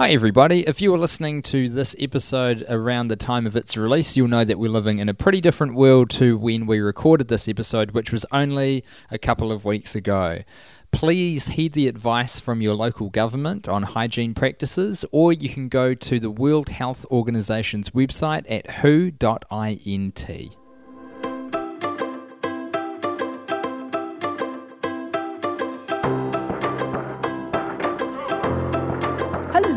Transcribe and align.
Hi, 0.00 0.12
everybody. 0.12 0.66
If 0.66 0.80
you 0.80 0.92
were 0.92 0.96
listening 0.96 1.42
to 1.42 1.68
this 1.68 1.94
episode 1.98 2.64
around 2.70 3.08
the 3.08 3.16
time 3.16 3.46
of 3.46 3.54
its 3.54 3.76
release, 3.76 4.16
you'll 4.16 4.28
know 4.28 4.44
that 4.44 4.58
we're 4.58 4.70
living 4.70 4.98
in 4.98 5.10
a 5.10 5.12
pretty 5.12 5.42
different 5.42 5.74
world 5.74 6.08
to 6.12 6.38
when 6.38 6.64
we 6.64 6.80
recorded 6.80 7.28
this 7.28 7.46
episode, 7.46 7.90
which 7.90 8.10
was 8.10 8.24
only 8.32 8.82
a 9.10 9.18
couple 9.18 9.52
of 9.52 9.66
weeks 9.66 9.94
ago. 9.94 10.38
Please 10.90 11.48
heed 11.48 11.74
the 11.74 11.86
advice 11.86 12.40
from 12.40 12.62
your 12.62 12.74
local 12.74 13.10
government 13.10 13.68
on 13.68 13.82
hygiene 13.82 14.32
practices, 14.32 15.04
or 15.12 15.34
you 15.34 15.50
can 15.50 15.68
go 15.68 15.92
to 15.92 16.18
the 16.18 16.30
World 16.30 16.70
Health 16.70 17.04
Organization's 17.10 17.90
website 17.90 18.50
at 18.50 18.70
who.int. 18.76 20.56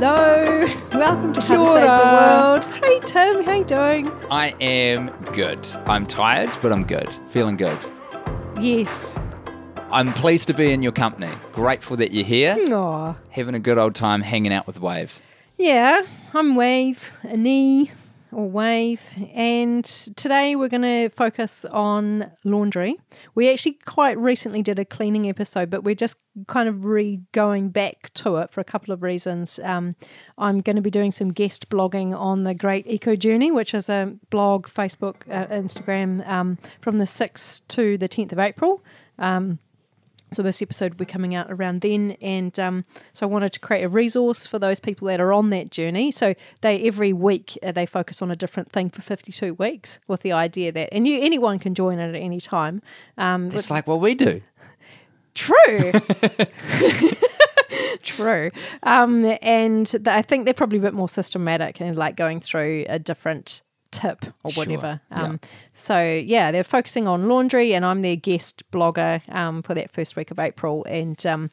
Hello, 0.06 0.68
welcome 0.96 1.32
to 1.32 1.40
How 1.40 1.56
to 1.56 1.66
Save 1.66 1.86
the. 1.86 2.04
World. 2.12 2.66
Hey 2.84 3.00
Tim, 3.06 3.42
how 3.46 3.54
you 3.54 3.64
doing? 3.64 4.12
I 4.30 4.50
am 4.60 5.08
good. 5.34 5.66
I'm 5.86 6.06
tired, 6.06 6.50
but 6.62 6.74
I'm 6.74 6.84
good. 6.84 7.08
Feeling 7.30 7.56
good. 7.56 7.78
Yes. 8.60 9.18
I'm 9.92 10.12
pleased 10.12 10.50
to 10.50 10.54
be 10.54 10.74
in 10.74 10.84
your 10.84 10.92
company. 10.92 11.30
Grateful 11.54 11.96
that 11.96 12.12
you're 12.12 12.26
here. 12.26 12.58
Aw. 12.70 13.16
Having 13.30 13.56
a 13.56 13.60
good 13.60 13.78
old 13.78 13.96
time 13.96 14.20
hanging 14.20 14.52
out 14.52 14.68
with 14.68 14.82
Wave. 14.82 15.22
Yeah, 15.58 16.02
I'm 16.34 16.56
Wave, 16.56 17.10
a 17.22 17.38
knee 17.38 17.90
or 18.34 18.50
Wave, 18.50 19.02
and 19.34 19.86
today 19.86 20.56
we're 20.56 20.70
going 20.70 20.82
to 20.82 21.10
focus 21.10 21.66
on 21.66 22.32
laundry. 22.44 22.96
We 23.36 23.52
actually 23.52 23.80
quite 23.86 24.18
recently 24.18 24.62
did 24.62 24.80
a 24.80 24.86
cleaning 24.86 25.30
episode, 25.30 25.70
but 25.70 25.84
we're 25.84 25.96
just 25.96 26.18
kind 26.48 26.68
of 26.68 26.86
re 26.86 27.22
going 27.32 27.70
back 27.70 28.12
to 28.16 28.38
it 28.38 28.52
for 28.52 28.62
a 28.62 28.64
couple 28.64 28.94
of 28.94 29.04
reasons. 29.04 29.60
Um, 29.64 29.96
I'm 30.38 30.62
going 30.62 30.76
to 30.76 30.82
be 30.82 30.90
doing 30.90 31.12
some 31.12 31.32
guest 31.32 31.70
blogging 31.70 32.18
on 32.18 32.44
the 32.44 32.54
Great 32.54 32.88
Eco 32.88 33.16
Journey, 33.16 33.52
which 33.52 33.74
is 33.74 33.90
a 33.90 34.16
blog, 34.30 34.68
Facebook, 34.68 35.16
uh, 35.30 35.48
Instagram 35.48 36.28
um, 36.28 36.58
from 36.82 36.98
the 36.98 37.06
6th 37.06 37.68
to 37.70 37.98
the 37.98 38.10
10th 38.10 38.32
of 38.32 38.40
April. 38.40 38.84
Um, 39.20 39.60
so 40.34 40.44
this 40.44 40.62
episode 40.62 40.94
will 40.94 40.98
be 41.00 41.06
coming 41.06 41.36
out 41.36 41.52
around 41.52 41.82
then, 41.82 42.12
and 42.22 42.58
um, 42.60 42.86
so 43.14 43.26
I 43.28 43.30
wanted 43.30 43.54
to 43.54 43.60
create 43.60 43.84
a 43.84 43.90
resource 43.90 44.46
for 44.46 44.60
those 44.60 44.80
people 44.80 45.08
that 45.08 45.20
are 45.22 45.32
on 45.34 45.50
that 45.52 45.72
journey. 45.72 46.12
So 46.12 46.34
they 46.62 46.88
every 46.88 47.14
week 47.14 47.58
uh, 47.64 47.72
they 47.72 47.86
focus 47.86 48.22
on 48.22 48.32
a 48.32 48.36
different 48.36 48.72
thing 48.72 48.90
for 48.90 49.02
fifty-two 49.02 49.54
weeks, 49.56 50.00
with 50.08 50.22
the 50.22 50.32
idea 50.32 50.72
that 50.72 50.90
and 50.92 51.08
you 51.08 51.20
anyone 51.22 51.60
can 51.60 51.74
join 51.76 52.00
it 52.00 52.10
at 52.10 52.22
any 52.22 52.40
time. 52.40 52.82
Um, 53.18 53.52
It's 53.52 53.72
like 53.72 53.88
what 53.88 54.00
we 54.02 54.16
do. 54.16 54.42
True. 55.34 55.92
True. 58.04 58.52
Um, 58.84 59.26
and 59.42 59.88
th- 59.88 60.08
I 60.08 60.22
think 60.22 60.46
they're 60.46 60.54
probably 60.54 60.80
a 60.80 60.82
bit 60.82 60.94
more 60.94 61.10
systematic 61.10 61.82
and 61.82 61.96
like 61.96 62.16
going 62.16 62.40
through 62.40 62.86
a 62.88 63.00
different 63.00 63.62
tip 63.94 64.26
or 64.44 64.52
Sure, 64.52 64.66
whatever. 64.66 65.00
yeah. 65.12 65.24
Um, 65.24 65.40
So, 65.74 66.04
yeah, 66.04 66.52
they're 66.52 66.64
focusing 66.64 67.08
on 67.08 67.30
laundry, 67.30 67.74
and 67.74 67.86
I'm 67.86 68.02
their 68.02 68.16
guest 68.18 68.64
blogger 68.72 69.22
um, 69.34 69.62
for 69.62 69.74
that 69.76 69.92
first 69.92 70.16
week 70.16 70.32
of 70.32 70.40
April. 70.40 70.84
And 70.86 71.24
um, 71.26 71.52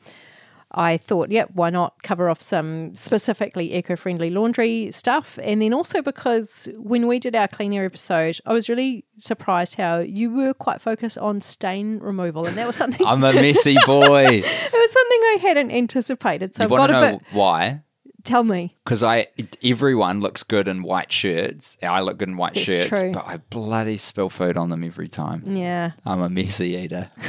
I 0.73 0.99
thought, 0.99 1.31
yep, 1.33 1.51
why 1.53 1.69
not 1.71 2.01
cover 2.05 2.31
off 2.31 2.41
some 2.41 2.95
specifically 2.95 3.75
eco 3.75 3.97
friendly 3.97 4.31
laundry 4.31 4.91
stuff? 4.93 5.37
And 5.43 5.61
then 5.61 5.75
also 5.75 6.01
because 6.01 6.69
when 6.77 7.09
we 7.09 7.19
did 7.19 7.35
our 7.35 7.49
cleaner 7.49 7.85
episode, 7.85 8.39
I 8.47 8.53
was 8.53 8.69
really 8.69 9.05
surprised 9.19 9.75
how 9.75 9.99
you 9.99 10.31
were 10.33 10.55
quite 10.55 10.81
focused 10.81 11.19
on 11.19 11.41
stain 11.41 11.99
removal. 11.99 12.47
And 12.47 12.57
that 12.57 12.67
was 12.69 12.77
something 12.83 13.05
I'm 13.07 13.25
a 13.25 13.33
messy 13.33 13.77
boy. 13.85 14.27
it 14.45 14.73
was 14.73 14.93
something 14.93 15.21
I 15.23 15.39
hadn't 15.43 15.73
anticipated. 15.73 16.55
So 16.55 16.63
you 16.63 16.65
I've 16.67 16.71
want 16.71 16.81
got 16.83 16.87
to 16.87 17.07
a 17.07 17.11
know 17.13 17.19
bit. 17.19 17.27
why? 17.33 17.83
Tell 18.25 18.45
me. 18.45 18.77
Because 18.85 19.03
I 19.03 19.29
everyone 19.63 20.21
looks 20.21 20.43
good 20.43 20.69
in 20.69 20.83
white 20.83 21.11
shirts. 21.13 21.77
I 21.83 22.01
look 22.01 22.19
good 22.19 22.29
in 22.29 22.37
white 22.37 22.55
That's 22.55 22.67
shirts, 22.67 22.89
true. 22.89 23.13
but 23.13 23.27
I 23.27 23.39
bloody 23.39 23.99
spill 23.99 24.29
food 24.31 24.57
on 24.57 24.69
them 24.71 24.85
every 24.85 25.09
time. 25.09 25.43
Yeah. 25.47 25.93
I'm 26.05 26.21
a 26.21 26.29
messy 26.29 26.71
eater. 26.77 27.11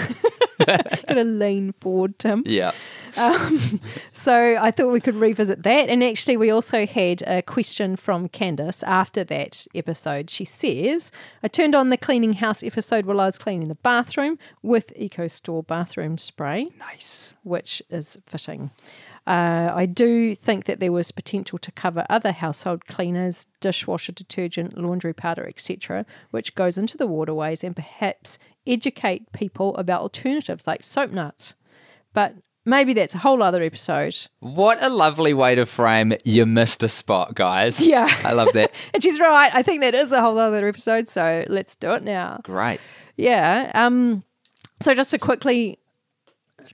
Got 0.66 1.08
to 1.08 1.24
lean 1.24 1.74
forward, 1.82 2.20
Tim. 2.20 2.44
Yeah. 2.46 2.72
Um, 3.18 3.82
so 4.12 4.58
I 4.60 4.70
thought 4.72 4.92
we 4.92 5.02
could 5.02 5.16
revisit 5.16 5.64
that. 5.64 5.90
And 5.90 6.04
actually, 6.04 6.38
we 6.38 6.50
also 6.52 6.86
had 6.86 7.24
a 7.24 7.42
question 7.42 7.96
from 7.96 8.30
Candace 8.30 8.84
after 8.84 9.24
that 9.24 9.66
episode. 9.74 10.30
She 10.30 10.46
says, 10.46 11.12
I 11.42 11.48
turned 11.48 11.74
on 11.74 11.90
the 11.90 11.98
cleaning 11.98 12.34
house 12.34 12.64
episode 12.64 13.06
while 13.06 13.20
I 13.20 13.26
was 13.26 13.38
cleaning 13.40 13.70
the 13.70 13.76
bathroom 13.76 14.38
with 14.62 14.94
Eco 14.96 15.28
Store 15.28 15.64
bathroom 15.64 16.18
spray. 16.20 16.70
Nice. 16.78 17.34
which 17.44 17.82
is 17.90 18.20
fitting. 18.26 18.70
Uh, 19.28 19.72
I 19.74 19.86
do 19.86 20.34
think 20.36 20.66
that 20.66 20.80
there 20.80 20.92
was 20.92 21.12
potential 21.12 21.60
to 21.60 21.72
cover 21.72 22.06
other 22.10 22.32
household 22.32 22.88
cleaners, 22.88 23.46
dishwasher 23.60 24.12
detergent, 24.12 24.78
laundry 24.78 25.14
powder, 25.14 25.48
etc., 25.48 26.06
which 26.32 26.56
goes 26.56 26.78
into 26.78 26.98
the 26.98 27.08
waterways 27.08 27.64
and 27.64 27.76
perhaps 27.76 28.40
educate 28.66 29.32
people 29.32 29.76
about 29.78 30.02
alternatives 30.02 30.66
like 30.66 30.84
soap 30.84 31.12
nuts. 31.12 31.54
But 32.14 32.36
maybe 32.66 32.94
that's 32.94 33.16
a 33.16 33.20
whole 33.20 33.44
other 33.44 33.62
episode. 33.62 34.16
What 34.40 34.82
a 34.82 34.90
lovely 34.90 35.34
way 35.34 35.56
to 35.56 35.66
frame 35.66 36.14
you 36.24 36.46
missed 36.46 36.82
a 36.84 36.90
spot, 36.90 37.36
guys. 37.36 37.80
Yeah. 37.92 38.08
I 38.24 38.34
love 38.34 38.50
that. 38.54 38.72
And 38.94 39.04
she's 39.04 39.20
right. 39.20 39.52
I 39.54 39.62
think 39.62 39.82
that 39.82 39.94
is 39.94 40.12
a 40.12 40.22
whole 40.22 40.38
other 40.38 40.68
episode. 40.68 41.08
So 41.08 41.46
let's 41.48 41.76
do 41.76 41.92
it 41.92 42.04
now. 42.04 42.40
Great. 42.44 42.80
Yeah. 43.18 43.72
Um. 43.76 44.24
So 44.82 44.94
just 44.94 45.12
to 45.12 45.20
quickly, 45.20 45.78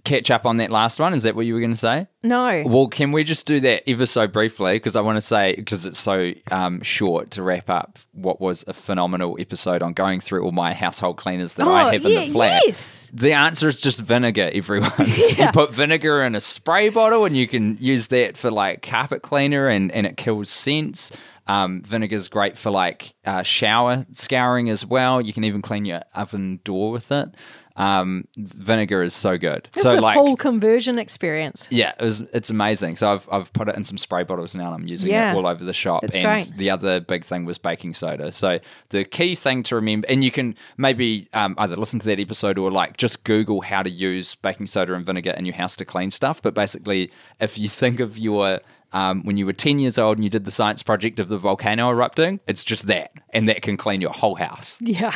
Catch 0.03 0.31
up 0.31 0.46
on 0.46 0.58
that 0.58 0.72
last 0.72 1.00
one. 1.00 1.14
Is 1.14 1.24
that 1.24 1.36
what 1.36 1.46
you 1.46 1.53
were 1.53 1.59
going 1.59 1.72
to 1.72 1.78
say? 1.78 2.08
no. 2.24 2.64
Well, 2.66 2.88
can 2.88 3.12
we 3.12 3.24
just 3.24 3.46
do 3.46 3.59
that 3.62 3.84
ever 3.90 4.06
so 4.06 4.28
briefly? 4.28 4.74
Because 4.74 4.96
I 4.96 5.02
want 5.02 5.16
to 5.18 5.22
say, 5.22 5.56
because 5.56 5.86
it's 5.86 6.00
so 6.00 6.34
um, 6.52 6.81
short 6.81 7.31
to 7.31 7.44
wrap 7.44 7.70
up 7.70 8.00
what 8.12 8.42
was 8.42 8.64
a 8.68 8.74
phenomenal 8.74 9.38
episode 9.40 9.81
on 9.81 9.94
going 9.94 10.20
through 10.20 10.44
all 10.44 10.52
my 10.52 10.74
household 10.74 11.18
cleaners 11.18 11.56
that 11.56 11.68
I 11.68 11.94
have 11.94 12.06
in 12.06 12.12
Oh, 12.12 12.20
the 12.25 12.31
flat. 12.31 12.62
yes. 12.66 13.09
The 13.14 13.31
answer 13.34 13.68
is 13.70 13.80
just 13.80 14.00
vinegar, 14.02 14.50
everyone. 14.53 14.92
You 15.08 15.48
put 15.53 15.74
vinegar 15.74 16.22
in 16.24 16.36
a 16.36 16.42
spray 16.42 16.90
bottle 16.90 17.25
and 17.25 17.38
you 17.38 17.48
can 17.48 17.78
use 17.80 18.08
that 18.08 18.38
for 18.38 18.52
like 18.52 18.81
carpet 18.81 19.22
cleaner 19.22 19.68
and, 19.68 19.92
and 19.92 20.06
it 20.06 20.18
kills 20.18 20.50
scents. 20.50 21.12
Um, 21.50 21.81
vinegar's 21.84 22.28
great 22.28 22.58
for 22.58 22.72
like 22.72 23.14
uh, 23.24 23.42
shower 23.44 24.06
scouring 24.14 24.69
as 24.69 24.86
well. 24.86 25.22
You 25.22 25.31
can 25.31 25.46
even 25.46 25.62
clean 25.62 25.86
your 25.86 26.02
oven 26.14 26.59
door 26.66 26.92
with 26.92 27.09
it. 27.12 27.30
Um, 27.77 28.27
vinegar 28.38 29.03
is 29.03 29.13
so 29.13 29.38
good. 29.38 29.69
It's 29.73 29.83
so 29.83 29.99
a 29.99 30.01
like 30.01 30.15
full 30.15 30.35
conversion 30.35 30.97
experience. 30.97 31.67
yeah, 31.69 31.93
it 31.99 32.03
was, 32.03 32.21
it's 32.33 32.49
amazing. 32.49 32.97
So 32.97 33.13
I've, 33.13 33.29
I've 33.31 33.53
put 33.53 33.67
it 33.69 33.75
in 33.75 33.83
some 33.83 33.97
spray 33.99 34.23
bottles 34.23 34.55
now 34.55 34.73
and 34.73 34.81
I'm 34.83 34.88
using 34.88 35.11
Yeah. 35.11 35.31
it 35.31 35.35
all 35.35 35.45
over 35.45 35.63
the 35.63 35.73
shop. 35.73 36.03
It's 36.03 36.15
and 36.15 36.25
great. 36.25 36.57
the 36.57 36.71
other 36.71 36.99
big 36.99 37.23
thing 37.23 37.45
was 37.45 37.59
baking 37.59 37.93
soda. 37.93 38.31
So 38.31 38.59
the 38.89 39.03
key 39.05 39.35
thing 39.35 39.61
to 39.63 39.75
remember, 39.75 40.07
and 40.09 40.23
you 40.23 40.31
can 40.31 40.55
maybe 40.77 41.29
um, 41.33 41.53
either 41.59 41.75
listen 41.75 41.99
to 41.99 42.07
that 42.07 42.19
episode 42.19 42.57
or 42.57 42.71
like 42.71 42.97
just 42.97 43.23
Google 43.23 43.61
how 43.61 43.83
to 43.83 43.89
use 43.91 44.33
baking 44.35 44.67
soda 44.67 44.94
and 44.95 45.05
vinegar 45.05 45.31
in 45.38 45.45
your 45.45 45.55
house 45.55 45.75
to 45.75 45.85
clean 45.85 46.09
stuff. 46.09 46.41
But 46.41 46.55
basically, 46.55 47.11
if 47.39 47.57
you 47.59 47.69
think 47.69 47.99
of 47.99 48.17
your 48.17 48.59
um, 48.94 49.21
when 49.23 49.38
you 49.38 49.45
were 49.45 49.53
10 49.53 49.79
years 49.79 49.97
old 49.97 50.17
and 50.17 50.23
you 50.23 50.29
did 50.29 50.45
the 50.45 50.51
science 50.51 50.81
project 50.81 51.19
of 51.19 51.27
the 51.27 51.38
volcano 51.38 51.89
erupting, 51.89 52.39
it's 52.47 52.63
just 52.63 52.88
that. 52.88 53.11
And 53.31 53.47
that 53.49 53.61
can 53.61 53.77
clean 53.77 53.99
your 54.01 54.13
whole 54.13 54.35
house. 54.35 54.79
Yeah. 54.81 55.13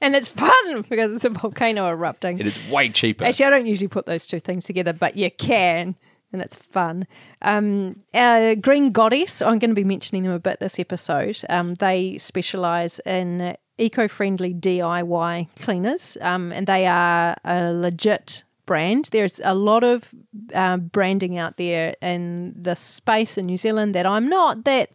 And 0.00 0.14
it's 0.14 0.28
fun 0.28 0.82
because 0.88 1.12
it's 1.12 1.24
a 1.24 1.30
volcano 1.30 1.88
erupting. 1.88 2.38
It 2.38 2.46
is 2.46 2.58
way 2.68 2.88
cheaper. 2.90 3.24
Actually, 3.24 3.46
I 3.46 3.50
don't 3.50 3.66
usually 3.66 3.88
put 3.88 4.06
those 4.06 4.26
two 4.26 4.40
things 4.40 4.64
together, 4.64 4.92
but 4.92 5.16
you 5.16 5.30
can, 5.30 5.96
and 6.32 6.42
it's 6.42 6.56
fun. 6.56 7.06
Um, 7.42 8.02
uh, 8.12 8.56
Green 8.56 8.92
Goddess, 8.92 9.40
I'm 9.42 9.58
going 9.58 9.70
to 9.70 9.74
be 9.74 9.84
mentioning 9.84 10.22
them 10.22 10.32
a 10.32 10.38
bit 10.38 10.60
this 10.60 10.78
episode. 10.78 11.38
Um, 11.48 11.74
they 11.74 12.18
specialize 12.18 13.00
in 13.06 13.56
eco 13.78 14.08
friendly 14.08 14.54
DIY 14.54 15.48
cleaners, 15.60 16.18
um, 16.20 16.52
and 16.52 16.66
they 16.66 16.86
are 16.86 17.36
a 17.44 17.72
legit 17.72 18.44
brand. 18.66 19.08
There's 19.12 19.40
a 19.44 19.54
lot 19.54 19.84
of 19.84 20.12
uh, 20.52 20.76
branding 20.76 21.38
out 21.38 21.56
there 21.56 21.94
in 22.02 22.54
the 22.60 22.74
space 22.74 23.38
in 23.38 23.46
New 23.46 23.56
Zealand 23.56 23.94
that 23.94 24.06
I'm 24.06 24.28
not 24.28 24.64
that 24.64 24.90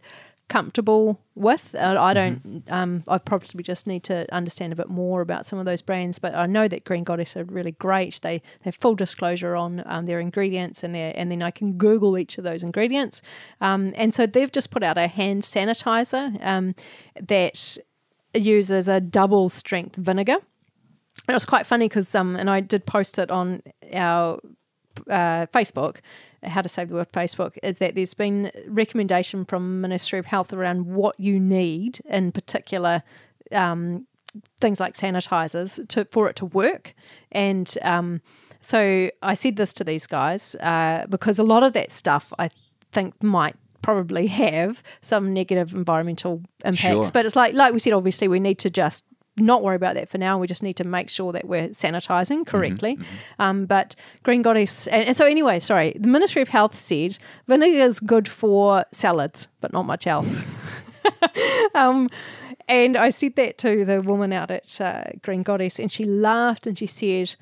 comfortable 0.52 1.18
with. 1.34 1.74
Uh, 1.74 1.96
I 1.98 2.12
don't. 2.12 2.62
Um, 2.68 3.04
I 3.08 3.16
probably 3.16 3.62
just 3.62 3.86
need 3.86 4.04
to 4.04 4.32
understand 4.34 4.70
a 4.72 4.76
bit 4.76 4.90
more 4.90 5.22
about 5.22 5.46
some 5.46 5.58
of 5.58 5.64
those 5.64 5.80
brands. 5.80 6.18
But 6.18 6.34
I 6.34 6.44
know 6.44 6.68
that 6.68 6.84
Green 6.84 7.04
Goddess 7.04 7.38
are 7.38 7.44
really 7.44 7.72
great. 7.72 8.20
They 8.20 8.32
they 8.38 8.42
have 8.64 8.76
full 8.76 8.94
disclosure 8.94 9.56
on 9.56 9.82
um, 9.86 10.04
their 10.04 10.20
ingredients 10.20 10.84
and 10.84 10.94
their 10.94 11.12
and 11.16 11.32
then 11.32 11.42
I 11.42 11.50
can 11.50 11.72
Google 11.78 12.18
each 12.18 12.36
of 12.36 12.44
those 12.44 12.62
ingredients. 12.62 13.22
Um, 13.62 13.94
and 13.96 14.14
so 14.14 14.26
they've 14.26 14.52
just 14.52 14.70
put 14.70 14.82
out 14.82 14.98
a 14.98 15.06
hand 15.06 15.42
sanitizer 15.42 16.44
um, 16.44 16.74
that 17.18 17.78
uses 18.34 18.88
a 18.88 19.00
double 19.00 19.48
strength 19.48 19.96
vinegar. 19.96 20.36
And 20.36 21.28
It 21.28 21.34
was 21.34 21.46
quite 21.46 21.66
funny 21.66 21.88
because 21.88 22.14
um, 22.14 22.36
and 22.36 22.50
I 22.50 22.60
did 22.60 22.84
post 22.84 23.18
it 23.18 23.30
on 23.30 23.62
our 23.92 24.38
uh, 25.08 25.46
Facebook, 25.46 26.00
How 26.44 26.62
to 26.62 26.68
Save 26.68 26.88
the 26.88 26.94
World 26.94 27.12
Facebook, 27.12 27.58
is 27.62 27.78
that 27.78 27.94
there's 27.94 28.14
been 28.14 28.50
recommendation 28.66 29.44
from 29.44 29.80
Ministry 29.80 30.18
of 30.18 30.26
Health 30.26 30.52
around 30.52 30.86
what 30.86 31.18
you 31.18 31.38
need 31.38 32.00
in 32.08 32.32
particular 32.32 33.02
um, 33.52 34.06
things 34.60 34.80
like 34.80 34.94
sanitizers 34.94 35.86
to 35.88 36.04
for 36.06 36.28
it 36.28 36.36
to 36.36 36.46
work. 36.46 36.94
And 37.30 37.76
um, 37.82 38.20
so 38.60 39.10
I 39.22 39.34
said 39.34 39.56
this 39.56 39.72
to 39.74 39.84
these 39.84 40.06
guys 40.06 40.54
uh, 40.56 41.06
because 41.08 41.38
a 41.38 41.44
lot 41.44 41.62
of 41.62 41.72
that 41.74 41.90
stuff 41.90 42.32
I 42.38 42.48
think 42.92 43.22
might 43.22 43.56
probably 43.82 44.28
have 44.28 44.82
some 45.00 45.34
negative 45.34 45.74
environmental 45.74 46.42
impacts. 46.64 46.80
Sure. 46.80 47.10
But 47.12 47.26
it's 47.26 47.36
like 47.36 47.54
like 47.54 47.72
we 47.72 47.78
said, 47.78 47.92
obviously 47.92 48.28
we 48.28 48.40
need 48.40 48.58
to 48.60 48.70
just 48.70 49.04
not 49.42 49.62
worry 49.62 49.76
about 49.76 49.94
that 49.94 50.08
for 50.08 50.18
now. 50.18 50.38
We 50.38 50.46
just 50.46 50.62
need 50.62 50.74
to 50.74 50.84
make 50.84 51.10
sure 51.10 51.32
that 51.32 51.46
we're 51.46 51.68
sanitizing 51.68 52.46
correctly. 52.46 52.98
Um, 53.38 53.66
but 53.66 53.94
Green 54.22 54.42
Goddess, 54.42 54.86
and, 54.86 55.04
and 55.04 55.16
so 55.16 55.26
anyway, 55.26 55.60
sorry, 55.60 55.94
the 55.98 56.08
Ministry 56.08 56.42
of 56.42 56.48
Health 56.48 56.76
said 56.76 57.18
vinegar 57.46 57.78
is 57.78 58.00
good 58.00 58.28
for 58.28 58.84
salads, 58.92 59.48
but 59.60 59.72
not 59.72 59.84
much 59.84 60.06
else. 60.06 60.42
um, 61.74 62.08
and 62.68 62.96
I 62.96 63.10
said 63.10 63.36
that 63.36 63.58
to 63.58 63.84
the 63.84 64.00
woman 64.00 64.32
out 64.32 64.50
at 64.50 64.80
uh, 64.80 65.04
Green 65.22 65.42
Goddess, 65.42 65.78
and 65.78 65.90
she 65.90 66.04
laughed 66.04 66.66
and 66.66 66.78
she 66.78 66.86
said, 66.86 67.34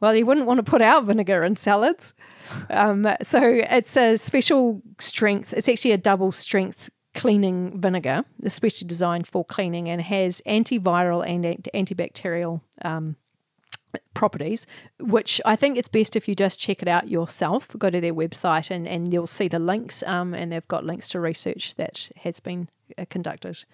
"Well, 0.00 0.14
you 0.14 0.26
wouldn't 0.26 0.46
want 0.46 0.58
to 0.58 0.70
put 0.70 0.82
out 0.82 1.04
vinegar 1.04 1.42
in 1.42 1.56
salads." 1.56 2.14
Um, 2.70 3.08
so 3.22 3.40
it's 3.42 3.96
a 3.96 4.16
special 4.16 4.80
strength. 5.00 5.52
It's 5.52 5.68
actually 5.68 5.90
a 5.90 5.98
double 5.98 6.30
strength 6.30 6.90
cleaning 7.16 7.80
vinegar, 7.80 8.24
especially 8.44 8.86
designed 8.86 9.26
for 9.26 9.44
cleaning, 9.44 9.88
and 9.88 10.00
has 10.02 10.42
antiviral 10.46 11.26
and 11.26 11.44
antibacterial 11.74 12.60
um, 12.84 13.16
properties, 14.14 14.66
which 15.00 15.40
I 15.44 15.56
think 15.56 15.78
it's 15.78 15.88
best 15.88 16.14
if 16.16 16.28
you 16.28 16.34
just 16.34 16.60
check 16.60 16.82
it 16.82 16.88
out 16.88 17.08
yourself. 17.08 17.74
Go 17.78 17.90
to 17.90 18.00
their 18.00 18.14
website 18.14 18.70
and, 18.70 18.86
and 18.86 19.12
you'll 19.12 19.26
see 19.26 19.48
the 19.48 19.58
links, 19.58 20.02
um, 20.04 20.34
and 20.34 20.52
they've 20.52 20.68
got 20.68 20.84
links 20.84 21.08
to 21.10 21.20
research 21.20 21.74
that 21.76 22.10
has 22.18 22.38
been 22.38 22.68
uh, 22.98 23.06
conducted 23.08 23.64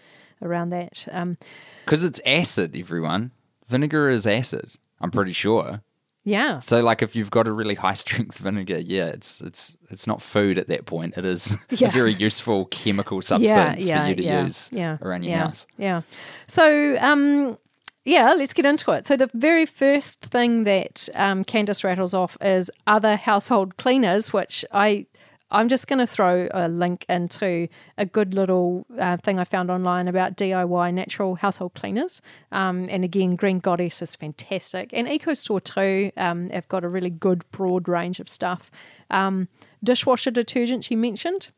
around 0.40 0.70
that. 0.70 1.06
Um, 1.10 1.36
Because 1.84 2.04
it's 2.04 2.20
acid, 2.24 2.76
everyone. 2.76 3.32
Vinegar 3.68 4.08
is 4.10 4.26
acid. 4.26 4.76
I'm 5.00 5.10
pretty 5.10 5.32
sure. 5.32 5.82
Yeah. 6.24 6.60
So, 6.60 6.80
like, 6.80 7.02
if 7.02 7.16
you've 7.16 7.30
got 7.30 7.48
a 7.48 7.52
really 7.52 7.74
high 7.74 7.94
strength 8.04 8.38
vinegar, 8.38 8.78
yeah, 8.78 9.06
it's 9.06 9.40
it's 9.40 9.76
it's 9.90 10.06
not 10.06 10.22
food 10.22 10.58
at 10.58 10.69
that 10.69 10.86
point. 10.86 11.14
It 11.16 11.24
is 11.24 11.54
Yeah. 11.70 11.88
a 11.88 11.90
very 11.90 12.14
useful 12.14 12.66
chemical 12.66 13.20
substance 13.22 13.84
for 13.88 14.06
you 14.06 14.14
to 14.14 14.22
yeah, 14.22 14.44
use 14.44 14.69
yeah, 14.72 14.98
around 15.02 15.24
your 15.24 15.32
yeah, 15.36 15.44
house. 15.44 15.66
Yeah. 15.78 16.02
So, 16.46 16.96
um, 17.00 17.58
yeah, 18.04 18.32
let's 18.34 18.52
get 18.52 18.66
into 18.66 18.90
it. 18.92 19.06
So, 19.06 19.16
the 19.16 19.30
very 19.34 19.66
first 19.66 20.20
thing 20.22 20.64
that 20.64 21.08
um, 21.14 21.44
Candace 21.44 21.84
rattles 21.84 22.14
off 22.14 22.36
is 22.40 22.70
other 22.86 23.16
household 23.16 23.76
cleaners, 23.76 24.32
which 24.32 24.64
I. 24.72 25.06
I'm 25.52 25.69
just 25.69 25.87
going 25.87 25.99
to 25.99 26.06
throw 26.06 26.49
a 26.50 26.66
link 26.66 27.04
into 27.08 27.69
a 27.99 28.06
good 28.06 28.32
little 28.32 28.87
uh, 28.99 29.19
thing 29.19 29.38
I 29.38 29.44
found 29.44 29.70
online 29.70 30.08
about 30.08 30.34
DIY 30.37 30.94
natural 30.94 31.34
household 31.34 31.75
cleaners. 31.75 32.22
Um, 32.50 32.87
and 32.88 33.04
again, 33.04 33.37
Green 33.37 33.58
Goddess 33.58 34.00
is 34.00 34.16
fantastic. 34.16 34.90
And 34.94 35.06
EcoStore 35.06 35.62
too 35.62 36.10
um, 36.16 36.49
have 36.50 36.66
got 36.69 36.84
a 36.84 36.88
really 36.88 37.10
good 37.10 37.44
broad 37.50 37.87
range 37.87 38.19
of 38.19 38.31
stuff. 38.31 38.70
Um, 39.10 39.49
dishwasher 39.84 40.31
detergent, 40.31 40.84
she 40.84 40.96
mentioned. 40.96 41.50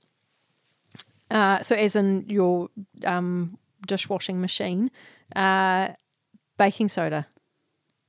Uh, 1.31 1.62
so, 1.62 1.76
as 1.76 1.94
in 1.97 2.25
your 2.29 2.69
um, 3.05 3.58
dishwashing 3.87 4.40
machine, 4.40 4.90
uh, 5.37 5.90
baking 6.58 6.88
soda. 6.88 7.26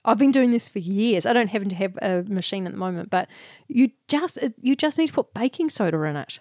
I've 0.06 0.18
been 0.18 0.32
doing 0.32 0.52
this 0.52 0.68
for 0.68 0.80
years. 0.80 1.26
I 1.26 1.34
don't 1.34 1.48
happen 1.48 1.70
to 1.70 1.76
have 1.76 1.98
a 2.02 2.24
machine 2.24 2.66
at 2.66 2.72
the 2.72 2.78
moment, 2.78 3.10
but 3.10 3.28
you 3.68 3.92
just 4.08 4.38
you 4.62 4.76
just 4.76 4.98
need 4.98 5.08
to 5.08 5.14
put 5.14 5.34
baking 5.34 5.70
soda 5.70 6.02
in 6.04 6.16
it. 6.16 6.40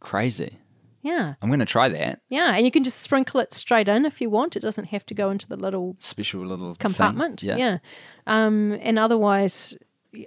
Crazy. 0.00 0.58
Yeah, 1.02 1.34
I'm 1.42 1.48
going 1.48 1.58
to 1.58 1.66
try 1.66 1.88
that 1.88 2.20
yeah, 2.28 2.54
and 2.54 2.64
you 2.64 2.70
can 2.70 2.84
just 2.84 3.00
sprinkle 3.00 3.40
it 3.40 3.52
straight 3.52 3.88
in 3.88 4.04
if 4.04 4.20
you 4.20 4.30
want. 4.30 4.54
It 4.56 4.60
doesn't 4.60 4.86
have 4.86 5.04
to 5.06 5.14
go 5.14 5.30
into 5.30 5.48
the 5.48 5.56
little 5.56 5.96
special 5.98 6.46
little 6.46 6.74
thing. 6.74 6.78
compartment. 6.78 7.42
Yeah. 7.42 7.56
Yeah. 7.56 7.78
Um, 8.26 8.78
and 8.80 9.00
otherwise, 9.00 9.76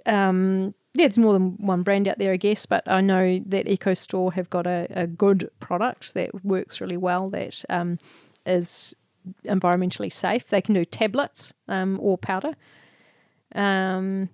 um, 0.04 0.74
yeah, 0.94 1.06
there's 1.06 1.18
more 1.18 1.32
than 1.32 1.56
one 1.58 1.82
brand 1.82 2.08
out 2.08 2.18
there, 2.18 2.32
I 2.32 2.36
guess, 2.36 2.66
but 2.66 2.86
I 2.86 3.00
know 3.00 3.40
that 3.46 3.68
Eco 3.68 3.94
Store 3.94 4.32
have 4.32 4.50
got 4.50 4.66
a, 4.66 4.86
a 4.90 5.06
good 5.06 5.50
product 5.60 6.14
that 6.14 6.44
works 6.44 6.80
really 6.80 6.96
well 6.96 7.30
that 7.30 7.64
um, 7.70 7.98
is 8.44 8.94
environmentally 9.44 10.12
safe. 10.12 10.48
They 10.48 10.60
can 10.60 10.74
do 10.74 10.84
tablets 10.84 11.52
um, 11.68 11.98
or 12.00 12.18
powder. 12.18 12.54
Um, 13.54 14.30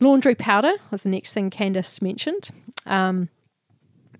laundry 0.00 0.34
powder 0.34 0.72
was 0.90 1.02
the 1.02 1.08
next 1.08 1.32
thing 1.32 1.50
Candace 1.50 2.00
mentioned. 2.00 2.50
Um, 2.86 3.28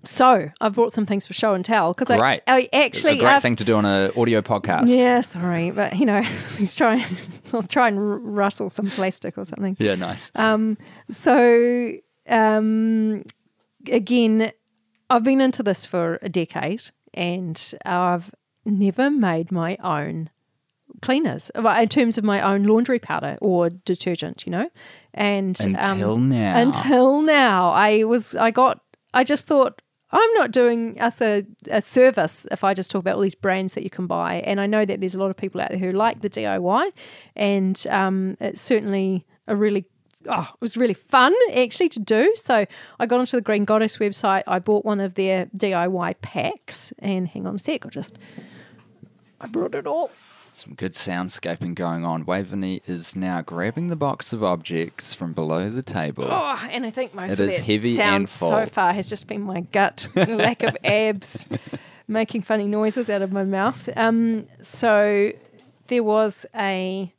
so 0.03 0.49
I've 0.59 0.73
brought 0.73 0.93
some 0.93 1.05
things 1.05 1.27
for 1.27 1.33
show 1.33 1.53
and 1.53 1.63
tell 1.63 1.93
because 1.93 2.09
I. 2.09 2.41
I 2.47 2.69
actually 2.73 3.19
a 3.19 3.21
great 3.21 3.33
uh, 3.33 3.39
thing 3.39 3.55
to 3.57 3.63
do 3.63 3.75
on 3.75 3.85
an 3.85 4.11
audio 4.17 4.41
podcast. 4.41 4.87
yeah, 4.87 5.21
sorry, 5.21 5.71
but 5.71 5.97
you 5.97 6.05
know, 6.05 6.21
he's 6.57 6.75
trying. 6.75 7.03
I'll 7.53 7.63
try 7.63 7.87
and 7.87 8.35
rustle 8.35 8.69
some 8.69 8.87
plastic 8.87 9.37
or 9.37 9.45
something. 9.45 9.75
Yeah, 9.79 9.95
nice. 9.95 10.31
Um, 10.35 10.77
so 11.09 11.93
um, 12.27 13.23
again, 13.87 14.51
I've 15.09 15.23
been 15.23 15.41
into 15.41 15.61
this 15.61 15.85
for 15.85 16.17
a 16.21 16.29
decade, 16.29 16.83
and 17.13 17.73
I've 17.85 18.31
never 18.65 19.11
made 19.11 19.51
my 19.51 19.77
own 19.83 20.29
cleaners 21.01 21.51
in 21.55 21.89
terms 21.89 22.17
of 22.17 22.23
my 22.23 22.41
own 22.41 22.63
laundry 22.63 22.99
powder 22.99 23.37
or 23.41 23.69
detergent. 23.69 24.45
You 24.45 24.51
know, 24.51 24.69
and 25.13 25.59
Until 25.59 26.13
um, 26.13 26.29
now. 26.29 26.57
until 26.57 27.21
now, 27.21 27.71
I 27.71 28.03
was 28.03 28.35
I 28.35 28.51
got 28.51 28.81
I 29.13 29.23
just 29.23 29.47
thought. 29.47 29.81
I'm 30.13 30.33
not 30.33 30.51
doing 30.51 30.99
us 30.99 31.21
a, 31.21 31.45
a 31.69 31.81
service 31.81 32.45
if 32.51 32.65
I 32.65 32.73
just 32.73 32.91
talk 32.91 32.99
about 32.99 33.15
all 33.15 33.21
these 33.21 33.33
brands 33.33 33.75
that 33.75 33.83
you 33.83 33.89
can 33.89 34.07
buy. 34.07 34.41
And 34.45 34.59
I 34.59 34.65
know 34.65 34.83
that 34.83 34.99
there's 34.99 35.15
a 35.15 35.17
lot 35.17 35.29
of 35.29 35.37
people 35.37 35.61
out 35.61 35.69
there 35.69 35.77
who 35.77 35.93
like 35.93 36.19
the 36.19 36.29
DIY, 36.29 36.91
and 37.37 37.87
um, 37.89 38.35
it's 38.41 38.59
certainly 38.59 39.25
a 39.47 39.55
really 39.55 39.85
oh, 40.27 40.49
it 40.53 40.61
was 40.61 40.77
really 40.77 40.93
fun 40.93 41.33
actually 41.55 41.89
to 41.89 41.99
do. 41.99 42.33
So 42.35 42.65
I 42.99 43.05
got 43.05 43.19
onto 43.19 43.37
the 43.37 43.41
Green 43.41 43.65
Goddess 43.65 43.97
website. 43.97 44.43
I 44.47 44.59
bought 44.59 44.85
one 44.85 44.99
of 44.99 45.15
their 45.15 45.45
DIY 45.57 46.15
packs, 46.21 46.93
and 46.99 47.27
hang 47.27 47.47
on 47.47 47.55
a 47.55 47.59
sec, 47.59 47.85
I'll 47.85 47.91
just 47.91 48.17
I 49.39 49.47
brought 49.47 49.75
it 49.75 49.87
all. 49.87 50.11
Some 50.61 50.75
good 50.75 50.93
soundscaping 50.93 51.73
going 51.73 52.05
on. 52.05 52.23
Waveney 52.23 52.83
is 52.85 53.15
now 53.15 53.41
grabbing 53.41 53.87
the 53.87 53.95
box 53.95 54.31
of 54.31 54.43
objects 54.43 55.11
from 55.11 55.33
below 55.33 55.71
the 55.71 55.81
table. 55.81 56.27
Oh, 56.29 56.67
and 56.69 56.85
I 56.85 56.91
think 56.91 57.15
most 57.15 57.31
It 57.31 57.39
of 57.39 57.49
is 57.49 57.57
heavy 57.57 57.95
sound 57.95 58.15
and 58.15 58.29
full. 58.29 58.49
so 58.49 58.67
far 58.67 58.93
has 58.93 59.09
just 59.09 59.27
been 59.27 59.41
my 59.41 59.61
gut, 59.61 60.07
lack 60.15 60.61
of 60.61 60.77
abs, 60.83 61.49
making 62.07 62.43
funny 62.43 62.67
noises 62.67 63.09
out 63.09 63.23
of 63.23 63.31
my 63.31 63.43
mouth. 63.43 63.89
Um, 63.95 64.45
so 64.61 65.31
there 65.87 66.03
was 66.03 66.45
a 66.55 67.11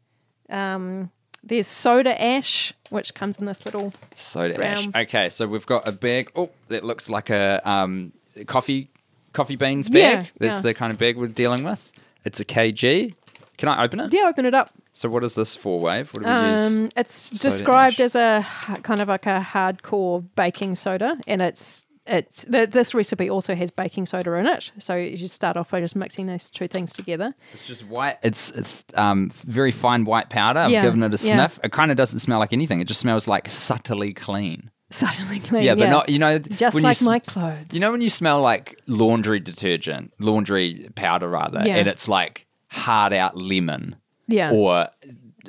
um, 0.49 1.11
there's 1.43 1.67
soda 1.67 2.23
ash, 2.23 2.73
which 2.91 3.13
comes 3.13 3.41
in 3.41 3.47
this 3.47 3.65
little 3.65 3.93
Soda 4.15 4.65
ash. 4.65 4.87
Okay, 4.95 5.31
so 5.31 5.49
we've 5.49 5.67
got 5.67 5.89
a 5.89 5.91
bag. 5.91 6.31
Oh, 6.37 6.51
that 6.69 6.85
looks 6.85 7.09
like 7.11 7.29
a 7.29 7.61
um, 7.69 8.13
coffee 8.47 8.89
coffee 9.33 9.57
beans 9.57 9.89
Yeah, 9.91 10.15
bag. 10.15 10.31
That's 10.39 10.55
yeah. 10.57 10.61
the 10.61 10.75
kind 10.75 10.93
of 10.93 10.99
bag 10.99 11.17
we're 11.17 11.27
dealing 11.27 11.65
with. 11.65 11.91
It's 12.25 12.39
a 12.39 12.45
kg. 12.45 13.13
Can 13.63 13.69
I 13.69 13.85
open 13.85 14.01
it? 14.01 14.13
yeah. 14.13 14.23
Open 14.29 14.45
it 14.45 14.55
up. 14.55 14.71
So 14.93 15.09
what 15.09 15.23
is 15.23 15.37
this 15.37 15.55
for, 15.55 15.79
Wave? 15.79 16.11
What 16.13 16.25
do 16.25 16.29
we 16.29 16.51
use? 16.51 16.81
Um, 16.81 16.91
it's 16.97 17.15
soda 17.15 17.43
described 17.43 17.95
ash? 18.01 18.01
as 18.01 18.17
a 18.17 18.45
kind 18.83 19.01
of 19.01 19.07
like 19.07 19.27
a 19.27 19.39
hardcore 19.41 20.25
baking 20.35 20.75
soda, 20.75 21.17
and 21.29 21.41
it's 21.41 21.87
it's 22.05 22.45
th- 22.45 22.71
this 22.71 22.93
recipe 22.93 23.31
also 23.31 23.55
has 23.55 23.71
baking 23.71 24.07
soda 24.07 24.33
in 24.33 24.47
it. 24.47 24.73
So 24.79 24.97
you 24.97 25.29
start 25.29 25.57
off 25.57 25.71
by 25.71 25.79
just 25.81 25.95
mixing 25.95 26.27
those 26.27 26.51
two 26.51 26.67
things 26.67 26.93
together. 26.93 27.33
It's 27.53 27.65
just 27.65 27.87
white. 27.87 28.19
It's, 28.25 28.51
it's 28.51 28.83
um, 28.95 29.31
very 29.47 29.71
fine 29.71 30.05
white 30.05 30.29
powder. 30.29 30.59
I've 30.59 30.73
Yeah, 30.73 30.83
given 30.83 31.05
it 31.05 31.15
a 31.15 31.25
yeah. 31.25 31.35
sniff. 31.35 31.61
It 31.63 31.71
kind 31.71 31.93
of 31.93 31.97
doesn't 31.97 32.19
smell 32.19 32.41
like 32.41 32.53
anything. 32.53 32.81
It 32.81 32.89
just 32.89 32.99
smells 32.99 33.29
like 33.29 33.49
subtly 33.49 34.13
clean. 34.13 34.73
Subtly 34.91 35.39
clean. 35.39 35.63
Yeah, 35.63 35.77
but 35.77 35.89
not 35.91 36.09
you 36.09 36.19
know 36.19 36.41
just 36.41 36.83
like 36.83 36.97
sm- 36.97 37.05
my 37.05 37.19
clothes. 37.21 37.67
You 37.71 37.79
know 37.79 37.93
when 37.93 38.01
you 38.01 38.11
smell 38.11 38.41
like 38.43 38.79
laundry 38.89 39.39
detergent, 39.39 40.13
laundry 40.19 40.91
powder 40.97 41.29
rather, 41.31 41.63
Yeah. 41.65 41.77
and 41.77 41.89
it's 41.89 42.09
like 42.09 42.47
hard 42.73 43.13
out 43.13 43.37
lemon, 43.37 43.97
Yeah. 44.29 44.53
or 44.53 44.89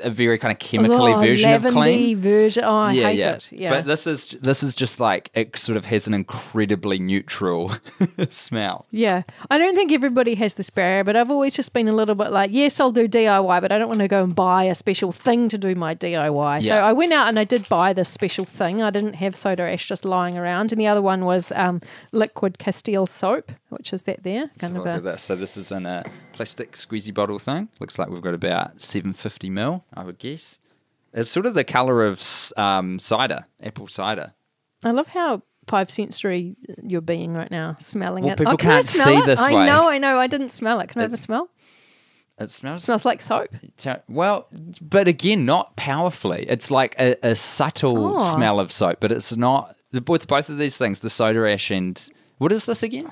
a 0.02 0.10
very 0.10 0.40
kind 0.40 0.52
of 0.52 0.58
chemically 0.58 1.14
oh, 1.14 1.20
version 1.20 1.54
of 1.54 1.72
clean. 1.72 2.18
version. 2.18 2.64
Oh, 2.64 2.78
I 2.78 2.94
yeah, 2.94 3.08
hate 3.10 3.20
yeah. 3.20 3.34
it. 3.34 3.52
Yeah. 3.52 3.70
But 3.70 3.86
this 3.86 4.08
is 4.08 4.30
this 4.42 4.64
is 4.64 4.74
just 4.74 5.00
like 5.00 5.30
it 5.36 5.56
sort 5.56 5.78
of 5.78 5.86
has 5.86 6.08
an 6.08 6.16
incredibly 6.16 6.98
neutral 6.98 7.72
smell. 8.30 8.88
yeah. 8.90 9.22
I 9.52 9.60
don't 9.60 9.76
think 9.76 9.92
everybody 9.92 10.34
has 10.36 10.56
this 10.56 10.72
barrier, 10.72 11.04
but 11.04 11.16
I've 11.16 11.30
always 11.30 11.56
just 11.56 11.74
been 11.74 11.88
a 11.88 11.94
little 11.94 12.16
bit 12.16 12.32
like, 12.32 12.50
yes, 12.52 12.80
I'll 12.80 12.92
do 12.92 13.08
DIY, 13.08 13.62
but 13.62 13.72
I 13.72 13.78
don't 13.78 13.88
want 13.88 14.00
to 14.00 14.08
go 14.08 14.24
and 14.24 14.34
buy 14.34 14.64
a 14.64 14.74
special 14.76 15.12
thing 15.12 15.48
to 15.50 15.58
do 15.60 15.76
my 15.76 15.94
DIY. 15.94 16.66
So 16.66 16.76
I 16.76 16.92
went 16.92 17.14
out 17.14 17.28
and 17.28 17.38
I 17.38 17.44
did 17.44 17.70
buy 17.70 17.94
this 17.94 18.10
special 18.10 18.46
thing. 18.46 18.82
I 18.82 18.90
didn't 18.90 19.14
have 19.14 19.36
soda 19.36 19.64
ash 19.64 19.88
just 19.88 20.06
lying 20.06 20.38
around. 20.40 20.72
And 20.72 20.82
the 20.82 20.88
other 20.88 21.02
one 21.04 21.24
was 21.26 21.52
um, 21.56 21.82
liquid 22.12 22.58
Castile 22.58 23.06
soap, 23.06 23.52
which 23.74 23.94
is 23.94 24.04
that 24.04 24.24
there. 24.24 24.46
So 24.56 24.60
Kind 24.60 24.74
look 24.76 24.84
of 24.88 24.88
at 24.94 25.00
a, 25.00 25.02
this. 25.02 25.24
So 25.24 25.36
this 25.36 25.58
is 25.58 25.72
in 25.72 25.86
a 25.86 26.04
plastic 26.34 26.74
squeezy 26.74 27.14
bottle 27.14 27.40
thing. 27.40 27.70
Looks 27.80 27.98
like 28.00 28.10
we've 28.10 28.22
got 28.22 28.34
about 28.34 28.82
750 28.82 29.50
mil, 29.50 29.84
I 29.94 30.04
would 30.04 30.20
guess. 30.20 30.60
It's 31.14 31.30
sort 31.30 31.46
of 31.46 31.54
the 31.54 31.64
color 31.64 32.06
of 32.06 32.22
um, 32.58 32.98
cider, 33.00 33.46
apple 33.62 33.88
cider. 33.88 34.34
I 34.84 34.92
love 34.92 35.08
how 35.08 35.44
five 35.68 35.90
sensory 35.92 36.56
you're 36.82 37.02
being 37.02 37.34
right 37.34 37.52
now, 37.52 37.78
smelling 37.80 38.24
Well, 38.24 38.34
it. 38.34 38.38
people 38.38 38.54
oh, 38.54 38.58
can't 38.58 38.84
smell 38.84 39.06
see 39.06 39.16
it? 39.18 39.26
this 39.26 39.40
I 39.40 39.54
way. 39.54 39.66
know, 39.66 39.88
I 39.90 39.98
know. 39.98 40.18
I 40.20 40.28
didn't 40.28 40.50
smell 40.50 40.80
it. 40.80 40.90
Can 40.90 41.00
I 41.00 41.04
have 41.04 41.14
a 41.14 41.18
smell? 41.18 41.50
It 42.40 42.50
smells 42.50 42.84
smells 42.84 43.06
like 43.06 43.22
soap. 43.22 43.50
well, 44.10 44.48
but 44.82 45.08
again, 45.08 45.46
not 45.46 45.76
powerfully. 45.76 46.46
It's 46.50 46.72
like 46.72 46.96
a, 47.00 47.16
a 47.22 47.36
subtle 47.36 48.18
Oh. 48.18 48.20
smell 48.24 48.60
of 48.60 48.72
soap, 48.72 48.98
but 49.00 49.12
it's 49.12 49.36
not 49.36 49.76
with 50.08 50.28
both 50.28 50.50
of 50.50 50.58
these 50.58 50.76
things, 50.78 51.02
the 51.02 51.12
soda 51.12 51.48
ash 51.50 51.70
and 51.70 52.10
What 52.40 52.52
is 52.52 52.66
this 52.66 52.82
again? 52.82 53.12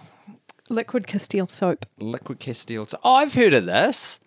Liquid 0.71 1.05
Castile 1.07 1.47
soap. 1.47 1.85
Liquid 1.99 2.39
Castile. 2.39 2.85
So- 2.87 2.99
Oh, 3.03 3.15
I've 3.15 3.33
heard 3.33 3.53
of 3.53 3.65
this. 3.65 4.19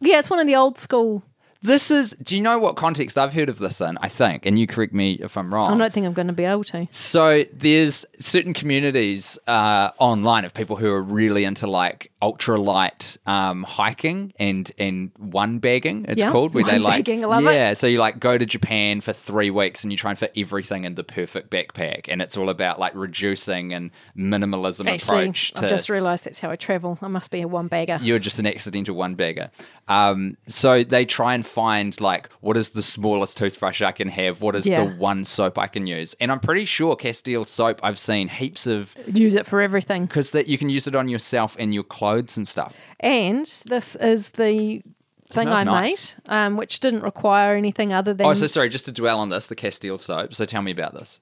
Yeah, 0.00 0.18
it's 0.18 0.30
one 0.30 0.38
of 0.40 0.46
the 0.46 0.56
old 0.56 0.78
school. 0.78 1.22
This 1.62 1.90
is. 1.90 2.10
Do 2.22 2.36
you 2.36 2.42
know 2.42 2.58
what 2.58 2.76
context 2.76 3.16
I've 3.18 3.32
heard 3.32 3.48
of 3.48 3.58
this 3.58 3.80
in? 3.80 3.96
I 4.02 4.08
think, 4.08 4.44
and 4.46 4.58
you 4.58 4.66
correct 4.66 4.92
me 4.92 5.14
if 5.14 5.36
I'm 5.38 5.52
wrong. 5.52 5.72
I 5.72 5.76
don't 5.78 5.92
think 5.92 6.06
I'm 6.06 6.12
going 6.12 6.26
to 6.28 6.32
be 6.34 6.44
able 6.44 6.64
to. 6.64 6.86
So 6.92 7.44
there's 7.52 8.04
certain 8.20 8.52
communities 8.52 9.38
uh, 9.48 9.90
online 9.98 10.44
of 10.44 10.52
people 10.54 10.76
who 10.76 10.90
are 10.92 11.02
really 11.02 11.44
into 11.44 11.66
like 11.66 12.12
ultralight 12.22 13.18
um, 13.28 13.62
hiking 13.62 14.32
and 14.38 14.70
and 14.78 15.10
one 15.18 15.58
bagging. 15.58 16.06
It's 16.08 16.20
Yeah, 16.20 16.30
called 16.32 16.54
where 16.54 16.64
they 16.64 16.78
like 16.78 17.08
I 17.08 17.14
love 17.16 17.46
it. 17.46 17.54
yeah. 17.54 17.74
So 17.74 17.86
you 17.86 17.98
like 17.98 18.18
go 18.18 18.38
to 18.38 18.46
Japan 18.46 19.00
for 19.00 19.12
three 19.12 19.50
weeks 19.50 19.82
and 19.84 19.92
you 19.92 19.98
try 19.98 20.10
and 20.10 20.18
fit 20.18 20.32
everything 20.36 20.84
in 20.84 20.94
the 20.94 21.04
perfect 21.04 21.50
backpack, 21.50 22.06
and 22.08 22.22
it's 22.22 22.36
all 22.36 22.48
about 22.48 22.78
like 22.78 22.94
reducing 22.94 23.72
and 23.74 23.90
minimalism 24.16 24.86
Actually, 24.86 25.24
approach 25.24 25.52
to 25.52 25.64
I've 25.64 25.70
just 25.70 25.90
realised 25.90 26.24
that's 26.24 26.40
how 26.40 26.50
I 26.50 26.56
travel. 26.56 26.98
I 27.02 27.08
must 27.08 27.30
be 27.30 27.42
a 27.42 27.48
one 27.48 27.68
bagger. 27.68 27.98
you're 28.00 28.18
just 28.18 28.38
an 28.38 28.46
accidental 28.46 28.94
one 28.96 29.14
bagger. 29.14 29.50
Um, 29.88 30.36
so 30.48 30.82
they 30.82 31.04
try 31.04 31.34
and 31.34 31.46
find 31.46 31.98
like 32.00 32.30
what 32.40 32.56
is 32.56 32.70
the 32.70 32.82
smallest 32.82 33.36
toothbrush 33.38 33.82
I 33.82 33.92
can 33.92 34.08
have, 34.08 34.40
what 34.40 34.56
is 34.56 34.66
Yeah. 34.66 34.84
the 34.84 34.90
one 34.96 35.24
soap 35.24 35.58
I 35.58 35.66
can 35.68 35.86
use, 35.86 36.14
and 36.20 36.32
I'm 36.32 36.40
pretty 36.40 36.64
sure 36.64 36.96
Castile 36.96 37.44
soap 37.44 37.80
I've 37.82 37.98
seen 37.98 38.28
heaps 38.28 38.66
of 38.66 38.94
Use 39.12 39.34
it 39.34 39.46
for 39.46 39.60
everything. 39.60 40.06
because 40.06 40.30
that 40.32 40.46
you 40.48 40.58
can 40.58 40.68
use 40.70 40.86
it 40.86 40.94
on 40.94 41.08
yourself 41.08 41.56
and 41.58 41.72
your 41.74 41.84
clothes 41.84 42.06
and 42.36 42.46
stuff. 42.46 42.76
And 43.00 43.46
this 43.66 43.96
is 43.96 44.30
the 44.32 44.82
thing 45.30 45.48
I 45.48 45.64
nice. 45.64 46.16
made, 46.26 46.32
um, 46.32 46.56
which 46.56 46.80
didn't 46.80 47.02
require 47.02 47.56
anything 47.56 47.92
other 47.92 48.14
than. 48.14 48.26
Oh, 48.26 48.34
so 48.34 48.46
sorry, 48.46 48.68
just 48.68 48.84
to 48.86 48.92
dwell 48.92 49.18
on 49.18 49.28
this, 49.28 49.46
the 49.46 49.56
Castile 49.56 49.98
soap. 49.98 50.34
So 50.34 50.44
tell 50.44 50.62
me 50.62 50.72
about 50.72 50.94
this. 50.94 51.20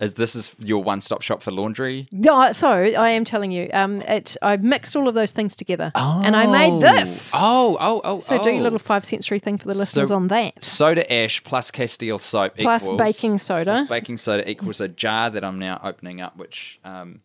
Is 0.00 0.14
this 0.14 0.34
is 0.34 0.50
your 0.58 0.82
one 0.82 1.00
stop 1.00 1.22
shop 1.22 1.42
for 1.42 1.52
laundry? 1.52 2.08
No, 2.10 2.50
so 2.50 2.68
I 2.68 3.10
am 3.10 3.24
telling 3.24 3.52
you, 3.52 3.70
um, 3.72 4.02
it. 4.02 4.36
I 4.42 4.56
mixed 4.56 4.96
all 4.96 5.06
of 5.06 5.14
those 5.14 5.30
things 5.30 5.54
together, 5.54 5.92
and 5.94 6.34
I 6.34 6.46
made 6.46 6.82
this. 6.82 7.32
Oh, 7.36 7.76
oh, 7.78 8.00
oh. 8.02 8.20
So 8.20 8.42
do 8.42 8.50
your 8.50 8.60
oh. 8.60 8.62
little 8.62 8.80
five 8.80 9.04
sensory 9.04 9.38
thing 9.38 9.58
for 9.58 9.68
the 9.68 9.74
listeners 9.74 10.08
So- 10.08 10.16
on 10.16 10.26
that. 10.28 10.64
soda 10.64 11.10
ash 11.12 11.44
plus 11.44 11.70
Castile 11.70 12.18
soap 12.18 12.56
Plus 12.56 12.82
equals, 12.84 12.98
baking 12.98 13.38
soda. 13.38 13.74
plus 13.76 13.88
baking 13.88 14.16
soda 14.16 14.50
equals 14.50 14.80
a 14.80 14.88
jar 14.88 15.30
that 15.30 15.44
I'm 15.44 15.60
now 15.60 15.80
opening 15.84 16.20
up, 16.20 16.36
which 16.36 16.80
um, 16.84 17.20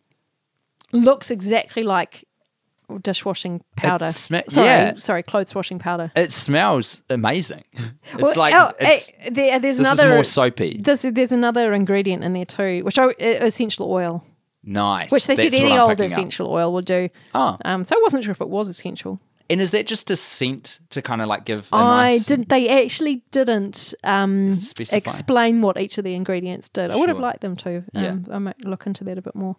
Looks 0.92 1.30
exactly 1.32 1.82
like 1.82 2.24
dishwashing 3.02 3.62
powder. 3.76 4.10
sma- 4.12 4.42
sorry, 4.48 4.66
yeah. 4.66 4.94
sorry, 4.96 5.22
clothes 5.22 5.54
washing 5.54 5.78
powder. 5.78 6.10
it 6.16 6.32
smells 6.32 7.02
amazing. 7.10 7.62
It's 8.14 8.22
Well, 8.22 8.34
like 8.36 8.54
oh, 8.54 8.72
it's, 8.80 9.12
eh, 9.20 9.28
there, 9.30 9.58
there's 9.58 9.76
this 9.76 9.86
another 9.86 10.08
is 10.12 10.14
more 10.16 10.24
soapy. 10.24 10.78
There's, 10.82 11.02
there's 11.02 11.32
another 11.32 11.74
ingredient 11.74 12.24
in 12.24 12.32
there 12.32 12.46
too, 12.46 12.82
which 12.84 12.98
I, 12.98 13.04
uh, 13.08 13.12
essential 13.20 13.92
oil, 13.92 14.24
Nice. 14.64 15.10
which 15.10 15.26
they 15.26 15.36
said 15.36 15.52
That's 15.52 15.60
what 15.60 15.70
any 15.70 15.78
old 15.78 15.90
picking 15.90 16.04
up. 16.06 16.10
essential 16.12 16.50
oil 16.50 16.72
will 16.72 16.82
do. 16.82 17.10
Oh, 17.34 17.58
Um, 17.64 17.84
so 17.84 17.94
I 17.96 18.00
wasn't 18.02 18.24
sure 18.24 18.32
if 18.32 18.40
it 18.40 18.48
was 18.48 18.68
essential. 18.68 19.20
and 19.50 19.60
is 19.60 19.70
that 19.72 19.86
just 19.86 20.10
a 20.10 20.16
scent 20.16 20.78
to 20.90 21.00
kind 21.02 21.20
of 21.22 21.28
like 21.28 21.44
give? 21.44 21.68
A 21.72 21.76
I 21.76 22.08
nice... 22.12 22.26
didn't. 22.26 22.48
They 22.48 22.82
actually 22.84 23.22
didn't 23.30 23.94
um, 24.04 24.58
explain 24.92 25.60
what 25.62 25.78
each 25.80 25.98
of 25.98 26.04
the 26.04 26.14
ingredients 26.14 26.68
did. 26.68 26.90
I 26.90 26.96
would 26.96 27.08
have 27.08 27.18
liked 27.20 27.40
them 27.42 27.56
to. 27.56 27.84
Yeah. 27.92 28.08
Um, 28.10 28.26
I 28.30 28.38
might 28.38 28.64
look 28.64 28.86
into 28.86 29.04
that 29.04 29.16
a 29.18 29.22
bit 29.22 29.34
more. 29.34 29.56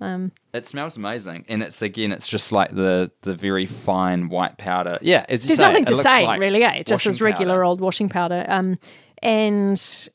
Um, 0.00 0.32
It 0.52 0.66
smells 0.66 0.96
amazing, 0.96 1.46
and 1.48 1.62
it's 1.62 1.80
again, 1.80 2.12
it's 2.12 2.28
just 2.28 2.52
like 2.52 2.70
the 2.74 3.10
the 3.22 3.34
very 3.34 3.64
fine 3.66 4.28
white 4.28 4.58
powder. 4.58 4.98
Yeah, 5.00 5.24
as 5.28 5.44
you 5.44 5.48
There's 5.48 5.58
say, 5.58 5.64
nothing 5.68 5.82
it 5.84 5.88
to 5.88 5.94
looks 5.94 6.02
say, 6.02 6.26
like 6.26 6.38
really. 6.40 6.62
Eh? 6.64 6.72
It's 6.74 6.90
just 6.90 7.06
as 7.06 7.22
regular 7.22 7.54
powder. 7.54 7.64
old 7.64 7.80
washing 7.80 8.08
powder. 8.10 8.44
Um, 8.48 8.78
and 9.22 10.08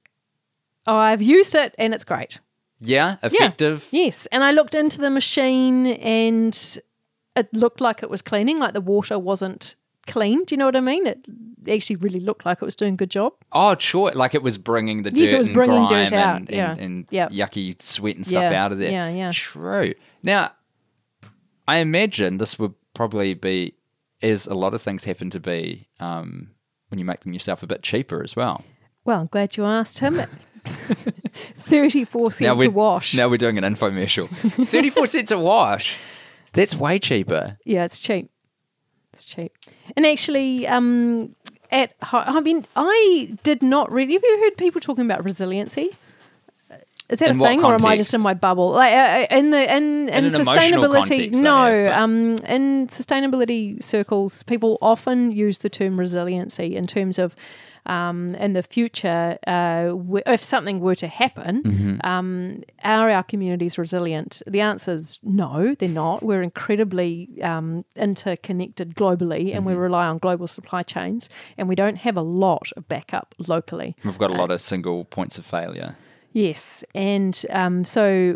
I've 0.86 1.22
used 1.22 1.56
it, 1.56 1.74
and 1.78 1.94
it's 1.94 2.06
great. 2.06 2.40
Yeah, 2.80 3.18
effective. 3.24 3.88
Yes, 3.92 4.28
and 4.32 4.44
I 4.44 4.52
looked 4.52 4.76
into 4.76 5.00
the 5.00 5.10
machine, 5.10 5.88
and 5.88 6.80
it 7.36 7.54
looked 7.54 7.82
like 7.82 8.04
it 8.04 8.10
was 8.10 8.22
cleaning. 8.22 8.60
Like 8.60 8.74
the 8.74 8.82
water 8.82 9.18
wasn't 9.18 9.76
clean. 10.12 10.44
Do 10.46 10.53
you 10.53 10.58
know 10.58 10.65
what 10.65 10.75
I 10.75 10.82
mean? 10.82 11.08
It 11.08 11.25
actually 11.70 11.96
really 11.98 12.20
looked 12.20 12.46
like 12.46 12.62
it 12.62 12.65
was 12.65 12.75
doing 12.75 12.94
a 12.96 12.98
good 12.98 13.12
job. 13.12 13.34
Oh, 13.51 13.75
sure. 13.77 14.12
Like 14.12 14.34
it 14.36 14.44
was 14.44 14.58
bringing 14.58 15.03
the 15.03 15.12
Yes, 15.13 15.30
it 15.30 15.32
dirt 15.32 15.38
was 15.38 15.48
and 15.48 15.53
bringing 15.53 15.88
grime 15.88 16.06
dirt 16.10 16.13
out, 16.13 16.36
and, 16.38 16.50
yeah. 16.50 16.72
and, 16.72 16.80
and 16.82 17.08
Yep. 17.12 17.32
yucky 17.32 17.82
sweat 17.82 18.15
and 18.15 18.25
stuff 18.25 18.51
Yeah, 18.51 18.65
out 18.65 18.72
of 18.72 18.80
there. 18.80 18.91
yeah, 18.91 19.10
yeah. 19.10 19.32
True. 19.34 19.94
Now, 20.24 20.51
I 21.68 21.77
imagine 21.77 22.38
this 22.38 22.58
would 22.60 22.74
probably 22.94 23.34
be, 23.34 23.75
as 24.22 24.48
a 24.48 24.53
lot 24.56 24.74
of 24.74 24.82
things 24.82 25.03
happen 25.03 25.30
to 25.32 25.39
be, 25.39 25.88
um, 26.00 26.50
when 26.89 27.00
you 27.00 27.06
make 27.06 27.22
them 27.22 27.32
yourself 27.34 27.63
a 27.63 27.68
bit 27.68 27.84
cheaper 27.84 28.22
as 28.24 28.36
well. 28.36 28.63
Well, 29.06 29.22
I'm 29.22 29.27
glad 29.27 29.56
you 29.58 29.65
asked 29.65 30.00
him. 30.00 30.22
Thirty-four 31.60 32.32
cents 32.32 32.60
we're, 32.62 32.68
a 32.68 32.72
wash. 32.72 33.15
Now 33.15 33.30
we're 33.30 33.38
doing 33.38 33.58
an 33.58 33.63
infomercial. 33.63 34.27
34 34.68 35.08
cents 35.08 35.32
a 35.32 35.39
wash. 35.39 35.96
That's 36.53 36.75
way 36.75 37.00
cheaper. 37.00 37.58
Yeah, 37.65 37.86
it's 37.86 38.00
cheap. 38.00 38.30
It's 39.13 39.25
cheap. 39.25 39.53
And 39.96 40.06
actually, 40.06 40.68
um, 40.68 41.36
at 41.72 41.94
I 42.12 42.39
mean, 42.41 42.65
I 42.75 43.38
did 43.44 43.62
not 43.62 43.91
really. 43.91 44.13
Have 44.13 44.24
you 44.24 44.39
heard 44.44 44.58
people 44.58 44.82
talking 44.82 45.06
about 45.06 45.24
resiliency? 45.24 45.91
Is 47.10 47.20
that 47.20 47.32
In 47.32 47.41
a 47.41 47.44
thing, 47.44 47.63
or 47.65 47.74
am 47.75 47.86
I 47.86 47.98
just 47.98 48.13
in 48.13 48.22
my 48.22 48.34
bubble? 48.34 48.72
Like 48.72 48.94
uh, 48.94 48.96
uh, 48.96 49.38
in 49.38 49.51
the 49.51 49.75
in, 49.75 50.08
in, 50.08 50.25
an 50.25 50.32
sustainability? 50.32 50.94
context, 51.10 51.41
No, 51.41 51.65
have, 51.65 52.01
um, 52.01 52.36
in 52.48 52.88
sustainability 52.88 53.84
circles, 53.84 54.44
people 54.44 54.77
often 54.82 55.34
use 55.34 55.58
the 55.58 55.70
term 55.70 56.00
resiliency 56.00 56.75
in 56.75 56.88
terms 56.88 57.20
of. 57.20 57.36
Um, 57.86 58.36
in 58.36 58.54
the 58.54 58.62
future, 58.62 59.38
uh, 59.48 59.86
w- 59.88 60.22
if 60.28 60.44
something 60.44 60.80
were 60.80 60.96
to 60.96 61.08
happen, 61.08 61.64
Mm-hmm. 61.64 61.96
um, 62.04 62.64
are 62.84 63.10
our 63.10 63.24
communities 63.24 63.78
resilient? 63.78 64.42
The 64.46 64.62
answer 64.62 64.92
is 64.94 65.18
no, 65.24 65.74
they're 65.76 65.90
not. 65.90 66.22
We're 66.22 66.44
incredibly 66.44 67.30
um, 67.42 67.84
interconnected 67.96 68.96
globally 68.96 69.54
and 69.56 69.66
we 69.66 69.74
Mm-hmm. 69.74 69.82
rely 69.82 70.08
on 70.08 70.18
global 70.20 70.48
supply 70.48 70.84
chains, 70.84 71.30
and 71.58 71.68
we 71.68 71.76
don't 71.76 71.98
have 71.98 72.18
a 72.18 72.22
lot 72.22 72.70
of 72.78 72.88
backup 72.88 73.34
locally. 73.48 73.96
We've 74.04 74.18
got 74.18 74.30
a 74.32 74.36
lot 74.36 74.52
of 74.52 74.62
single 74.62 75.06
points 75.06 75.38
of 75.38 75.46
failure. 75.46 75.96
Yes, 76.34 76.84
and 76.96 77.44
um, 77.50 77.84
so 77.84 78.36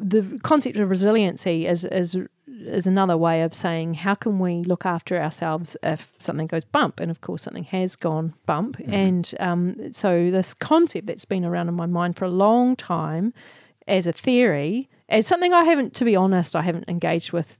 the 0.00 0.38
concept 0.42 0.76
of 0.78 0.88
resiliency 0.88 1.66
is 1.66 1.84
is 1.84 2.16
is 2.60 2.86
another 2.86 3.16
way 3.16 3.42
of 3.42 3.52
saying 3.54 3.94
how 3.94 4.14
can 4.14 4.38
we 4.38 4.62
look 4.62 4.86
after 4.86 5.20
ourselves 5.20 5.76
if 5.82 6.12
something 6.18 6.46
goes 6.46 6.64
bump, 6.64 7.00
and 7.00 7.10
of 7.10 7.20
course 7.20 7.42
something 7.42 7.64
has 7.64 7.96
gone 7.96 8.34
bump, 8.46 8.78
and 8.86 9.34
um, 9.40 9.92
so 9.92 10.30
this 10.30 10.54
concept 10.54 11.06
that's 11.06 11.24
been 11.24 11.44
around 11.44 11.68
in 11.68 11.74
my 11.74 11.86
mind 11.86 12.16
for 12.16 12.24
a 12.24 12.30
long 12.30 12.76
time 12.76 13.32
as 13.86 14.06
a 14.06 14.12
theory, 14.12 14.88
as 15.08 15.26
something 15.26 15.52
I 15.52 15.64
haven't, 15.64 15.94
to 15.94 16.04
be 16.04 16.16
honest, 16.16 16.56
I 16.56 16.62
haven't 16.62 16.88
engaged 16.88 17.32
with 17.32 17.58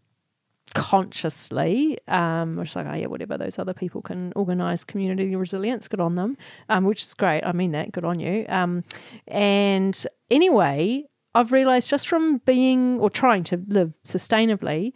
consciously. 0.74 1.98
Um, 2.08 2.58
it's 2.58 2.76
like, 2.76 2.86
oh 2.86 2.94
yeah, 2.94 3.06
whatever. 3.06 3.38
Those 3.38 3.58
other 3.58 3.74
people 3.74 4.02
can 4.02 4.32
organise 4.34 4.84
community 4.84 5.34
resilience. 5.36 5.88
Good 5.88 6.00
on 6.00 6.16
them, 6.16 6.36
um, 6.68 6.84
which 6.84 7.02
is 7.02 7.14
great. 7.14 7.42
I 7.42 7.52
mean 7.52 7.72
that. 7.72 7.92
Good 7.92 8.04
on 8.04 8.18
you. 8.18 8.44
Um, 8.48 8.84
and 9.28 10.06
anyway, 10.30 11.04
I've 11.35 11.53
realised 11.53 11.91
just 11.91 12.09
from 12.09 12.38
being 12.47 13.00
or 13.00 13.11
trying 13.11 13.45
to 13.45 13.62
live 13.67 13.93
sustainably, 14.05 14.93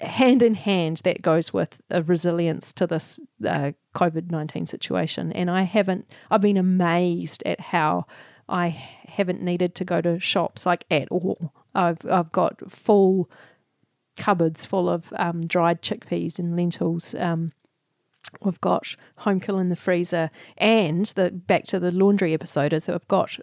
hand 0.00 0.42
in 0.42 0.54
hand, 0.54 0.98
that 0.98 1.22
goes 1.22 1.52
with 1.52 1.80
a 1.90 2.02
resilience 2.02 2.72
to 2.74 2.86
this 2.86 3.18
uh, 3.46 3.72
COVID 3.94 4.30
nineteen 4.30 4.66
situation. 4.66 5.32
And 5.32 5.50
I 5.50 5.62
haven't. 5.62 6.06
I've 6.30 6.42
been 6.42 6.56
amazed 6.56 7.42
at 7.46 7.60
how. 7.60 8.06
I 8.50 8.68
haven't 8.68 9.42
needed 9.42 9.74
to 9.74 9.84
go 9.84 10.00
to 10.00 10.18
shops 10.18 10.64
like 10.64 10.86
at 10.90 11.08
all. 11.10 11.52
I've 11.74 11.98
I've 12.10 12.32
got 12.32 12.70
full 12.70 13.30
cupboards 14.16 14.64
full 14.64 14.88
of 14.88 15.12
um, 15.16 15.46
dried 15.46 15.82
chickpeas 15.82 16.38
and 16.38 16.56
lentils. 16.56 17.14
Um, 17.14 17.52
we've 18.42 18.60
got 18.60 18.96
home 19.18 19.40
kill 19.40 19.58
in 19.58 19.68
the 19.68 19.76
freezer, 19.76 20.30
and 20.56 21.04
the 21.06 21.30
back 21.30 21.64
to 21.64 21.78
the 21.78 21.92
laundry 21.92 22.32
episode 22.32 22.72
is 22.72 22.86
that 22.86 22.94
I've 22.94 23.08
got 23.08 23.38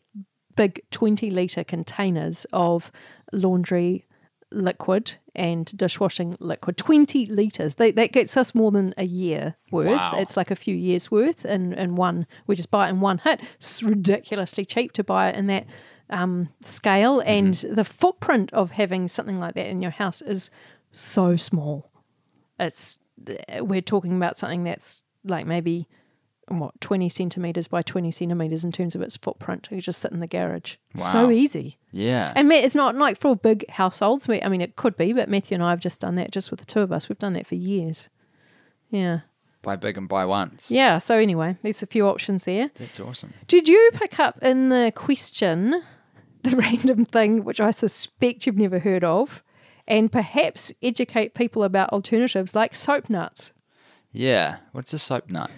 big 0.56 0.82
twenty 0.92 1.30
liter 1.30 1.64
containers 1.64 2.46
of 2.54 2.92
laundry 3.32 4.06
liquid 4.52 5.16
and 5.36 5.66
dishwashing 5.78 6.38
liquid. 6.40 6.78
Twenty 6.78 7.26
liters. 7.26 7.76
They, 7.76 7.92
that 7.92 8.14
gets 8.14 8.38
us 8.38 8.56
more 8.56 8.72
than 8.72 8.94
a 8.98 9.06
year 9.06 9.56
worth. 9.72 9.98
Wow. 9.98 10.14
It's 10.18 10.38
like 10.38 10.52
a 10.52 10.56
few 10.56 10.76
years 10.76 11.12
worth 11.12 11.46
in, 11.46 11.74
in 11.74 11.96
one. 11.96 12.26
We 12.48 12.56
just 12.56 12.72
buy 12.72 12.88
it 12.88 12.92
in 12.92 13.02
one 13.02 13.18
hit. 13.18 13.42
It's 13.56 13.84
ridiculously 13.84 14.64
cheap 14.64 14.94
to 14.94 15.04
buy 15.04 15.30
it 15.30 15.36
in 15.36 15.48
that 15.48 15.66
um, 16.10 16.50
scale, 16.62 17.20
and 17.22 17.54
the 17.54 17.84
footprint 17.84 18.54
of 18.54 18.72
having 18.72 19.08
something 19.08 19.40
like 19.40 19.56
that 19.56 19.68
in 19.68 19.82
your 19.82 19.92
house 19.92 20.22
is 20.22 20.50
so 20.92 21.36
small. 21.36 21.90
It's 22.60 23.00
we're 23.60 23.82
talking 23.82 24.16
about 24.16 24.38
something 24.38 24.64
that's 24.64 25.02
like 25.24 25.46
maybe 25.48 25.88
what 26.48 26.80
twenty 26.82 27.10
centimeters 27.10 27.68
by 27.68 27.82
twenty 27.82 28.12
centimeters 28.12 28.64
in 28.64 28.72
terms 28.72 28.96
of 28.96 29.02
its 29.02 29.18
footprint. 29.18 29.68
You 29.72 29.82
just 29.82 30.00
sit 30.00 30.12
in 30.12 30.20
the 30.20 30.28
garage. 30.28 30.76
wow. 30.96 31.04
So 31.04 31.32
easy. 31.32 31.78
Yeah. 31.92 32.34
And 32.36 32.52
it's 32.52 32.76
not 32.76 32.96
like 32.96 33.20
for 33.20 33.36
big 33.36 33.70
households. 33.70 34.28
I 34.30 34.48
mean, 34.48 34.62
it 34.62 34.76
could 34.76 34.98
be, 34.98 35.14
but 35.14 35.30
Matthew 35.30 35.56
and 35.56 35.64
I 35.64 35.72
have 35.72 35.80
just 35.80 36.02
done 36.02 36.16
that 36.16 36.32
just 36.32 36.52
with 36.52 36.60
the 36.60 36.66
two 36.66 36.82
of 36.82 36.92
us. 36.92 37.10
We've 37.10 37.18
done 37.18 37.34
that 37.34 37.48
for 37.48 37.56
years. 37.56 38.10
Yeah. 38.90 39.22
buy 39.62 39.76
big 39.76 39.98
and 39.98 40.08
buy 40.08 40.26
once. 40.26 40.70
Yeah. 40.70 41.00
So 41.00 41.18
anyway, 41.18 41.58
there's 41.64 41.82
a 41.84 41.88
few 41.88 42.08
options 42.08 42.44
there. 42.46 42.70
That's 42.76 43.00
awesome. 43.00 43.34
Did 43.48 43.68
you 43.68 43.90
pick 43.94 44.20
up 44.20 44.38
in 44.42 44.70
the 44.70 44.92
question 44.96 45.82
the 46.46 46.56
random 46.58 47.06
thing 47.06 47.44
which 47.44 47.60
I 47.60 47.72
suspect 47.72 48.46
you've 48.46 48.58
never 48.58 48.80
heard 48.80 49.04
of, 49.04 49.44
and 49.88 50.12
perhaps 50.12 50.72
educate 50.82 51.34
people 51.34 51.64
about 51.64 51.90
alternatives 51.92 52.56
like 52.56 52.74
soap 52.76 53.10
nuts. 53.10 53.52
Yeah. 54.12 54.58
What's 54.72 54.94
a 54.94 55.00
soap 55.00 55.30
nut? 55.30 55.52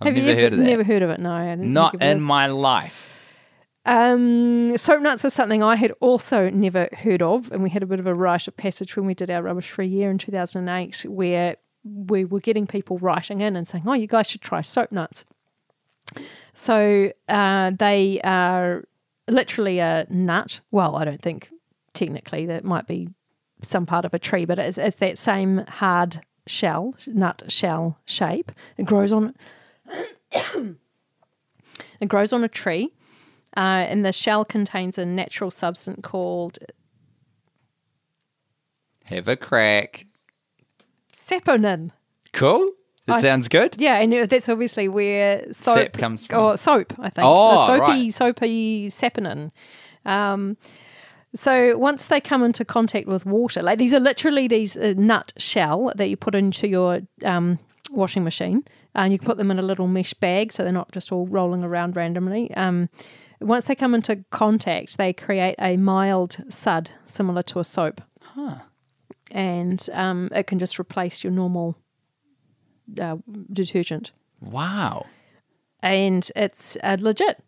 I've 0.00 0.14
Have 0.14 0.14
never 0.14 0.18
you 0.18 0.34
heard 0.34 0.52
of 0.52 0.58
that. 0.58 0.64
Never 0.64 0.84
heard 0.84 1.02
of 1.02 1.10
it? 1.10 1.20
No, 1.20 1.30
I 1.32 1.46
didn't 1.56 1.72
Not 1.72 1.92
think 1.92 2.02
you've 2.02 2.08
heard 2.08 2.16
in 2.18 2.22
my 2.22 2.46
life. 2.46 3.16
Um, 3.84 4.76
soap 4.76 5.00
nuts 5.00 5.24
is 5.24 5.32
something 5.32 5.62
I 5.62 5.76
had 5.76 5.92
also 6.00 6.50
never 6.50 6.88
heard 6.92 7.22
of, 7.22 7.52
and 7.52 7.62
we 7.62 7.70
had 7.70 7.82
a 7.84 7.86
bit 7.86 8.00
of 8.00 8.06
a 8.06 8.14
rite 8.14 8.48
of 8.48 8.56
passage 8.56 8.96
when 8.96 9.06
we 9.06 9.14
did 9.14 9.30
our 9.30 9.42
rubbish 9.42 9.70
free 9.70 9.86
year 9.86 10.10
in 10.10 10.18
2008, 10.18 11.06
where 11.08 11.56
we 11.84 12.24
were 12.24 12.40
getting 12.40 12.66
people 12.66 12.98
writing 12.98 13.40
in 13.40 13.54
and 13.54 13.68
saying, 13.68 13.84
"Oh, 13.86 13.92
you 13.92 14.08
guys 14.08 14.26
should 14.28 14.40
try 14.40 14.60
soap 14.60 14.90
nuts." 14.90 15.24
So 16.52 17.12
uh, 17.28 17.70
they 17.78 18.20
are 18.24 18.84
literally 19.28 19.78
a 19.78 20.06
nut. 20.10 20.60
Well, 20.70 20.96
I 20.96 21.04
don't 21.04 21.22
think 21.22 21.50
technically 21.92 22.46
that 22.46 22.64
might 22.64 22.86
be 22.86 23.08
some 23.62 23.86
part 23.86 24.04
of 24.04 24.14
a 24.14 24.18
tree, 24.18 24.44
but 24.44 24.58
it's, 24.58 24.78
it's 24.78 24.96
that 24.96 25.18
same 25.18 25.64
hard 25.68 26.20
shell, 26.46 26.94
nut 27.06 27.42
shell 27.48 27.98
shape. 28.04 28.52
It 28.76 28.86
grows 28.86 29.12
on. 29.12 29.34
it 32.00 32.08
grows 32.08 32.32
on 32.32 32.44
a 32.44 32.48
tree. 32.48 32.92
Uh, 33.56 33.86
and 33.88 34.04
the 34.04 34.12
shell 34.12 34.44
contains 34.44 34.98
a 34.98 35.06
natural 35.06 35.50
substance 35.50 36.00
called 36.02 36.58
Have 39.04 39.28
a 39.28 39.36
crack. 39.36 40.06
saponin. 41.12 41.90
Cool. 42.32 42.70
That 43.06 43.16
I- 43.16 43.20
sounds 43.20 43.48
good. 43.48 43.76
Yeah, 43.78 43.98
and 43.98 44.28
that's 44.28 44.48
obviously 44.48 44.88
where 44.88 45.44
soap 45.52 45.76
Sap 45.76 45.92
comes 45.92 46.26
from. 46.26 46.38
Or 46.42 46.56
soap, 46.56 46.92
I 46.98 47.08
think. 47.08 47.26
Oh, 47.26 47.50
the 47.52 47.66
soapy, 47.66 47.80
right. 47.80 48.14
soapy 48.14 48.88
saponin. 48.88 49.50
Um, 50.04 50.56
so 51.34 51.76
once 51.78 52.06
they 52.06 52.20
come 52.20 52.42
into 52.42 52.64
contact 52.64 53.06
with 53.06 53.24
water, 53.24 53.62
like 53.62 53.78
these 53.78 53.94
are 53.94 54.00
literally 54.00 54.48
these 54.48 54.76
uh, 54.76 54.94
nut 54.96 55.32
shell 55.36 55.92
that 55.96 56.08
you 56.08 56.16
put 56.16 56.34
into 56.34 56.66
your 56.68 57.00
um, 57.24 57.58
washing 57.90 58.24
machine, 58.24 58.64
and 58.96 59.12
you 59.12 59.18
can 59.18 59.26
put 59.26 59.36
them 59.36 59.50
in 59.52 59.58
a 59.58 59.62
little 59.62 59.86
mesh 59.86 60.14
bag 60.14 60.52
so 60.52 60.64
they're 60.64 60.72
not 60.72 60.90
just 60.90 61.12
all 61.12 61.26
rolling 61.26 61.62
around 61.62 61.94
randomly. 61.96 62.52
Um, 62.54 62.88
once 63.40 63.66
they 63.66 63.74
come 63.74 63.94
into 63.94 64.24
contact, 64.30 64.96
they 64.96 65.12
create 65.12 65.54
a 65.60 65.76
mild 65.76 66.38
sud 66.48 66.90
similar 67.04 67.42
to 67.44 67.60
a 67.60 67.64
soap, 67.64 68.00
and 69.30 69.88
um, 69.92 70.30
it 70.34 70.46
can 70.46 70.58
just 70.58 70.78
replace 70.80 71.22
your 71.22 71.32
normal 71.32 71.76
uh, 73.00 73.16
detergent 73.52 74.12
Wow. 74.40 75.06
and 75.82 76.28
it's 76.36 76.76
uh, 76.82 76.96
legit. 77.00 77.42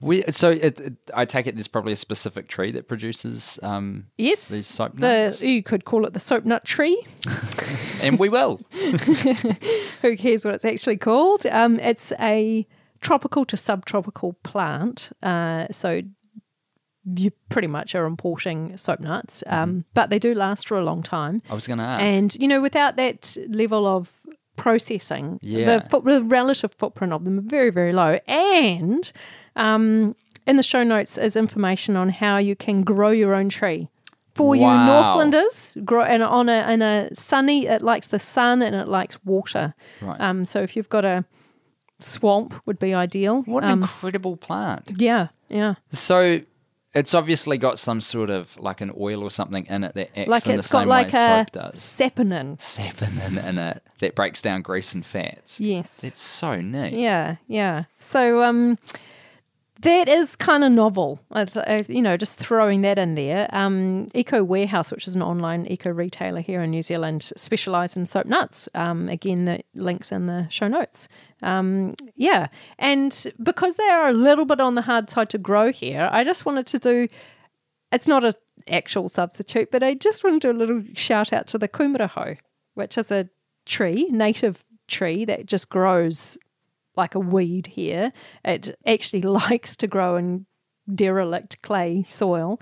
We, 0.00 0.24
so 0.30 0.50
it, 0.50 0.78
it, 0.80 0.92
I 1.14 1.24
take 1.24 1.46
it 1.46 1.54
there's 1.54 1.68
probably 1.68 1.92
a 1.92 1.96
specific 1.96 2.48
tree 2.48 2.70
that 2.72 2.86
produces, 2.86 3.58
um, 3.62 4.06
Yes, 4.18 4.50
These 4.50 4.66
soap 4.66 4.92
the 4.96 5.00
nuts. 5.24 5.40
you 5.40 5.62
could 5.62 5.84
call 5.86 6.04
it 6.04 6.12
the 6.12 6.20
soap 6.20 6.44
nut 6.44 6.64
tree. 6.66 7.02
and 8.02 8.18
we 8.18 8.28
will. 8.28 8.60
Who 10.02 10.16
cares 10.16 10.44
what 10.44 10.54
it's 10.54 10.64
actually 10.64 10.98
called? 10.98 11.46
Um, 11.46 11.80
it's 11.80 12.12
a 12.20 12.66
tropical 13.00 13.44
to 13.46 13.56
subtropical 13.56 14.34
plant. 14.42 15.10
Uh, 15.22 15.66
so 15.70 16.02
you 17.14 17.30
pretty 17.48 17.68
much 17.68 17.94
are 17.94 18.04
importing 18.04 18.76
soap 18.76 19.00
nuts, 19.00 19.42
um, 19.46 19.84
but 19.94 20.10
they 20.10 20.18
do 20.18 20.34
last 20.34 20.66
for 20.68 20.76
a 20.78 20.84
long 20.84 21.02
time. 21.02 21.40
I 21.48 21.54
was 21.54 21.66
going 21.66 21.78
to 21.78 21.84
ask. 21.84 22.02
And 22.02 22.34
you 22.36 22.48
know, 22.48 22.60
without 22.60 22.96
that 22.96 23.36
level 23.48 23.86
of 23.86 24.12
processing, 24.56 25.38
Yeah. 25.42 25.78
the, 25.78 25.88
foot, 25.88 26.04
the 26.04 26.22
relative 26.22 26.74
footprint 26.74 27.12
of 27.12 27.24
them 27.24 27.38
are 27.38 27.42
very, 27.42 27.70
very 27.70 27.92
low. 27.92 28.18
And 28.26 29.10
um, 29.56 30.14
in 30.46 30.56
the 30.56 30.62
show 30.62 30.84
notes 30.84 31.18
is 31.18 31.34
information 31.36 31.96
on 31.96 32.08
how 32.10 32.38
you 32.38 32.54
can 32.54 32.82
grow 32.82 33.10
your 33.10 33.34
own 33.34 33.48
tree. 33.48 33.88
For 34.34 34.54
you 34.54 34.62
Northlanders, 34.66 35.78
grow 35.84 36.02
and 36.02 36.22
on 36.22 36.48
a 36.50 36.70
in 36.70 36.82
a 36.82 37.08
sunny, 37.14 37.66
it 37.66 37.80
likes 37.80 38.08
the 38.08 38.18
sun 38.18 38.60
and 38.60 38.76
it 38.76 38.86
likes 38.86 39.16
water. 39.24 39.74
Right. 40.02 40.20
Um, 40.20 40.44
so 40.44 40.60
if 40.60 40.76
you've 40.76 40.90
got 40.90 41.06
a 41.06 41.24
swamp, 42.00 42.54
would 42.66 42.78
be 42.78 42.92
ideal. 42.92 43.42
what 43.44 43.64
an 43.64 43.70
Um, 43.70 43.82
incredible 43.82 44.36
plant. 44.36 44.92
yeah, 44.96 45.28
yeah. 45.48 45.76
So 45.92 46.40
it's 46.92 47.14
obviously 47.14 47.56
got 47.58 47.78
some 47.78 48.00
sort 48.02 48.28
of 48.28 48.56
like 48.58 48.82
an 48.82 48.92
oil 48.98 49.22
or 49.22 49.30
something 49.30 49.64
in 49.66 49.84
it 49.84 49.94
that 49.94 50.18
acts 50.18 50.28
Like 50.28 50.46
in 50.46 50.56
the 50.58 50.62
same 50.62 50.86
like 50.88 51.12
way 51.12 51.18
a 51.18 51.38
soap 51.38 51.52
does. 51.52 51.74
saponin. 51.80 52.58
Saponin 52.58 53.42
in 53.48 53.58
it 53.58 53.82
that 54.00 54.14
breaks 54.14 54.42
down 54.42 54.60
grease 54.60 54.94
and 54.94 55.04
fats. 55.04 55.58
Yes. 55.60 56.04
It's 56.04 56.22
so 56.22 56.60
neat. 56.60 56.92
Yeah, 56.92 57.36
yeah. 57.48 57.84
So 58.00 58.42
um, 58.44 58.78
that 59.80 60.08
is 60.08 60.36
kind 60.36 60.64
of 60.64 60.72
novel. 60.72 61.20
You 61.88 62.02
know, 62.02 62.16
just 62.16 62.38
throwing 62.38 62.80
that 62.82 62.98
in 62.98 63.14
there. 63.14 63.48
Um, 63.52 64.06
Eco 64.14 64.42
Warehouse, 64.42 64.90
which 64.90 65.06
is 65.06 65.14
an 65.14 65.22
online 65.22 65.66
eco 65.66 65.90
retailer 65.90 66.40
here 66.40 66.62
in 66.62 66.70
New 66.70 66.82
Zealand, 66.82 67.22
specialise 67.36 67.96
in 67.96 68.06
soap 68.06 68.26
nuts. 68.26 68.68
Um, 68.74 69.08
again, 69.08 69.44
the 69.44 69.60
links 69.74 70.12
in 70.12 70.26
the 70.26 70.46
show 70.48 70.68
notes. 70.68 71.08
Um, 71.42 71.94
yeah, 72.14 72.48
and 72.78 73.26
because 73.42 73.76
they 73.76 73.88
are 73.88 74.08
a 74.08 74.14
little 74.14 74.46
bit 74.46 74.60
on 74.60 74.74
the 74.76 74.82
hard 74.82 75.10
side 75.10 75.30
to 75.30 75.38
grow 75.38 75.70
here, 75.70 76.08
I 76.10 76.24
just 76.24 76.46
wanted 76.46 76.66
to 76.68 76.78
do. 76.78 77.08
It's 77.92 78.08
not 78.08 78.24
an 78.24 78.32
actual 78.68 79.08
substitute, 79.08 79.70
but 79.70 79.82
I 79.82 79.94
just 79.94 80.24
want 80.24 80.42
to 80.42 80.48
do 80.52 80.56
a 80.56 80.58
little 80.58 80.82
shout 80.94 81.32
out 81.32 81.46
to 81.48 81.58
the 81.58 81.68
kumarahou, 81.68 82.38
which 82.74 82.96
is 82.98 83.10
a 83.10 83.28
tree, 83.66 84.06
native 84.10 84.64
tree 84.88 85.24
that 85.26 85.46
just 85.46 85.68
grows 85.68 86.38
like 86.96 87.14
a 87.14 87.20
weed 87.20 87.66
here. 87.68 88.12
It 88.44 88.78
actually 88.86 89.22
likes 89.48 89.76
to 89.76 89.86
grow 89.86 90.16
in 90.16 90.46
derelict 90.92 91.62
clay 91.62 92.02
soil. 92.04 92.60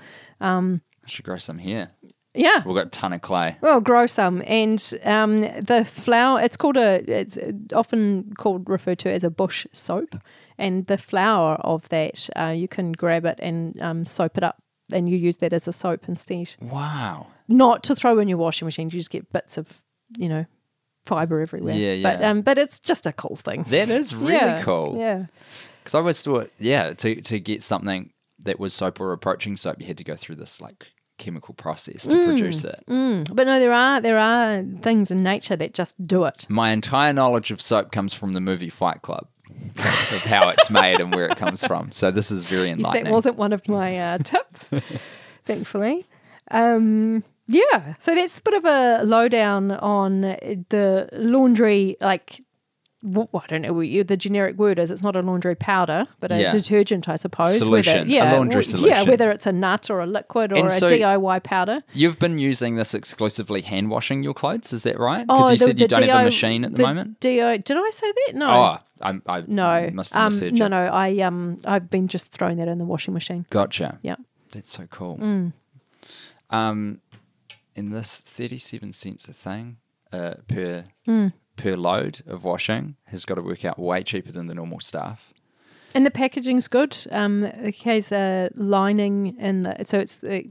I 1.04 1.08
should 1.08 1.24
grow 1.24 1.38
some 1.38 1.58
here. 1.58 1.90
Yeah. 2.34 2.62
We've 2.64 2.74
got 2.74 2.88
a 2.88 2.90
ton 2.90 3.12
of 3.12 3.22
clay. 3.22 3.56
Well, 3.60 3.80
grow 3.80 4.06
some, 4.06 4.42
and 4.46 4.82
um, 5.04 5.42
the 5.42 5.84
flower. 5.88 6.40
It's 6.40 6.56
called 6.56 6.76
a. 6.76 7.04
It's 7.08 7.38
often 7.72 8.32
called 8.36 8.68
referred 8.68 8.98
to 9.00 9.10
as 9.10 9.22
a 9.22 9.30
bush 9.30 9.66
soap, 9.70 10.16
and 10.58 10.84
the 10.86 10.98
flower 10.98 11.54
of 11.60 11.88
that 11.90 12.28
uh, 12.34 12.48
you 12.48 12.66
can 12.66 12.90
grab 12.90 13.24
it 13.24 13.38
and 13.40 13.80
um, 13.80 14.04
soap 14.04 14.36
it 14.36 14.42
up, 14.42 14.60
and 14.92 15.08
you 15.08 15.16
use 15.16 15.36
that 15.38 15.52
as 15.52 15.68
a 15.68 15.72
soap 15.72 16.08
instead. 16.08 16.56
Wow. 16.60 17.28
Not 17.46 17.84
to 17.84 17.94
throw 17.94 18.18
in 18.18 18.26
your 18.26 18.38
washing 18.38 18.66
machine. 18.66 18.88
You 18.88 18.98
just 18.98 19.10
get 19.10 19.32
bits 19.32 19.56
of, 19.56 19.82
you 20.16 20.28
know, 20.28 20.44
fiber 21.06 21.40
everywhere. 21.40 21.74
Yeah, 21.74 22.02
But 22.02 22.20
yeah. 22.20 22.30
um, 22.30 22.40
but 22.42 22.58
it's 22.58 22.78
just 22.78 23.06
a 23.06 23.12
cool 23.12 23.36
thing. 23.36 23.64
That 23.68 23.88
is 23.90 24.14
really 24.14 24.34
yeah, 24.34 24.62
cool. 24.62 24.96
Yeah. 24.98 25.26
Because 25.82 25.94
I 25.94 25.98
always 25.98 26.22
thought, 26.22 26.50
yeah, 26.58 26.92
to, 26.94 27.20
to 27.20 27.38
get 27.38 27.62
something 27.62 28.10
that 28.40 28.58
was 28.58 28.72
soap 28.74 29.00
or 29.00 29.12
approaching 29.12 29.56
soap, 29.56 29.80
you 29.80 29.86
had 29.86 29.98
to 29.98 30.04
go 30.04 30.16
through 30.16 30.36
this 30.36 30.60
like 30.60 30.86
chemical 31.18 31.54
process 31.54 32.02
to 32.04 32.08
Mm. 32.10 32.24
produce 32.26 32.64
it. 32.64 32.82
But 32.86 33.46
no, 33.46 33.60
there 33.60 33.72
are 33.72 34.00
there 34.00 34.18
are 34.18 34.62
things 34.80 35.10
in 35.10 35.22
nature 35.22 35.56
that 35.56 35.74
just 35.74 35.94
do 36.06 36.24
it. 36.24 36.46
My 36.48 36.70
entire 36.70 37.12
knowledge 37.12 37.50
of 37.50 37.60
soap 37.60 37.92
comes 37.92 38.12
from 38.14 38.32
the 38.32 38.40
movie 38.40 38.70
Fight 38.70 39.02
Club, 39.02 39.28
of 39.78 40.22
how 40.24 40.48
it's 40.48 40.70
made 40.70 41.00
and 41.00 41.14
where 41.14 41.26
it 41.26 41.36
comes 41.36 41.62
from. 41.64 41.92
So 41.92 42.10
this 42.10 42.30
is 42.30 42.42
very 42.44 42.68
Yes, 42.68 42.78
enlightening. 42.78 43.04
that 43.04 43.12
wasn't 43.12 43.36
one 43.36 43.52
of 43.52 43.68
my 43.68 43.98
uh, 43.98 44.18
tips, 44.18 44.70
thankfully. 45.44 46.06
Um, 46.50 47.22
yeah, 47.46 47.94
so 48.00 48.14
that's 48.14 48.38
a 48.38 48.42
bit 48.42 48.54
of 48.54 48.64
a 48.64 49.02
lowdown 49.04 49.70
on 49.72 50.20
the 50.22 51.08
laundry, 51.12 51.96
like, 52.00 52.40
wh- 53.02 53.26
I 53.34 53.46
don't 53.48 53.62
know 53.62 53.72
what 53.74 53.86
the 54.08 54.16
generic 54.16 54.56
word 54.56 54.78
is. 54.78 54.90
It's 54.90 55.02
not 55.02 55.14
a 55.14 55.20
laundry 55.20 55.54
powder, 55.54 56.06
but 56.20 56.32
a 56.32 56.40
Yeah. 56.40 56.50
detergent, 56.50 57.06
I 57.08 57.16
suppose. 57.16 57.58
Solution, 57.58 57.94
a 57.94 57.98
Whether, 58.00 58.10
yeah, 58.10 58.32
laundry 58.32 58.62
w- 58.64 58.86
Yeah, 58.88 58.94
solution. 58.94 59.10
whether 59.10 59.30
it's 59.30 59.46
a 59.46 59.52
nut 59.52 59.90
or 59.90 60.00
a 60.00 60.06
liquid 60.06 60.52
or 60.52 60.56
And 60.56 60.66
a 60.68 60.70
so- 60.70 60.88
DIY 60.88 61.38
powder. 61.40 61.82
You've 61.92 62.18
been 62.18 62.38
using 62.38 62.76
this 62.76 62.94
exclusively 62.94 63.60
hand 63.60 63.90
washing 63.90 64.22
your 64.22 64.32
clothes, 64.34 64.72
is 64.72 64.84
that 64.84 64.98
right? 64.98 65.26
Oh, 65.28 65.50
Because 65.50 65.50
you 65.52 65.56
the- 65.58 65.64
said 65.66 65.80
you 65.80 65.88
don't 65.88 66.02
have 66.02 66.08
DI 66.08 66.22
a 66.22 66.24
machine 66.24 66.64
at 66.64 66.74
the, 66.74 66.82
moment. 66.82 67.20
DI, 67.20 67.58
did 67.58 67.76
I 67.76 67.90
say 67.92 68.10
that? 68.26 68.34
No. 68.36 68.48
Oh, 68.50 68.78
I, 69.02 69.20
I 69.26 69.44
no. 69.46 69.90
must 69.92 70.14
have 70.14 70.22
um, 70.22 70.32
misheard 70.32 70.56
no, 70.58 70.64
you. 70.64 70.68
no. 70.70 70.76
I 70.86 71.18
um, 71.20 71.58
I've 71.66 71.90
been 71.90 72.08
just 72.08 72.32
throwing 72.32 72.56
that 72.56 72.68
in 72.68 72.78
the 72.78 72.86
washing 72.86 73.12
machine. 73.12 73.44
Gotcha. 73.50 73.98
Yeah. 74.00 74.16
That's 74.52 74.72
so 74.72 74.86
cool. 74.90 75.18
Mm. 75.18 75.52
Um, 76.50 77.00
and 77.76 77.92
this 77.92 78.20
thirty-seven 78.20 78.92
cents 78.92 79.28
a 79.28 79.32
thing 79.32 79.76
uh, 80.12 80.34
per 80.48 80.84
Mm. 81.06 81.32
per 81.56 81.76
load 81.76 82.22
of 82.26 82.44
washing 82.44 82.96
has 83.06 83.24
got 83.24 83.34
to 83.36 83.42
work 83.42 83.64
out 83.64 83.78
way 83.78 84.02
cheaper 84.02 84.32
than 84.32 84.46
the 84.46 84.54
normal 84.54 84.80
stuff. 84.80 85.32
And 85.94 86.04
the 86.04 86.10
packaging's 86.10 86.66
good. 86.66 86.96
Um, 87.12 87.44
it 87.44 87.76
has 87.82 88.10
a 88.10 88.50
lining 88.56 89.36
in 89.38 89.62
the, 89.62 89.84
so 89.84 89.98
it's 90.00 90.24
a 90.24 90.48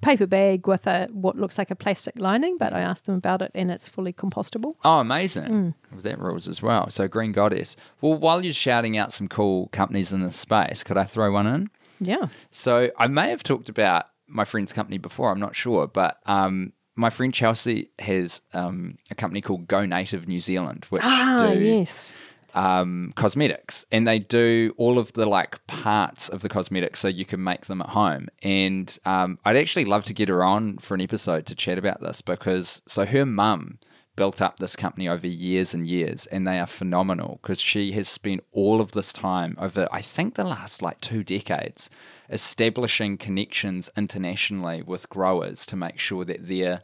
paper 0.00 0.26
bag 0.28 0.68
with 0.68 0.86
a 0.86 1.08
what 1.10 1.36
looks 1.36 1.58
like 1.58 1.72
a 1.72 1.74
plastic 1.74 2.14
lining. 2.20 2.56
But 2.58 2.72
I 2.72 2.80
asked 2.80 3.06
them 3.06 3.16
about 3.16 3.42
it, 3.42 3.50
and 3.56 3.70
it's 3.72 3.88
fully 3.88 4.12
compostable. 4.12 4.74
Oh, 4.84 5.00
amazing! 5.00 5.74
Mm. 5.92 6.02
That 6.02 6.20
rules 6.20 6.46
as 6.46 6.62
well? 6.62 6.88
So 6.90 7.08
Green 7.08 7.32
Goddess. 7.32 7.74
Well, 8.00 8.14
while 8.14 8.44
you're 8.44 8.54
shouting 8.54 8.96
out 8.96 9.12
some 9.12 9.26
cool 9.26 9.66
companies 9.72 10.12
in 10.12 10.22
this 10.22 10.36
space, 10.36 10.84
could 10.84 10.96
I 10.96 11.02
throw 11.04 11.32
one 11.32 11.48
in? 11.48 11.70
Yeah. 12.00 12.28
So 12.52 12.92
I 12.96 13.08
may 13.08 13.30
have 13.30 13.42
talked 13.42 13.68
about 13.68 14.04
my 14.28 14.44
friend's 14.44 14.72
company 14.72 14.98
before. 14.98 15.30
I'm 15.30 15.40
not 15.40 15.56
sure, 15.56 15.86
but 15.86 16.18
um, 16.26 16.72
my 16.96 17.10
friend 17.10 17.32
Chelsea 17.32 17.90
has 17.98 18.40
um, 18.52 18.98
a 19.10 19.14
company 19.14 19.40
called 19.40 19.66
Go 19.68 19.84
Native 19.86 20.28
New 20.28 20.40
Zealand, 20.40 20.86
which 20.90 21.02
Ah, 21.04 21.38
do 21.52 21.60
yes. 21.60 22.12
um, 22.54 23.12
cosmetics, 23.16 23.84
and 23.92 24.06
they 24.06 24.18
do 24.18 24.74
all 24.76 24.98
of 24.98 25.12
the 25.12 25.26
like 25.26 25.64
parts 25.66 26.28
of 26.28 26.40
the 26.40 26.48
cosmetics 26.48 27.00
so 27.00 27.08
you 27.08 27.24
can 27.24 27.42
make 27.42 27.66
them 27.66 27.80
at 27.80 27.90
home. 27.90 28.28
And 28.42 28.96
um, 29.04 29.38
I'd 29.44 29.56
actually 29.56 29.84
love 29.84 30.04
to 30.06 30.14
get 30.14 30.28
her 30.28 30.42
on 30.42 30.78
for 30.78 30.94
an 30.94 31.00
episode 31.00 31.46
to 31.46 31.54
chat 31.54 31.78
about 31.78 32.00
this 32.00 32.20
because 32.22 32.82
so 32.86 33.06
her 33.06 33.24
mum 33.26 33.78
built 34.18 34.42
up 34.42 34.58
this 34.58 34.74
company 34.74 35.08
over 35.08 35.28
years 35.28 35.72
and 35.72 35.86
years, 35.86 36.26
and 36.26 36.44
they 36.44 36.58
are 36.58 36.66
phenomenal 36.66 37.38
because 37.40 37.60
she 37.60 37.92
has 37.92 38.08
spent 38.08 38.42
all 38.50 38.80
of 38.80 38.90
this 38.90 39.12
time 39.12 39.56
over, 39.60 39.86
I 39.92 40.02
think, 40.02 40.34
the 40.34 40.42
last 40.42 40.82
like 40.82 41.00
two 41.00 41.22
decades, 41.22 41.88
establishing 42.28 43.16
connections 43.16 43.88
internationally 43.96 44.82
with 44.82 45.08
growers 45.08 45.64
to 45.66 45.76
make 45.76 46.00
sure 46.00 46.24
that 46.24 46.48
they're 46.48 46.80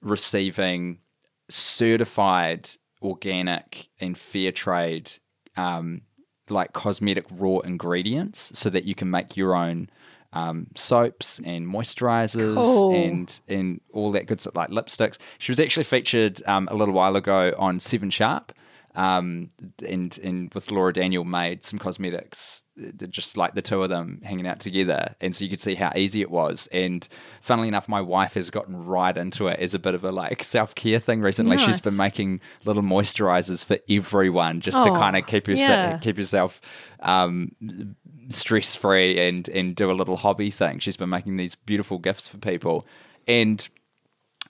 receiving 0.00 1.00
certified 1.50 2.70
organic 3.02 3.88
and 4.00 4.16
fair 4.16 4.50
trade 4.50 5.12
um, 5.58 6.00
like 6.48 6.72
cosmetic 6.72 7.26
raw 7.30 7.58
ingredients 7.58 8.52
so 8.54 8.70
that 8.70 8.84
you 8.84 8.94
can 8.94 9.10
make 9.10 9.36
your 9.36 9.54
own 9.54 9.90
um, 10.32 10.66
soaps 10.76 11.40
and 11.44 11.66
moisturizers 11.66 12.54
Cool. 12.54 12.94
and 12.94 13.40
and 13.48 13.80
all 13.92 14.12
that 14.12 14.26
good 14.26 14.40
stuff 14.40 14.54
like 14.56 14.70
lipsticks. 14.70 15.18
She 15.38 15.50
was 15.50 15.58
actually 15.60 15.84
featured 15.84 16.42
um, 16.46 16.68
a 16.70 16.74
little 16.74 16.94
while 16.94 17.16
ago 17.16 17.54
on 17.58 17.80
Seven 17.80 18.10
Sharp, 18.10 18.52
um, 18.94 19.48
and 19.86 20.18
and 20.22 20.52
with 20.54 20.70
Laura 20.70 20.92
Daniel 20.92 21.24
made 21.24 21.64
some 21.64 21.78
cosmetics, 21.78 22.64
just 23.08 23.36
like 23.36 23.54
the 23.54 23.62
two 23.62 23.82
of 23.82 23.88
them 23.88 24.20
hanging 24.24 24.46
out 24.46 24.58
together, 24.58 25.14
and 25.20 25.34
so 25.34 25.44
you 25.44 25.50
could 25.50 25.60
see 25.60 25.74
how 25.76 25.92
easy 25.94 26.20
it 26.22 26.30
was. 26.30 26.66
And 26.72 27.06
funnily 27.40 27.68
enough, 27.68 27.88
my 27.88 28.00
wife 28.00 28.34
has 28.34 28.50
gotten 28.50 28.84
right 28.84 29.16
into 29.16 29.46
it 29.46 29.60
as 29.60 29.74
a 29.74 29.78
bit 29.78 29.94
of 29.94 30.02
a 30.04 30.10
like 30.10 30.42
self 30.42 30.74
care 30.74 30.98
thing 30.98 31.20
recently. 31.20 31.56
she's 31.56 31.78
been 31.80 31.96
making 31.96 32.40
little 32.64 32.82
moisturizers 32.82 33.64
for 33.64 33.78
everyone 33.88 34.60
just 34.60 34.82
to 34.82 34.90
Oh, 34.90 34.94
kind 34.98 35.16
of 35.16 35.26
keep 35.26 35.46
yourself 35.46 35.68
yeah. 35.68 35.98
keep 35.98 36.18
yourself 36.18 36.60
um, 37.00 37.52
stress 38.28 38.74
free 38.74 39.18
and 39.20 39.48
and 39.48 39.74
do 39.76 39.90
a 39.90 39.94
little 39.94 40.16
hobby 40.16 40.50
thing. 40.50 40.78
She's 40.80 40.96
been 40.96 41.10
making 41.10 41.36
these 41.36 41.54
beautiful 41.54 41.98
gifts 41.98 42.26
for 42.28 42.38
people, 42.38 42.86
and 43.28 43.68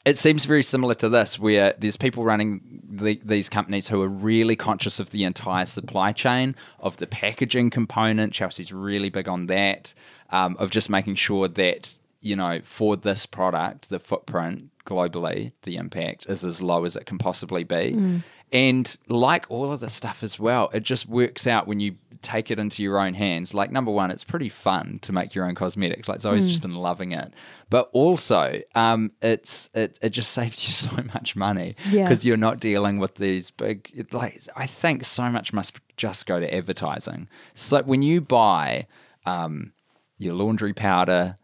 it 0.05 0.17
seems 0.17 0.47
very 0.47 0.63
similar 0.63 0.95
to 0.95 1.09
this, 1.09 1.39
where 1.39 1.75
there's 1.79 1.97
people 1.97 2.25
running 2.25 2.83
the, 2.89 3.21
these 3.25 3.49
companies 3.49 3.89
who 3.89 4.01
are 4.01 4.09
really 4.09 4.57
conscious 4.57 4.99
of 4.99 5.11
the 5.11 5.25
entire 5.25 5.67
supply 5.67 6.13
chain, 6.13 6.55
of 6.79 6.97
the 6.97 7.07
packaging 7.07 7.71
component. 7.71 8.33
Chelsea's 8.33 8.73
really 8.73 9.11
big 9.11 9.29
on 9.29 9.47
that, 9.47 9.93
um, 10.31 10.57
of 10.59 10.71
just 10.71 10.89
making 10.89 11.17
sure 11.17 11.49
that, 11.49 11.99
you 12.21 12.35
know, 12.35 12.61
for 12.63 12.97
this 12.97 13.27
product, 13.27 13.91
the 13.91 13.99
footprint 13.99 14.71
globally, 14.87 15.53
the 15.63 15.77
impact 15.77 16.27
is 16.29 16.45
as 16.45 16.63
low 16.63 16.85
as 16.85 16.97
it 16.97 17.05
can 17.05 17.19
possibly 17.19 17.65
be. 17.65 18.23
And 18.53 18.97
like 19.07 19.47
all 19.49 19.71
of 19.71 19.81
this 19.81 19.95
stuff 19.95 20.23
as 20.23 20.39
well, 20.39 20.71
it 20.73 20.83
just 20.83 21.07
works 21.07 21.47
out 21.47 21.69
when 21.69 21.79
you 21.79 21.97
take 22.23 22.51
it 22.51 22.59
into 22.59 22.83
your 22.83 22.99
own 22.99 23.15
hands. 23.15 23.55
Like, 23.55 23.71
number 23.71 23.91
one, 23.91 24.11
it's 24.11 24.25
pretty 24.25 24.49
fun 24.49 24.99
to 25.03 25.13
make 25.13 25.35
your 25.35 25.47
own 25.47 25.55
cosmetics. 25.55 26.09
Like, 26.09 26.21
Zoe's 26.21 26.47
just 26.47 26.63
been 26.63 26.75
loving 26.75 27.13
it. 27.13 27.33
But 27.71 27.89
also, 27.93 28.61
um, 28.75 29.13
it's 29.23 29.71
it, 29.75 29.99
it 30.03 30.11
just 30.11 30.33
saves 30.33 30.63
you 30.65 30.71
so 30.71 30.91
much 31.15 31.37
money 31.37 31.77
Yeah. 31.91 32.05
because 32.05 32.25
you're 32.25 32.37
not 32.37 32.61
dealing 32.61 32.99
with 32.99 33.15
these 33.17 33.51
big, 33.51 34.07
like, 34.13 34.43
I 34.57 34.67
think 34.67 35.05
so 35.05 35.29
much 35.31 35.53
must 35.53 35.75
just 35.97 36.27
go 36.27 36.41
to 36.41 36.55
advertising. 36.55 37.29
So 37.55 37.83
when 37.83 38.03
you 38.03 38.21
buy 38.21 38.87
um, 39.27 39.73
your 40.19 40.35
laundry 40.35 40.73
powder, 40.73 41.37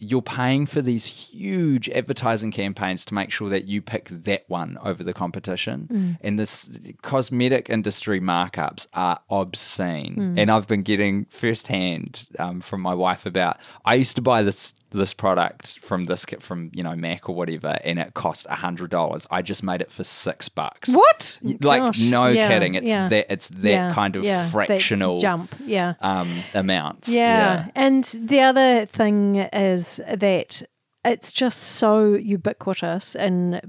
you're 0.00 0.22
paying 0.22 0.64
for 0.64 0.80
these 0.80 1.06
huge 1.06 1.88
advertising 1.88 2.52
campaigns 2.52 3.04
to 3.04 3.14
make 3.14 3.32
sure 3.32 3.48
that 3.48 3.64
you 3.64 3.82
pick 3.82 4.08
that 4.10 4.44
one 4.46 4.78
over 4.84 5.02
the 5.02 5.12
competition. 5.12 6.16
And 6.20 6.38
this 6.38 6.70
cosmetic 7.02 7.68
industry 7.68 8.20
markups 8.20 8.86
are 8.94 9.20
obscene. 9.28 10.14
And 10.38 10.50
I've 10.50 10.68
been 10.68 10.82
getting 10.82 11.24
firsthand 11.26 12.28
um, 12.38 12.60
from 12.60 12.80
my 12.80 12.94
wife 12.94 13.26
about. 13.26 13.58
I 13.84 13.94
used 13.94 14.14
to 14.16 14.22
buy 14.22 14.42
this 14.42 14.72
this 14.90 15.12
product 15.12 15.78
from 15.80 16.04
this 16.04 16.24
kit 16.24 16.42
from 16.42 16.70
you 16.72 16.82
know 16.82 16.94
Mac 16.96 17.28
or 17.28 17.34
whatever, 17.34 17.78
and 17.84 17.98
it 17.98 18.14
cost 18.14 18.46
a 18.48 18.54
hundred 18.54 18.90
dollars. 18.90 19.26
I 19.30 19.42
just 19.42 19.62
made 19.62 19.80
it 19.80 19.90
for 19.92 20.04
six 20.04 20.48
bucks. 20.48 20.88
What? 20.90 21.38
Like 21.42 21.82
Gosh, 21.82 22.10
no 22.10 22.28
yeah, 22.28 22.48
kidding. 22.48 22.74
It's 22.74 22.86
yeah. 22.86 23.08
that 23.08 23.32
it's 23.32 23.48
that 23.48 23.68
Yeah, 23.70 23.92
kind 23.94 24.16
of 24.16 24.24
yeah, 24.24 24.44
that 24.44 24.52
fractional 24.52 25.18
jump. 25.18 25.54
Yeah. 25.64 25.94
um, 26.00 26.30
amounts. 26.54 27.08
Yeah. 27.08 27.68
And 27.74 28.04
the 28.04 28.40
other 28.40 28.86
thing 28.86 29.36
is 29.36 30.00
that 30.08 30.62
it's 31.04 31.32
just 31.32 31.58
so 31.58 32.14
ubiquitous 32.14 33.14
in 33.14 33.60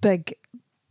big 0.00 0.34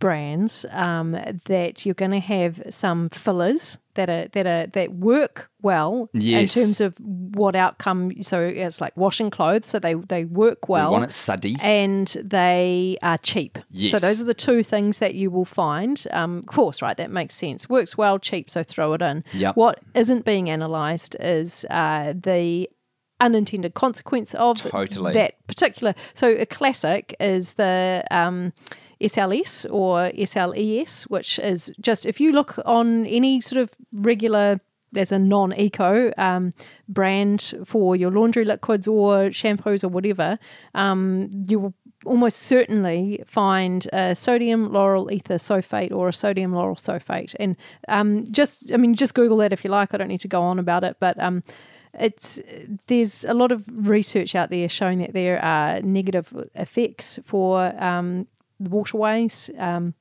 brands 0.01 0.65
um, 0.71 1.11
that 1.45 1.85
you're 1.85 1.95
going 1.95 2.11
to 2.11 2.19
have 2.19 2.61
some 2.69 3.07
fillers 3.09 3.77
that 3.93 4.09
are 4.09 4.27
that 4.29 4.45
are 4.47 4.67
that 4.67 4.93
work 4.93 5.49
well 5.61 6.09
Yes. 6.13 6.57
in 6.57 6.63
terms 6.63 6.81
of 6.81 6.95
what 6.99 7.55
outcome. 7.55 8.11
So 8.23 8.41
it's 8.41 8.81
like 8.81 8.95
washing 8.97 9.29
clothes, 9.29 9.67
so 9.67 9.79
they 9.79 9.93
they 9.93 10.25
work 10.25 10.67
We 10.67 10.73
well. 10.73 10.91
want 10.91 11.05
it 11.05 11.13
suddy. 11.13 11.55
and 11.61 12.07
they 12.23 12.97
are 13.01 13.17
cheap. 13.17 13.57
Yes. 13.69 13.91
So 13.91 13.99
those 13.99 14.19
are 14.21 14.25
the 14.25 14.33
two 14.33 14.63
things 14.63 14.99
that 14.99 15.15
you 15.15 15.29
will 15.31 15.45
find. 15.45 16.03
Um, 16.11 16.39
of 16.39 16.47
course, 16.47 16.81
right? 16.81 16.97
That 16.97 17.11
makes 17.11 17.35
sense. 17.35 17.69
Works 17.69 17.97
well, 17.97 18.19
cheap. 18.19 18.49
So 18.49 18.63
throw 18.63 18.93
it 18.93 19.01
in. 19.01 19.23
Yep. 19.33 19.55
What 19.55 19.79
isn't 19.93 20.25
being 20.25 20.49
analysed 20.49 21.15
is 21.19 21.65
uh, 21.69 22.13
the 22.15 22.69
unintended 23.19 23.75
consequence 23.75 24.33
of 24.33 24.57
Totally. 24.61 25.13
that 25.13 25.35
particular. 25.47 25.93
So 26.15 26.29
a 26.29 26.45
classic 26.45 27.15
is 27.19 27.53
the. 27.53 28.03
Um, 28.09 28.53
SLS 29.01 29.65
or 29.71 30.11
SLES, 30.11 31.03
which 31.03 31.39
is 31.39 31.71
just 31.79 32.05
if 32.05 32.19
you 32.19 32.31
look 32.31 32.59
on 32.65 33.05
any 33.05 33.41
sort 33.41 33.61
of 33.61 33.71
regular 33.91 34.57
there's 34.93 35.11
a 35.11 35.19
non-eco 35.19 36.11
um, 36.17 36.51
brand 36.89 37.53
for 37.65 37.95
your 37.95 38.11
laundry 38.11 38.43
liquids 38.43 38.87
or 38.87 39.29
shampoos 39.29 39.83
or 39.83 39.87
whatever, 39.87 40.37
um, 40.75 41.29
you 41.47 41.59
will 41.59 41.73
almost 42.05 42.39
certainly 42.39 43.23
find 43.25 43.87
a 43.93 44.15
sodium 44.15 44.69
lauryl 44.69 45.11
ether 45.11 45.35
sulfate 45.35 45.91
or 45.91 46.09
a 46.09 46.13
sodium 46.13 46.51
lauryl 46.51 46.75
sulfate. 46.75 47.35
And 47.39 47.55
um, 47.87 48.25
just, 48.31 48.63
I 48.73 48.77
mean, 48.77 48.95
just 48.95 49.13
Google 49.13 49.37
that 49.37 49.53
if 49.53 49.63
you 49.63 49.69
like. 49.69 49.93
I 49.93 49.97
don't 49.97 50.07
need 50.07 50.21
to 50.21 50.27
go 50.27 50.41
on 50.41 50.59
about 50.59 50.83
it, 50.83 50.97
but 50.99 51.17
um, 51.19 51.43
it's 51.93 52.39
there's 52.87 53.25
a 53.25 53.33
lot 53.33 53.51
of 53.51 53.65
research 53.67 54.33
out 54.33 54.49
there 54.49 54.69
showing 54.69 54.99
that 54.99 55.13
there 55.13 55.43
are 55.43 55.81
negative 55.81 56.33
effects 56.55 57.19
for 57.23 57.73
um, 57.83 58.27
waterways. 58.69 59.49
Um, 59.57 59.93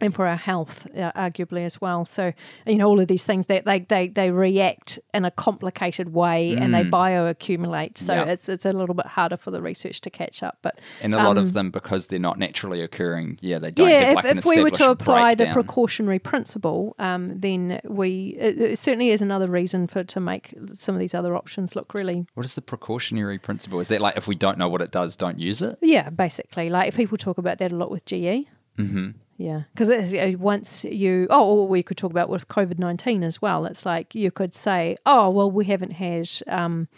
and 0.00 0.14
for 0.14 0.26
our 0.26 0.36
health, 0.36 0.86
uh, 0.96 1.10
arguably 1.12 1.64
as 1.64 1.80
well. 1.80 2.04
So, 2.04 2.32
you 2.66 2.76
know, 2.76 2.86
all 2.86 3.00
of 3.00 3.08
these 3.08 3.24
things 3.24 3.46
that 3.46 3.64
they, 3.64 3.80
they, 3.80 4.08
they 4.08 4.30
react 4.30 4.98
in 5.14 5.24
a 5.24 5.30
complicated 5.30 6.12
way 6.12 6.54
and 6.54 6.74
they 6.74 6.84
bioaccumulate. 6.84 7.98
So 7.98 8.14
Yep. 8.14 8.28
it's 8.28 8.48
it's 8.48 8.64
a 8.64 8.72
little 8.72 8.94
bit 8.94 9.06
harder 9.06 9.36
for 9.36 9.50
the 9.50 9.60
research 9.60 10.00
to 10.02 10.10
catch 10.10 10.42
up. 10.42 10.58
But 10.62 10.80
And 11.02 11.14
a 11.14 11.18
lot 11.18 11.38
of 11.38 11.52
them, 11.52 11.70
because 11.70 12.06
they're 12.08 12.18
not 12.18 12.38
naturally 12.38 12.82
occurring, 12.82 13.38
yeah, 13.40 13.58
they 13.58 13.70
don't 13.70 13.86
Um, 13.86 13.92
yeah, 13.92 14.10
if, 14.10 14.16
like 14.16 14.24
if 14.36 14.44
we 14.44 14.62
were 14.62 14.70
to 14.70 14.90
apply 14.90 15.34
the 15.34 15.46
precautionary 15.46 16.18
principle, 16.18 16.94
um, 16.98 17.38
then 17.40 17.80
we 17.84 18.36
it, 18.38 18.60
it 18.60 18.78
certainly 18.78 19.10
is 19.10 19.22
another 19.22 19.46
reason 19.48 19.86
for 19.86 20.04
to 20.04 20.20
make 20.20 20.54
some 20.74 20.94
of 20.94 20.98
these 21.00 21.14
other 21.14 21.34
options 21.36 21.74
look 21.74 21.94
really 21.94 22.26
What 22.34 22.46
is 22.46 22.54
the 22.54 22.62
precautionary 22.62 23.38
principle? 23.38 23.80
Is 23.80 23.88
that 23.88 24.00
like 24.00 24.16
if 24.16 24.26
we 24.26 24.34
don't 24.34 24.58
know 24.58 24.68
what 24.68 24.82
it 24.82 24.90
does, 24.90 25.16
don't 25.16 25.38
use 25.38 25.62
it? 25.62 25.78
Yeah, 25.80 26.10
basically. 26.10 26.70
Like 26.70 26.94
people 26.94 27.16
talk 27.16 27.38
about 27.38 27.58
that 27.58 27.72
a 27.72 27.76
lot 27.76 27.90
with 27.90 28.04
GE. 28.04 28.46
Mm-hmm. 28.78 29.10
Yeah, 29.38 29.62
because 29.74 30.14
once 30.38 30.84
you, 30.84 31.26
oh, 31.28 31.44
or 31.44 31.68
we 31.68 31.82
could 31.82 31.98
talk 31.98 32.10
about 32.10 32.30
with 32.30 32.48
COVID 32.48 32.78
19 32.78 33.22
as 33.22 33.42
well. 33.42 33.66
It's 33.66 33.84
like 33.84 34.14
you 34.14 34.30
could 34.30 34.54
say, 34.54 34.96
oh, 35.04 35.28
well, 35.28 35.50
we 35.50 35.66
haven't 35.66 35.92
had, 35.92 36.30
um, 36.48 36.88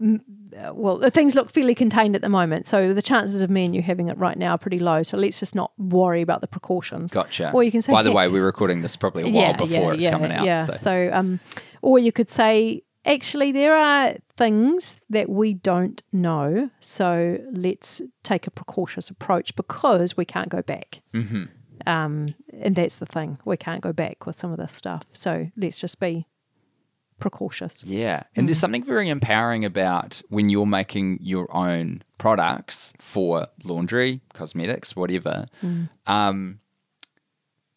uh, 0.00 0.72
well, 0.72 1.04
uh, 1.04 1.10
things 1.10 1.34
look 1.34 1.50
fairly 1.50 1.74
contained 1.74 2.14
at 2.14 2.22
the 2.22 2.28
moment. 2.28 2.66
So 2.66 2.94
the 2.94 3.02
chances 3.02 3.42
of 3.42 3.50
me 3.50 3.64
and 3.64 3.74
you 3.74 3.82
having 3.82 4.08
it 4.08 4.16
right 4.16 4.38
now 4.38 4.52
are 4.52 4.58
pretty 4.58 4.78
low. 4.78 5.02
So 5.02 5.16
let's 5.16 5.40
just 5.40 5.56
not 5.56 5.72
worry 5.76 6.22
about 6.22 6.40
the 6.40 6.46
precautions. 6.46 7.14
Gotcha. 7.14 7.50
Or 7.52 7.64
you 7.64 7.72
can 7.72 7.82
say, 7.82 7.90
By 7.90 8.04
the 8.04 8.10
"Hey, 8.10 8.16
way, 8.16 8.28
we're 8.28 8.46
recording 8.46 8.82
this 8.82 8.94
probably 8.94 9.24
a 9.24 9.28
while 9.28 9.54
before 9.54 9.94
it's 9.94 10.06
coming 10.06 10.30
out. 10.30 10.44
Yeah. 10.44 10.64
so. 10.64 10.72
So, 10.74 11.10
um, 11.12 11.40
or 11.82 11.98
you 11.98 12.12
could 12.12 12.30
say, 12.30 12.82
actually, 13.08 13.50
there 13.52 13.74
are 13.74 14.14
things 14.36 14.98
that 15.10 15.28
we 15.28 15.54
don't 15.54 16.00
know. 16.12 16.70
So 16.80 17.38
let's 17.50 18.00
take 18.22 18.46
a 18.46 18.50
precautious 18.50 19.10
approach 19.10 19.56
because 19.56 20.16
we 20.16 20.24
can't 20.24 20.48
go 20.48 20.62
back. 20.62 21.00
Mm-hmm. 21.14 21.44
Um, 21.86 22.34
and 22.60 22.76
that's 22.76 22.98
the 22.98 23.06
thing. 23.06 23.38
We 23.44 23.56
can't 23.56 23.80
go 23.80 23.92
back 23.92 24.26
with 24.26 24.36
some 24.36 24.52
of 24.52 24.58
this 24.58 24.72
stuff. 24.72 25.02
So 25.12 25.50
let's 25.56 25.80
just 25.80 25.98
be 25.98 26.26
precautious. 27.18 27.82
Yeah. 27.84 28.22
And 28.36 28.44
Mm. 28.44 28.48
there's 28.48 28.58
something 28.58 28.84
very 28.84 29.08
empowering 29.08 29.64
about 29.64 30.22
when 30.28 30.48
you're 30.48 30.66
making 30.66 31.18
your 31.20 31.54
own 31.56 32.02
products 32.18 32.92
for 32.98 33.48
laundry, 33.64 34.20
cosmetics, 34.34 34.94
whatever. 34.94 35.46
Mm. 35.62 35.88
Um, 36.06 36.60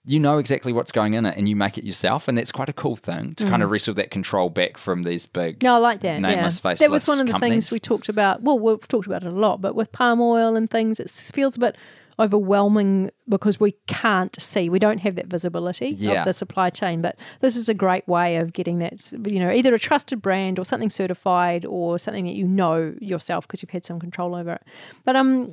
you 0.06 0.20
know 0.20 0.40
exactly 0.40 0.74
what's 0.74 0.92
going 0.92 1.14
in 1.14 1.26
it 1.26 1.38
and 1.38 1.48
you 1.48 1.56
make 1.56 1.78
it 1.78 1.84
yourself. 1.84 2.28
And 2.28 2.38
that's 2.38 2.52
quite 2.52 2.70
a 2.70 2.74
cool 2.74 2.96
thing 2.96 3.36
to 3.36 3.46
kind 3.48 3.62
of 3.62 3.70
wrestle 3.70 3.94
that 3.96 4.10
control 4.10 4.50
back 4.50 4.78
from 4.78 5.04
these 5.04 5.26
big. 5.26 5.60
Mm. 5.60 5.64
No, 5.64 5.76
I 5.76 5.78
like 5.78 6.00
that. 6.02 6.20
Nameless, 6.20 6.62
yeah. 6.66 6.74
That 6.76 6.90
was 6.90 7.08
one 7.08 7.20
of 7.20 7.28
the 7.28 7.34
companies. 7.34 7.52
things 7.70 7.72
we 7.72 7.80
talked 7.80 8.10
about. 8.10 8.42
Well, 8.42 8.58
we've 8.58 8.88
talked 8.88 9.06
about 9.06 9.24
it 9.24 9.28
a 9.28 9.32
lot, 9.32 9.62
but 9.62 9.76
with 9.76 9.92
palm 9.92 10.20
oil 10.20 10.56
and 10.56 10.70
things, 10.70 11.00
it 11.00 11.10
feels 11.10 11.56
a 11.58 11.60
bit 11.60 11.76
overwhelming 12.20 13.10
because 13.28 13.60
we 13.60 13.72
can't 13.88 14.40
see. 14.42 14.70
We 14.70 14.80
don't 14.80 15.00
have 15.00 15.16
that 15.16 15.28
visibility 15.28 15.96
Yeah. 16.00 16.20
of 16.20 16.26
the 16.26 16.34
supply 16.34 16.70
chain. 16.70 17.02
But 17.02 17.18
this 17.40 17.56
is 17.56 17.68
a 17.70 17.74
great 17.74 18.08
way 18.08 18.38
of 18.38 18.54
getting 18.54 18.80
that, 18.80 19.12
you 19.28 19.40
know, 19.40 19.52
either 19.52 19.74
a 19.74 19.80
trusted 19.80 20.22
brand 20.22 20.60
or 20.60 20.66
something 20.66 20.90
certified 20.90 21.66
or 21.66 21.98
something 22.00 22.26
that 22.26 22.36
you 22.36 22.48
know 22.48 22.94
yourself 23.00 23.48
because 23.48 23.62
you've 23.62 23.72
had 23.72 23.84
some 23.84 24.00
control 24.00 24.36
over 24.36 24.54
it. 24.54 24.64
But 25.04 25.16
um, 25.16 25.50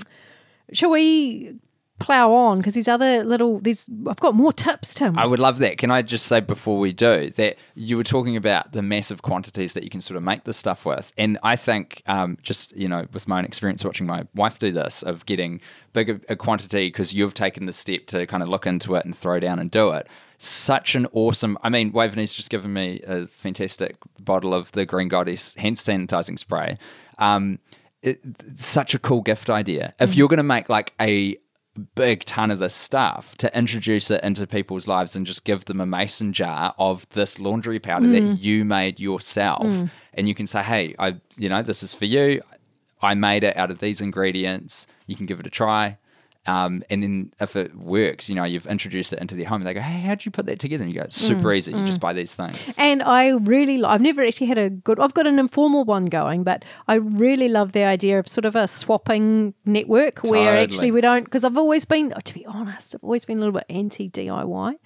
shall 0.73 0.91
we 0.91 1.57
plow 1.99 2.33
on 2.33 2.59
because 2.59 2.75
these 2.75 2.89
other 2.89 3.25
little 3.25 3.61
these 3.61 3.89
I've 4.07 4.21
got 4.21 4.35
more 4.35 4.53
tips, 4.53 4.95
Tim. 4.95 5.19
I 5.19 5.27
would 5.27 5.39
love 5.39 5.59
that. 5.59 5.79
Can 5.79 5.91
I 5.91 6.03
just 6.03 6.27
say 6.27 6.41
before 6.41 6.79
we 6.79 6.93
do 6.93 7.31
that 7.31 7.57
you 7.75 7.97
were 7.97 8.05
talking 8.05 8.37
about 8.37 8.73
the 8.73 8.83
massive 8.83 9.23
quantities 9.23 9.75
that 9.75 9.85
you 9.85 9.91
can 9.91 10.01
sort 10.01 10.17
of 10.17 10.23
make 10.23 10.45
this 10.45 10.57
stuff 10.57 10.85
with, 10.85 11.13
and 11.19 11.39
I 11.43 11.57
think 11.57 12.03
um, 12.07 12.39
just 12.43 12.77
you 12.77 12.89
know 12.89 13.07
with 13.13 13.27
my 13.29 13.39
own 13.39 13.45
experience 13.45 13.85
watching 13.85 14.07
my 14.07 14.27
wife 14.35 14.59
do 14.59 14.73
this 14.73 15.03
of 15.03 15.27
getting 15.27 15.61
bigger 15.93 16.21
a 16.29 16.37
quantity 16.37 16.89
because 16.89 17.13
you've 17.13 17.35
taken 17.35 17.67
the 17.67 17.73
step 17.73 18.07
to 18.07 18.27
kind 18.27 18.43
of 18.43 18.49
look 18.49 18.67
into 18.67 18.95
it 18.95 19.05
and 19.05 19.17
throw 19.17 19.41
down 19.41 19.59
and 19.59 19.71
do 19.71 19.91
it. 19.91 20.07
Such 20.39 20.95
an 20.95 21.07
awesome. 21.13 21.59
I 21.63 21.69
mean, 21.69 21.93
Waveney's 21.93 22.35
just 22.35 22.49
given 22.49 22.73
me 22.73 23.01
a 23.07 23.27
fantastic 23.27 23.97
bottle 24.21 24.55
of 24.55 24.71
the 24.73 24.87
Green 24.87 25.09
Goddess 25.09 25.55
hand 25.57 25.77
sanitizing 25.77 26.39
spray. 26.39 26.79
Um, 27.19 27.59
it, 28.03 28.21
such 28.55 28.95
a 28.95 28.99
cool 29.01 29.23
gift 29.23 29.51
idea. 29.51 29.95
If 29.99 30.15
you're 30.15 30.29
going 30.29 30.39
to 30.39 30.45
make 30.45 30.69
like 30.69 30.95
a 31.01 31.37
big 31.79 32.25
ton 32.25 32.51
of 32.51 32.59
this 32.59 32.75
stuff 32.75 33.37
to 33.39 33.57
introduce 33.57 34.11
it 34.11 34.23
into 34.23 34.47
people's 34.47 34.89
lives 34.89 35.17
and 35.17 35.27
just 35.27 35.45
give 35.45 35.65
them 35.67 35.81
a 35.81 35.87
mason 35.87 36.33
jar 36.33 36.75
of 36.79 37.09
this 37.11 37.39
laundry 37.39 37.79
powder 37.79 38.09
that 38.09 38.23
mm. 38.23 38.41
you 38.41 38.65
made 38.65 38.99
yourself. 39.01 39.67
Mm. 39.67 39.91
And 40.15 40.29
you 40.29 40.35
can 40.35 40.47
say 40.47 40.63
hey 40.63 40.95
i 40.99 41.17
you 41.37 41.49
know 41.49 41.63
this 41.63 41.83
is 41.83 41.95
for 41.95 42.05
you. 42.05 42.43
I 43.01 43.15
made 43.15 43.45
it 43.45 43.57
out 43.57 43.71
of 43.71 43.79
these 43.79 44.01
ingredients. 44.01 44.87
You 45.07 45.15
can 45.15 45.27
give 45.27 45.39
it 45.39 45.47
a 45.47 45.51
try 45.51 45.99
um, 46.49 46.83
and 46.89 47.03
then 47.03 47.33
if 47.41 47.57
it 47.57 47.77
works, 47.77 48.27
you 48.31 48.35
know, 48.35 48.45
you've 48.45 48.67
introduced 48.67 49.13
it 49.13 49.19
into 49.19 49.35
their 49.35 49.47
home 49.47 49.63
they 49.65 49.75
go, 49.75 49.83
hey, 49.83 50.01
how'd 50.01 50.25
you 50.25 50.31
put 50.31 50.47
that 50.47 50.59
together? 50.59 50.83
And 50.83 50.91
you 50.91 50.99
go, 50.99 51.05
it's 51.05 51.15
super 51.17 51.53
easy. 51.53 51.73
You 51.73 51.85
just 51.85 52.01
buy 52.01 52.15
these 52.15 52.35
things. 52.35 52.75
And 52.79 53.03
I 53.03 53.33
really, 53.33 53.85
I've 53.85 54.01
never 54.01 54.25
actually 54.25 54.47
had 54.47 54.57
a 54.57 54.71
good, 54.71 54.99
I've 54.99 55.13
got 55.13 55.27
an 55.27 55.39
informal 55.39 55.85
one 55.85 56.07
going, 56.07 56.45
but 56.45 56.65
I 56.87 56.95
really 56.95 57.51
love 57.51 57.73
the 57.73 57.85
idea 57.85 58.19
of 58.19 58.27
sort 58.27 58.47
of 58.47 58.57
a 58.57 58.67
swapping 58.67 59.53
network 59.67 60.21
where 60.21 60.45
Totally. 60.45 60.65
actually 60.65 60.91
we 60.93 61.03
don't, 61.03 61.25
because 61.25 61.45
I've 61.45 61.59
always 61.59 61.85
been, 61.85 62.13
to 62.13 62.35
be 62.35 62.47
honest, 62.47 62.95
I've 62.95 63.05
always 63.05 63.27
been 63.27 63.37
a 63.37 63.41
little 63.41 63.53
bit 63.53 63.67
anti 63.69 64.09
DIY 64.09 64.77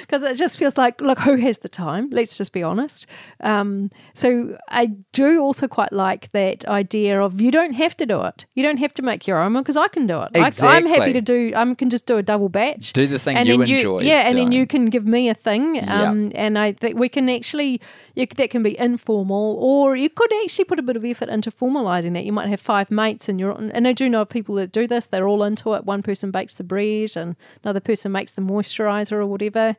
because 0.00 0.22
it 0.22 0.34
just 0.34 0.58
feels 0.58 0.76
like, 0.76 1.00
look, 1.00 1.18
who 1.20 1.36
has 1.36 1.58
the 1.60 1.70
time? 1.70 2.10
Let's 2.10 2.36
just 2.36 2.52
be 2.52 2.62
honest. 2.62 3.06
Um, 3.40 3.90
so 4.12 4.58
I 4.68 4.90
do 5.12 5.40
also 5.40 5.66
quite 5.66 5.94
like 5.94 6.30
that 6.32 6.66
idea 6.66 7.22
of 7.22 7.40
you 7.40 7.50
don't 7.50 7.72
have 7.72 7.96
to 7.96 8.04
do 8.04 8.22
it. 8.24 8.44
You 8.54 8.62
don't 8.62 8.76
have 8.78 8.92
to 8.94 9.02
make 9.02 9.26
your 9.26 9.40
own 9.40 9.54
one 9.54 9.62
because 9.62 9.78
I 9.78 9.88
can 9.88 10.06
do 10.06 10.20
it. 10.20 10.41
I, 10.42 10.76
I'm 10.76 10.86
happy 10.86 11.12
to 11.12 11.20
do, 11.20 11.52
I 11.54 11.74
can 11.74 11.90
just 11.90 12.06
do 12.06 12.18
a 12.18 12.22
double 12.22 12.48
batch. 12.48 12.92
Do 12.92 13.06
the 13.06 13.18
thing 13.18 13.36
and 13.36 13.48
you 13.48 13.58
then 13.58 13.68
enjoy 13.68 14.00
Yeah, 14.00 14.28
and 14.28 14.36
then 14.38 14.52
you 14.52 14.66
can 14.66 14.86
give 14.86 15.06
me 15.06 15.28
a 15.28 15.34
thing, 15.34 15.82
um, 15.88 16.32
and 16.34 16.58
I 16.58 16.72
think 16.72 16.98
we 16.98 17.08
can 17.08 17.28
actually 17.28 17.80
you, 18.14 18.26
that 18.26 18.50
can 18.50 18.62
be 18.62 18.78
informal, 18.78 19.56
or 19.60 19.96
you 19.96 20.10
could 20.10 20.32
actually 20.44 20.66
put 20.66 20.78
a 20.78 20.82
bit 20.82 20.96
of 20.96 21.04
effort 21.04 21.28
into 21.28 21.50
formalising 21.50 22.12
that. 22.14 22.24
You 22.24 22.32
might 22.32 22.48
have 22.48 22.60
five 22.60 22.90
mates, 22.90 23.28
and 23.28 23.40
you're 23.40 23.52
and 23.52 23.86
I 23.88 23.92
do 23.92 24.08
know 24.08 24.22
of 24.22 24.28
people 24.28 24.54
that 24.56 24.72
do 24.72 24.86
this. 24.86 25.06
They're 25.08 25.28
all 25.28 25.42
into 25.44 25.74
it. 25.74 25.84
One 25.84 26.02
person 26.02 26.30
bakes 26.30 26.54
the 26.54 26.64
bread, 26.64 27.16
and 27.16 27.36
another 27.64 27.80
person 27.80 28.12
makes 28.12 28.32
the 28.32 28.42
moisturiser 28.42 29.12
or 29.12 29.26
whatever. 29.26 29.76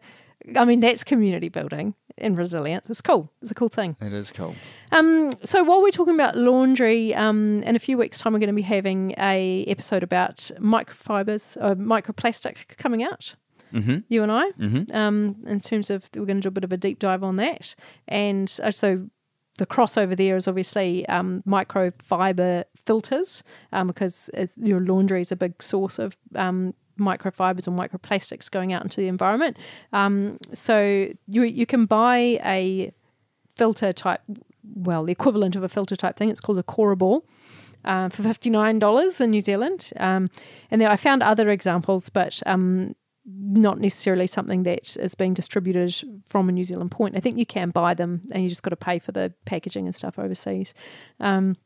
I 0.58 0.66
mean, 0.66 0.82
that's 0.82 1.04
community 1.04 1.50
building 1.50 1.96
and 2.18 2.38
resilience. 2.38 2.90
It's 2.90 3.02
cool. 3.02 3.32
It's 3.42 3.52
a 3.52 3.56
cool 3.56 3.70
thing. 3.70 3.96
It 4.02 4.14
is 4.14 4.32
cool. 4.32 4.56
Um, 4.94 5.32
so 5.44 5.64
while 5.64 5.82
we're 5.82 5.92
talking 5.92 6.14
about 6.14 6.38
laundry, 6.38 7.14
um, 7.16 7.64
in 7.64 7.76
a 7.76 7.80
few 7.80 7.98
weeks' 7.98 8.20
time, 8.20 8.32
we're 8.34 8.40
going 8.40 8.48
to 8.48 8.54
be 8.54 8.62
having 8.62 9.14
a 9.18 9.66
episode 9.68 10.04
about 10.04 10.38
microfibers, 10.60 11.58
uh, 11.60 11.76
microplastic 11.76 12.78
coming 12.78 13.04
out. 13.04 13.36
Mm-hmm. 13.74 13.98
You 14.08 14.22
and 14.22 14.32
I, 14.32 14.52
Mhm. 14.52 14.94
um, 14.94 15.36
in 15.48 15.60
terms 15.60 15.90
of 15.90 16.08
we're 16.16 16.26
going 16.26 16.38
to 16.38 16.42
do 16.42 16.48
a 16.50 16.52
bit 16.52 16.64
of 16.64 16.72
a 16.72 16.78
deep 16.78 17.00
dive 17.00 17.24
on 17.24 17.38
that, 17.38 17.76
and 18.08 18.48
uh, 18.62 18.70
so 18.70 19.10
the 19.58 19.66
crossover 19.66 20.16
there 20.16 20.36
is 20.36 20.48
obviously 20.48 21.08
um, 21.08 21.42
microfiber 21.48 22.66
filters 22.86 23.44
um, 23.72 23.88
because 23.88 24.30
your 24.58 24.80
laundry 24.80 25.22
is 25.22 25.32
a 25.32 25.36
big 25.36 25.62
source 25.62 25.98
of 25.98 26.16
um, 26.36 26.74
microfibers 27.00 27.68
or 27.68 27.72
microplastics 27.72 28.50
going 28.50 28.74
out 28.74 28.84
into 28.84 29.02
the 29.02 29.08
environment. 29.08 29.58
Um, 29.92 30.38
so 30.54 31.08
you 31.28 31.42
you 31.44 31.66
can 31.66 31.86
buy 31.86 32.40
a 32.46 32.92
filter 33.56 33.92
type, 33.94 34.22
well, 34.64 35.04
the 35.04 35.12
equivalent 35.12 35.56
of 35.56 35.64
a 35.64 35.70
filter 35.70 35.96
type 35.96 36.18
thing. 36.18 36.30
It's 36.30 36.42
called 36.42 36.60
a 36.60 36.64
Cora 36.64 36.96
Ball. 36.96 37.26
Uh, 37.86 38.08
for 38.08 38.24
fifty 38.24 38.50
nine 38.50 38.80
dollars 38.80 39.20
in 39.20 39.30
New 39.30 39.42
Zealand, 39.42 39.92
um, 39.98 40.30
and 40.72 40.82
there 40.82 40.90
I 40.90 40.96
found 40.96 41.22
other 41.22 41.50
examples, 41.50 42.10
but 42.10 42.42
um, 42.46 42.96
not 43.26 43.78
necessarily 43.78 44.26
something 44.26 44.64
that 44.64 44.96
is 44.96 45.16
being 45.16 45.34
distributed 45.34 45.94
from 46.30 46.48
a 46.48 46.54
New 46.54 46.64
Zealand 46.64 46.92
point. 46.92 47.18
I 47.18 47.20
think 47.20 47.38
you 47.38 47.46
can 47.46 47.72
buy 47.72 47.94
them, 47.94 48.22
and 48.32 48.42
you 48.42 48.48
just 48.48 48.64
got 48.64 48.70
to 48.70 48.78
pay 48.78 49.00
for 49.00 49.12
the 49.12 49.34
packaging 49.44 49.86
and 49.86 49.94
stuff 49.94 50.18
overseas. 50.18 50.74
Um, 51.20 51.58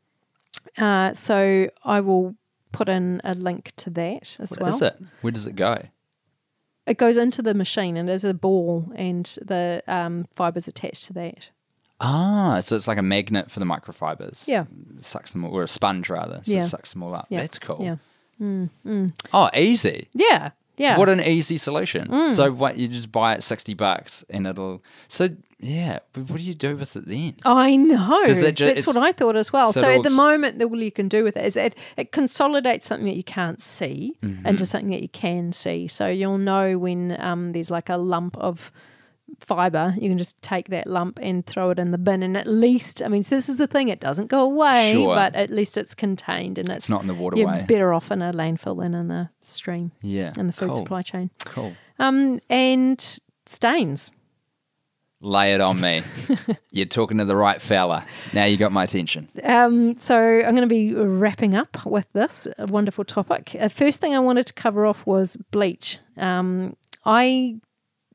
uh, 0.76 1.14
so 1.14 1.70
I 1.84 2.00
will 2.00 2.34
put 2.72 2.88
in 2.88 3.20
a 3.22 3.34
link 3.34 3.72
to 3.76 3.90
that 3.90 4.38
as 4.40 4.50
What 4.50 4.60
well. 4.60 4.74
is 4.74 4.82
it? 4.82 4.96
Where 5.20 5.30
does 5.30 5.46
it 5.46 5.54
go? 5.54 5.80
It 6.84 6.98
goes 6.98 7.16
into 7.16 7.42
the 7.42 7.54
machine, 7.54 7.96
and 7.96 8.08
there's 8.08 8.24
a 8.24 8.34
ball, 8.34 8.90
and 8.96 9.24
the 9.40 9.84
um, 9.86 10.24
fibers 10.34 10.66
attached 10.66 11.06
to 11.06 11.12
that. 11.12 11.50
Ah, 12.00 12.60
so 12.60 12.76
it's 12.76 12.86
like 12.86 12.98
a 12.98 13.02
magnet 13.02 13.50
for 13.50 13.58
the 13.60 13.66
microfibers. 13.66 14.46
Yeah. 14.46 14.64
Sucks 15.00 15.32
them, 15.32 15.44
or 15.44 15.62
a 15.64 15.68
sponge 15.68 16.08
rather. 16.08 16.40
So 16.44 16.52
Yeah. 16.52 16.60
it 16.60 16.64
sucks 16.68 16.92
them 16.92 17.02
all 17.02 17.14
up. 17.14 17.26
Yeah. 17.28 17.40
That's 17.40 17.58
cool. 17.58 17.78
Yeah. 17.80 17.96
Oh, 19.32 19.50
easy. 19.54 20.08
Yeah, 20.14 20.50
yeah. 20.76 20.96
What 20.96 21.08
an 21.08 21.20
easy 21.20 21.56
solution. 21.56 22.06
Mm. 22.08 22.32
So 22.32 22.52
what 22.52 22.76
you 22.78 22.86
just 22.86 23.10
buy 23.10 23.34
it 23.34 23.42
sixty 23.42 23.74
bucks 23.74 24.24
and 24.30 24.46
it'll 24.46 24.82
so 25.08 25.28
yeah, 25.58 25.98
but 26.12 26.30
what 26.30 26.38
do 26.38 26.44
you 26.44 26.54
do 26.54 26.76
with 26.76 26.94
it 26.94 27.08
then? 27.08 27.34
I 27.44 27.74
know. 27.74 28.22
Does 28.26 28.44
it 28.44 28.54
ju- 28.54 28.66
That's 28.66 28.86
what 28.86 28.96
I 28.96 29.10
thought 29.10 29.34
as 29.34 29.52
well. 29.52 29.72
so 29.72 29.80
So, 29.80 29.88
at 29.88 30.04
the 30.04 30.10
moment, 30.10 30.60
the 30.60 30.66
all 30.66 30.80
you 30.80 30.92
can 30.92 31.08
do 31.08 31.24
with 31.24 31.36
it 31.36 31.44
is 31.44 31.56
it, 31.56 31.74
it 31.96 32.12
consolidates 32.12 32.86
something 32.86 33.06
that 33.08 33.16
you 33.16 33.24
can't 33.24 33.60
see 33.60 34.14
Mm-hmm. 34.22 34.46
into 34.46 34.64
something 34.64 34.90
that 34.90 35.02
you 35.02 35.08
can 35.08 35.50
see. 35.50 35.88
So 35.88 36.06
you'll 36.06 36.38
know 36.38 36.78
when 36.78 37.16
um, 37.20 37.50
there's 37.50 37.72
like 37.72 37.88
a 37.88 37.96
lump 37.96 38.36
of 38.36 38.70
fiber, 39.40 39.94
you 40.00 40.08
can 40.08 40.18
just 40.18 40.40
take 40.42 40.68
that 40.68 40.86
lump 40.86 41.18
and 41.22 41.44
throw 41.46 41.70
it 41.70 41.78
in 41.78 41.90
the 41.90 41.98
bin. 41.98 42.22
And 42.22 42.36
at 42.36 42.46
least, 42.46 43.02
I 43.02 43.08
mean, 43.08 43.22
so 43.22 43.36
this 43.36 43.48
is 43.48 43.58
the 43.58 43.66
thing, 43.66 43.88
it 43.88 44.00
doesn't 44.00 44.26
go 44.28 44.40
away, 44.40 44.92
Sure. 44.94 45.14
but 45.14 45.34
at 45.34 45.50
least 45.50 45.76
it's 45.76 45.94
contained 45.94 46.58
and 46.58 46.68
it's, 46.68 46.86
It's 46.86 46.88
not 46.88 47.02
in 47.02 47.06
the 47.06 47.14
waterway. 47.14 47.42
You're 47.58 47.66
better 47.66 47.92
off 47.94 48.10
in 48.10 48.22
a 48.22 48.32
landfill 48.32 48.82
than 48.82 48.94
in 48.94 49.08
the 49.08 49.30
stream 49.40 49.92
Yeah. 50.02 50.32
in 50.36 50.46
the 50.46 50.52
food 50.52 50.68
cool. 50.68 50.76
supply 50.76 51.02
chain. 51.02 51.30
Cool. 51.44 51.74
Um, 51.98 52.40
and 52.50 53.20
stains. 53.46 54.10
Lay 55.20 55.52
it 55.52 55.60
on 55.60 55.80
me. 55.80 56.02
You're 56.70 56.86
talking 56.86 57.18
to 57.18 57.24
the 57.24 57.34
right 57.34 57.60
fella. 57.60 58.04
Now 58.32 58.44
you 58.44 58.56
got 58.56 58.70
my 58.70 58.84
attention. 58.84 59.28
Um, 59.42 59.98
so 59.98 60.16
I'm 60.16 60.54
going 60.54 60.68
to 60.68 60.68
be 60.68 60.94
wrapping 60.94 61.56
up 61.56 61.84
with 61.84 62.06
this 62.12 62.46
wonderful 62.56 63.04
topic. 63.04 63.56
Uh, 63.58 63.66
first 63.68 64.00
thing 64.00 64.14
I 64.14 64.20
wanted 64.20 64.46
to 64.46 64.52
cover 64.52 64.86
off 64.86 65.04
was 65.06 65.36
bleach. 65.50 65.98
Um, 66.16 66.76
I 67.04 67.56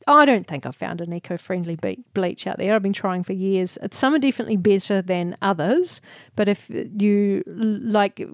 I 0.07 0.25
don't 0.25 0.45
think 0.45 0.65
I've 0.65 0.75
found 0.75 1.01
an 1.01 1.13
eco-friendly 1.13 1.77
bleach 2.13 2.47
out 2.47 2.57
there. 2.57 2.75
I've 2.75 2.83
been 2.83 2.93
trying 2.93 3.23
for 3.23 3.33
years. 3.33 3.77
Some 3.91 4.13
are 4.13 4.19
definitely 4.19 4.57
better 4.57 5.01
than 5.01 5.37
others, 5.41 6.01
but 6.35 6.47
if 6.47 6.69
you 6.69 7.43
like, 7.45 8.27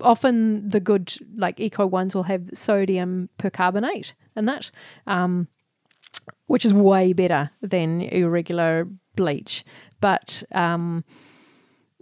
often 0.00 0.68
the 0.68 0.80
good 0.80 1.14
like 1.36 1.58
eco 1.60 1.86
ones 1.86 2.14
will 2.14 2.24
have 2.24 2.50
sodium 2.54 3.28
percarbonate 3.38 4.14
in 4.36 4.46
that. 4.46 4.70
Um, 5.06 5.48
which 6.46 6.64
is 6.64 6.72
way 6.72 7.12
better 7.12 7.50
than 7.60 8.00
your 8.00 8.30
regular 8.30 8.88
bleach. 9.16 9.64
But 10.00 10.42
um, 10.52 11.04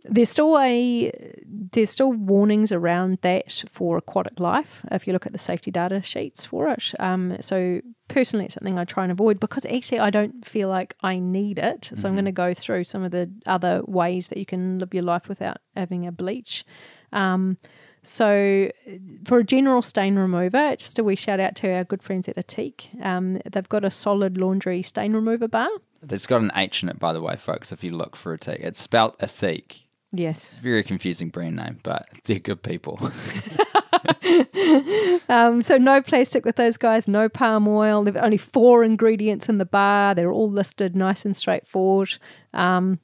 there's 0.05 0.29
still 0.29 0.59
a 0.59 1.11
there's 1.47 1.91
still 1.91 2.13
warnings 2.13 2.73
around 2.73 3.19
that 3.23 3.65
for 3.71 3.97
aquatic 3.97 4.39
life 4.39 4.85
if 4.91 5.07
you 5.07 5.13
look 5.13 5.27
at 5.27 5.33
the 5.33 5.39
safety 5.39 5.71
data 5.71 6.03
sheets 6.03 6.45
for 6.45 6.69
it. 6.69 6.93
Um, 6.99 7.37
so 7.41 7.81
personally, 8.09 8.47
it's 8.47 8.55
something 8.55 8.79
I 8.79 8.85
try 8.85 9.05
and 9.05 9.13
avoid 9.13 9.41
because 9.41 9.65
actually 9.67 10.01
I 10.01 10.11
don't 10.11 10.45
feel 10.45 10.69
like 10.69 10.95
I 11.03 11.19
need 11.19 11.59
it. 11.59 11.91
So 11.95 12.09
I'm 12.09 12.15
going 12.15 12.25
to 12.27 12.33
go 12.33 12.55
through 12.55 12.85
some 12.85 13.03
of 13.03 13.11
the 13.11 13.31
other 13.47 13.83
ways 13.87 14.29
that 14.29 14.39
you 14.39 14.47
can 14.47 14.79
live 14.79 14.95
your 14.95 15.03
life 15.03 15.29
without 15.29 15.59
having 15.77 16.07
a 16.07 16.13
bleach. 16.13 16.65
Um, 17.13 17.59
so, 18.03 18.71
for 19.25 19.39
a 19.39 19.45
general 19.45 19.81
stain 19.81 20.17
remover, 20.17 20.77
just 20.77 20.99
a 20.99 21.05
wee 21.05 21.17
shout 21.17 21.41
out 21.41 21.57
to 21.57 21.73
our 21.73 21.85
good 21.85 22.03
friends 22.03 22.29
at 22.29 22.37
Ethique. 22.37 22.91
Um, 23.03 23.41
they've 23.51 23.69
got 23.69 23.83
a 23.83 23.91
solid 23.91 24.37
laundry 24.37 24.83
stain 24.83 25.15
remover 25.15 25.49
bar. 25.49 25.71
It's 26.11 26.27
got 26.27 26.43
an 26.43 26.53
H 26.55 26.83
in 26.83 26.91
it, 26.91 26.99
by 26.99 27.15
the 27.15 27.23
way, 27.23 27.37
folks. 27.37 27.73
If 27.73 27.83
you 27.83 27.93
look 27.93 28.15
for 28.15 28.35
a 28.35 28.39
T, 28.39 28.53
it's 28.53 28.81
spelt 28.81 29.19
Ethique. 29.21 29.85
Yes. 30.13 30.61
Very 30.61 30.85
confusing 30.85 31.31
brand 31.31 31.57
name, 31.57 31.81
but 31.83 32.07
they're 32.25 32.39
good 32.39 32.63
people. 32.63 33.01
Um, 35.29 35.63
so 35.63 35.79
no 35.79 36.03
plastic 36.03 36.45
with 36.45 36.57
those 36.57 36.77
guys, 36.77 37.09
no 37.09 37.29
palm 37.29 37.67
oil. 37.69 38.05
They've 38.05 38.17
only 38.17 38.37
four 38.39 38.85
ingredients 38.85 39.49
in 39.49 39.59
the 39.59 39.65
bar. 39.65 40.15
They're 40.15 40.33
all 40.33 40.51
listed 40.51 40.95
nice 40.95 41.25
and 41.25 41.37
straightforward. 41.37 42.19
Um, 42.53 42.99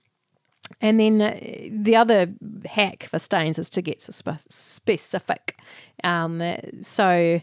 And 0.80 1.00
then 1.00 1.20
uh, 1.20 1.38
the 1.70 1.96
other 1.96 2.32
hack 2.64 3.04
for 3.04 3.18
stains 3.18 3.58
is 3.58 3.68
to 3.70 3.82
get 3.82 4.00
spe- 4.00 4.48
specific. 4.48 5.58
Um, 6.04 6.40
so 6.80 7.40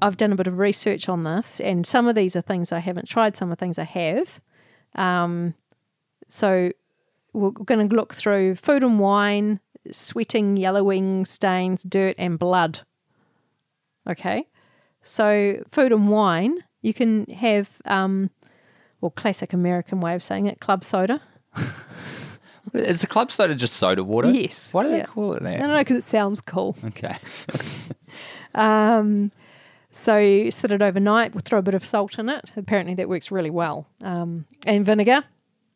I've 0.00 0.16
done 0.16 0.32
a 0.32 0.36
bit 0.36 0.46
of 0.46 0.58
research 0.58 1.08
on 1.08 1.24
this, 1.24 1.60
and 1.60 1.86
some 1.86 2.06
of 2.06 2.14
these 2.14 2.36
are 2.36 2.42
things 2.42 2.72
I 2.72 2.80
haven't 2.80 3.08
tried, 3.08 3.36
some 3.36 3.50
are 3.50 3.56
things 3.56 3.78
I 3.78 3.84
have. 3.84 4.40
Um, 4.94 5.54
so 6.28 6.70
we're 7.32 7.50
going 7.50 7.88
to 7.88 7.96
look 7.96 8.14
through 8.14 8.56
food 8.56 8.82
and 8.82 9.00
wine, 9.00 9.60
sweating, 9.92 10.56
yellowing, 10.56 11.24
stains, 11.24 11.82
dirt, 11.82 12.14
and 12.18 12.38
blood. 12.38 12.80
Okay. 14.08 14.46
So, 15.02 15.62
food 15.70 15.92
and 15.92 16.08
wine, 16.08 16.56
you 16.82 16.92
can 16.94 17.26
have, 17.26 17.70
um, 17.84 18.30
well, 19.00 19.10
classic 19.10 19.52
American 19.52 20.00
way 20.00 20.14
of 20.14 20.22
saying 20.22 20.46
it, 20.46 20.60
club 20.60 20.84
soda. 20.84 21.20
Is 22.74 23.00
the 23.00 23.06
club 23.06 23.30
soda 23.30 23.54
just 23.54 23.74
soda 23.76 24.02
water? 24.02 24.28
Yes. 24.30 24.74
Why 24.74 24.82
do 24.82 24.90
they 24.90 24.98
Yeah. 24.98 25.04
call 25.06 25.34
it 25.34 25.42
that? 25.44 25.58
don't 25.60 25.68
know 25.70 25.78
because 25.78 25.96
it 25.98 26.04
sounds 26.04 26.40
cool. 26.40 26.76
Okay. 26.84 27.16
Um, 28.54 29.30
so 29.90 30.16
you 30.18 30.50
sit 30.50 30.70
it 30.72 30.80
overnight. 30.80 31.34
We'll 31.34 31.42
throw 31.44 31.58
a 31.58 31.62
bit 31.62 31.74
of 31.74 31.84
salt 31.84 32.18
in 32.18 32.30
it. 32.30 32.50
Apparently 32.56 32.94
that 32.94 33.06
works 33.08 33.30
really 33.30 33.50
well. 33.50 33.86
Um, 34.02 34.46
and 34.66 34.84
vinegar. 34.86 35.24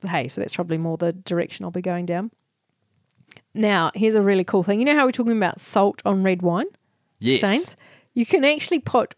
Hey, 0.06 0.28
so 0.28 0.40
that's 0.40 0.54
probably 0.54 0.78
more 0.78 0.96
the 0.96 1.12
direction 1.12 1.64
I'll 1.66 1.70
be 1.70 1.82
going 1.82 2.06
down. 2.06 2.30
Now, 3.54 3.90
here's 3.94 4.14
a 4.14 4.22
really 4.22 4.44
cool 4.44 4.62
thing. 4.62 4.78
You 4.78 4.84
know 4.86 4.94
how 4.94 5.04
we're 5.06 5.12
talking 5.12 5.36
about 5.36 5.60
salt 5.60 6.00
on 6.04 6.22
red 6.22 6.42
wine 6.42 6.66
Yes. 7.18 7.38
stains? 7.38 7.76
You 8.14 8.24
can 8.26 8.44
actually 8.44 8.80
put 8.80 9.14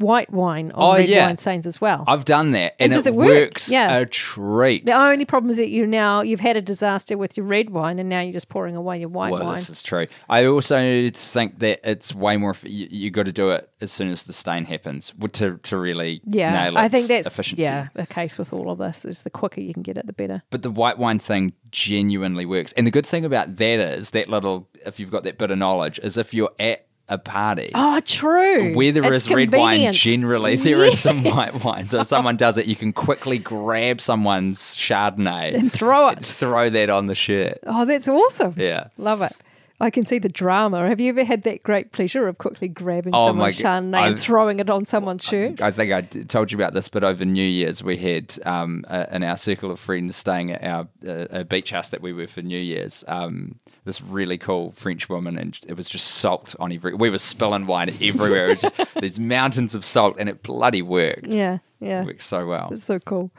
white 0.00 0.32
wine 0.32 0.72
on 0.72 0.94
Oh, 0.94 0.98
red 0.98 1.08
yeah. 1.08 1.26
wine 1.26 1.36
stains 1.36 1.66
as 1.66 1.80
well. 1.80 2.04
I've 2.08 2.24
done 2.24 2.50
that, 2.52 2.74
and, 2.78 2.86
And 2.86 2.92
does 2.92 3.06
it, 3.06 3.10
it 3.10 3.16
work? 3.16 3.26
works 3.28 3.70
Yeah. 3.70 3.96
a 3.98 4.06
treat. 4.06 4.86
the 4.86 4.92
only 4.98 5.24
problem 5.24 5.50
is 5.50 5.56
that 5.58 5.70
you 5.70 5.86
now 5.86 6.22
you've 6.22 6.40
had 6.40 6.56
a 6.56 6.62
disaster 6.62 7.16
with 7.18 7.36
your 7.36 7.46
red 7.46 7.70
wine, 7.70 7.98
and 7.98 8.08
now 8.08 8.20
you're 8.20 8.32
just 8.32 8.48
pouring 8.48 8.76
away 8.76 8.98
your 9.00 9.08
white 9.08 9.32
well, 9.32 9.44
wine. 9.44 9.56
this 9.58 9.70
is 9.70 9.82
true. 9.82 10.06
I 10.28 10.46
also 10.46 11.10
think 11.10 11.58
that 11.60 11.80
it's 11.88 12.14
way 12.14 12.36
more. 12.36 12.54
You, 12.64 12.88
you 12.90 13.10
got 13.10 13.26
to 13.26 13.32
do 13.32 13.50
it 13.50 13.68
as 13.80 13.92
soon 13.92 14.10
as 14.10 14.24
the 14.24 14.32
stain 14.32 14.64
happens 14.64 15.12
to 15.32 15.56
to 15.58 15.76
really 15.76 16.20
Yeah, 16.24 16.72
I 16.74 16.88
think 16.88 17.06
that's 17.08 17.26
efficiency. 17.28 17.62
yeah 17.62 17.88
the 17.94 18.06
case 18.06 18.38
with 18.38 18.52
all 18.52 18.70
of 18.70 18.78
this 18.78 19.04
is 19.04 19.22
the 19.22 19.30
quicker 19.30 19.60
you 19.60 19.72
can 19.74 19.82
get 19.82 19.96
it, 19.96 20.06
the 20.06 20.12
better. 20.12 20.42
But 20.50 20.62
the 20.62 20.70
white 20.70 20.98
wine 20.98 21.18
thing 21.18 21.52
genuinely 21.70 22.44
works. 22.46 22.72
And 22.72 22.86
the 22.86 22.90
good 22.90 23.06
thing 23.06 23.24
about 23.24 23.56
that 23.56 23.80
is 23.80 24.10
that 24.10 24.28
little, 24.28 24.68
if 24.86 24.98
you've 24.98 25.10
got 25.10 25.22
that 25.24 25.38
bit 25.38 25.50
of 25.50 25.58
knowledge, 25.58 25.98
is 26.02 26.16
if 26.16 26.34
you're 26.34 26.50
at 26.58 26.86
a 27.10 27.18
party. 27.18 27.70
Oh, 27.74 28.00
true. 28.00 28.74
Where 28.74 28.92
there 28.92 29.12
It's 29.12 29.26
is 29.26 29.34
red 29.34 29.52
wine, 29.52 29.92
generally 29.92 30.56
there 30.56 30.84
is 30.84 30.98
some 31.00 31.24
white 31.24 31.62
wine. 31.64 31.88
So 31.88 32.00
if 32.00 32.06
someone 32.06 32.36
does 32.36 32.56
it, 32.56 32.66
you 32.66 32.76
can 32.76 32.92
quickly 32.92 33.36
grab 33.36 34.00
someone's 34.00 34.76
Chardonnay 34.76 35.54
and 35.54 35.70
throw 35.72 36.08
it. 36.08 36.24
throw 36.24 36.70
that 36.70 36.88
on 36.88 37.06
the 37.06 37.14
shirt. 37.14 37.58
Oh, 37.66 37.84
that's 37.84 38.08
awesome. 38.08 38.54
Yeah. 38.56 38.88
Love 38.96 39.20
it. 39.22 39.36
I 39.80 39.90
can 39.90 40.04
see 40.04 40.18
the 40.18 40.28
drama. 40.28 40.86
Have 40.88 41.00
you 41.00 41.08
ever 41.08 41.24
had 41.24 41.42
that 41.44 41.62
great 41.62 41.92
pleasure 41.92 42.28
of 42.28 42.36
quickly 42.36 42.68
grabbing 42.68 43.14
Oh, 43.14 43.28
someone's 43.28 43.58
Chardonnay 43.58 44.08
and 44.08 44.20
throwing 44.20 44.60
it 44.60 44.68
on 44.68 44.84
someone's 44.84 45.24
shirt? 45.24 45.62
I 45.62 45.70
think 45.70 45.92
I 45.92 46.02
told 46.02 46.52
you 46.52 46.58
about 46.58 46.74
this, 46.74 46.88
but 46.88 47.02
over 47.02 47.24
New 47.24 47.42
Year's 47.42 47.82
we 47.82 47.96
had 47.96 48.36
um, 48.44 48.84
uh, 48.88 49.06
in 49.10 49.22
our 49.22 49.38
circle 49.38 49.70
of 49.70 49.80
friends 49.80 50.16
staying 50.16 50.50
at 50.52 50.62
our 50.62 50.88
uh, 51.06 51.26
a 51.30 51.44
beach 51.44 51.70
house 51.70 51.90
that 51.90 52.02
we 52.02 52.12
were 52.12 52.26
for 52.26 52.42
New 52.42 52.58
Year's. 52.58 53.04
Um, 53.08 53.58
this 53.84 54.02
really 54.02 54.36
cool 54.36 54.72
French 54.72 55.08
woman, 55.08 55.38
and 55.38 55.58
it 55.66 55.76
was 55.76 55.88
just 55.88 56.06
salt 56.06 56.54
on 56.60 56.72
every. 56.72 56.94
We 56.94 57.08
were 57.08 57.18
spilling 57.18 57.66
wine 57.66 57.88
everywhere. 57.88 58.46
It 58.46 58.62
was 58.62 58.62
just, 58.62 58.94
these 59.00 59.18
mountains 59.18 59.74
of 59.74 59.84
salt, 59.84 60.16
and 60.18 60.28
it 60.28 60.42
bloody 60.42 60.82
works. 60.82 61.22
Yeah, 61.24 61.58
yeah. 61.80 62.02
it 62.02 62.06
works 62.06 62.26
so 62.26 62.46
well. 62.46 62.68
It's 62.70 62.84
so 62.84 62.98
cool. 62.98 63.30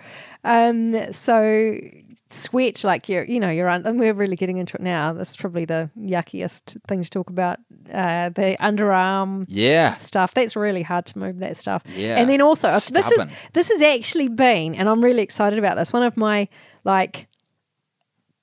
Um, 0.43 1.13
so 1.13 1.79
sweat 2.33 2.83
like 2.83 3.09
you're, 3.09 3.23
you 3.25 3.39
know, 3.39 3.49
you're 3.49 3.69
un- 3.69 3.85
and 3.85 3.99
we're 3.99 4.13
really 4.13 4.35
getting 4.35 4.57
into 4.57 4.75
it 4.75 4.81
now. 4.81 5.13
This 5.13 5.31
is 5.31 5.37
probably 5.37 5.65
the 5.65 5.89
yuckiest 5.95 6.77
thing 6.87 7.03
to 7.03 7.09
talk 7.09 7.29
about. 7.29 7.59
Uh, 7.91 8.29
the 8.29 8.55
underarm 8.59 9.45
Yeah, 9.47 9.93
stuff. 9.93 10.33
That's 10.33 10.55
really 10.55 10.81
hard 10.83 11.05
to 11.07 11.19
move 11.19 11.39
that 11.39 11.57
stuff. 11.57 11.83
Yeah. 11.95 12.17
And 12.17 12.29
then 12.29 12.41
also 12.41 12.67
this 12.67 13.11
is 13.11 13.25
this 13.53 13.69
has 13.69 13.81
actually 13.81 14.29
been, 14.29 14.75
and 14.75 14.87
I'm 14.89 15.03
really 15.03 15.21
excited 15.23 15.59
about 15.59 15.75
this. 15.77 15.91
One 15.93 16.03
of 16.03 16.15
my 16.17 16.47
like 16.83 17.27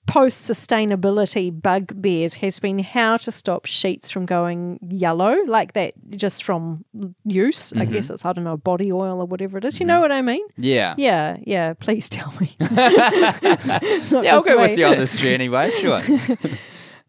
post 0.09 0.51
sustainability 0.51 1.51
bugbears 1.62 2.35
has 2.35 2.59
been 2.59 2.79
how 2.81 3.18
to 3.18 3.31
stop 3.31 3.66
sheets 3.66 4.11
from 4.11 4.27
going 4.27 4.81
yellow 4.88 5.37
like 5.47 5.75
that 5.75 5.92
just 6.11 6.42
from 6.42 6.85
use. 7.25 7.71
Mm-hmm. 7.71 7.83
I 7.83 7.85
guess 7.85 8.11
it's 8.11 8.25
I 8.25 8.33
don't 8.33 8.44
know 8.44 8.57
body 8.57 8.90
oil 8.90 9.21
or 9.21 9.27
whatever 9.27 9.59
it 9.59 9.64
is. 9.64 9.79
You 9.79 9.87
know 9.87 10.01
what 10.01 10.11
I 10.11 10.23
mean? 10.23 10.44
yeah. 10.57 10.94
Yeah, 10.97 11.37
yeah. 11.44 11.75
Please 11.75 12.09
tell 12.09 12.33
me. 12.40 12.57
it's 12.61 14.11
not 14.11 14.25
Yeah, 14.25 14.35
I'll 14.35 14.42
go 14.42 14.57
me. 14.57 14.62
with 14.62 14.79
you 14.79 14.87
on 14.87 14.99
this 14.99 15.16
journey, 15.16 15.49
Wade. 15.49 15.73
Sure. 15.75 16.01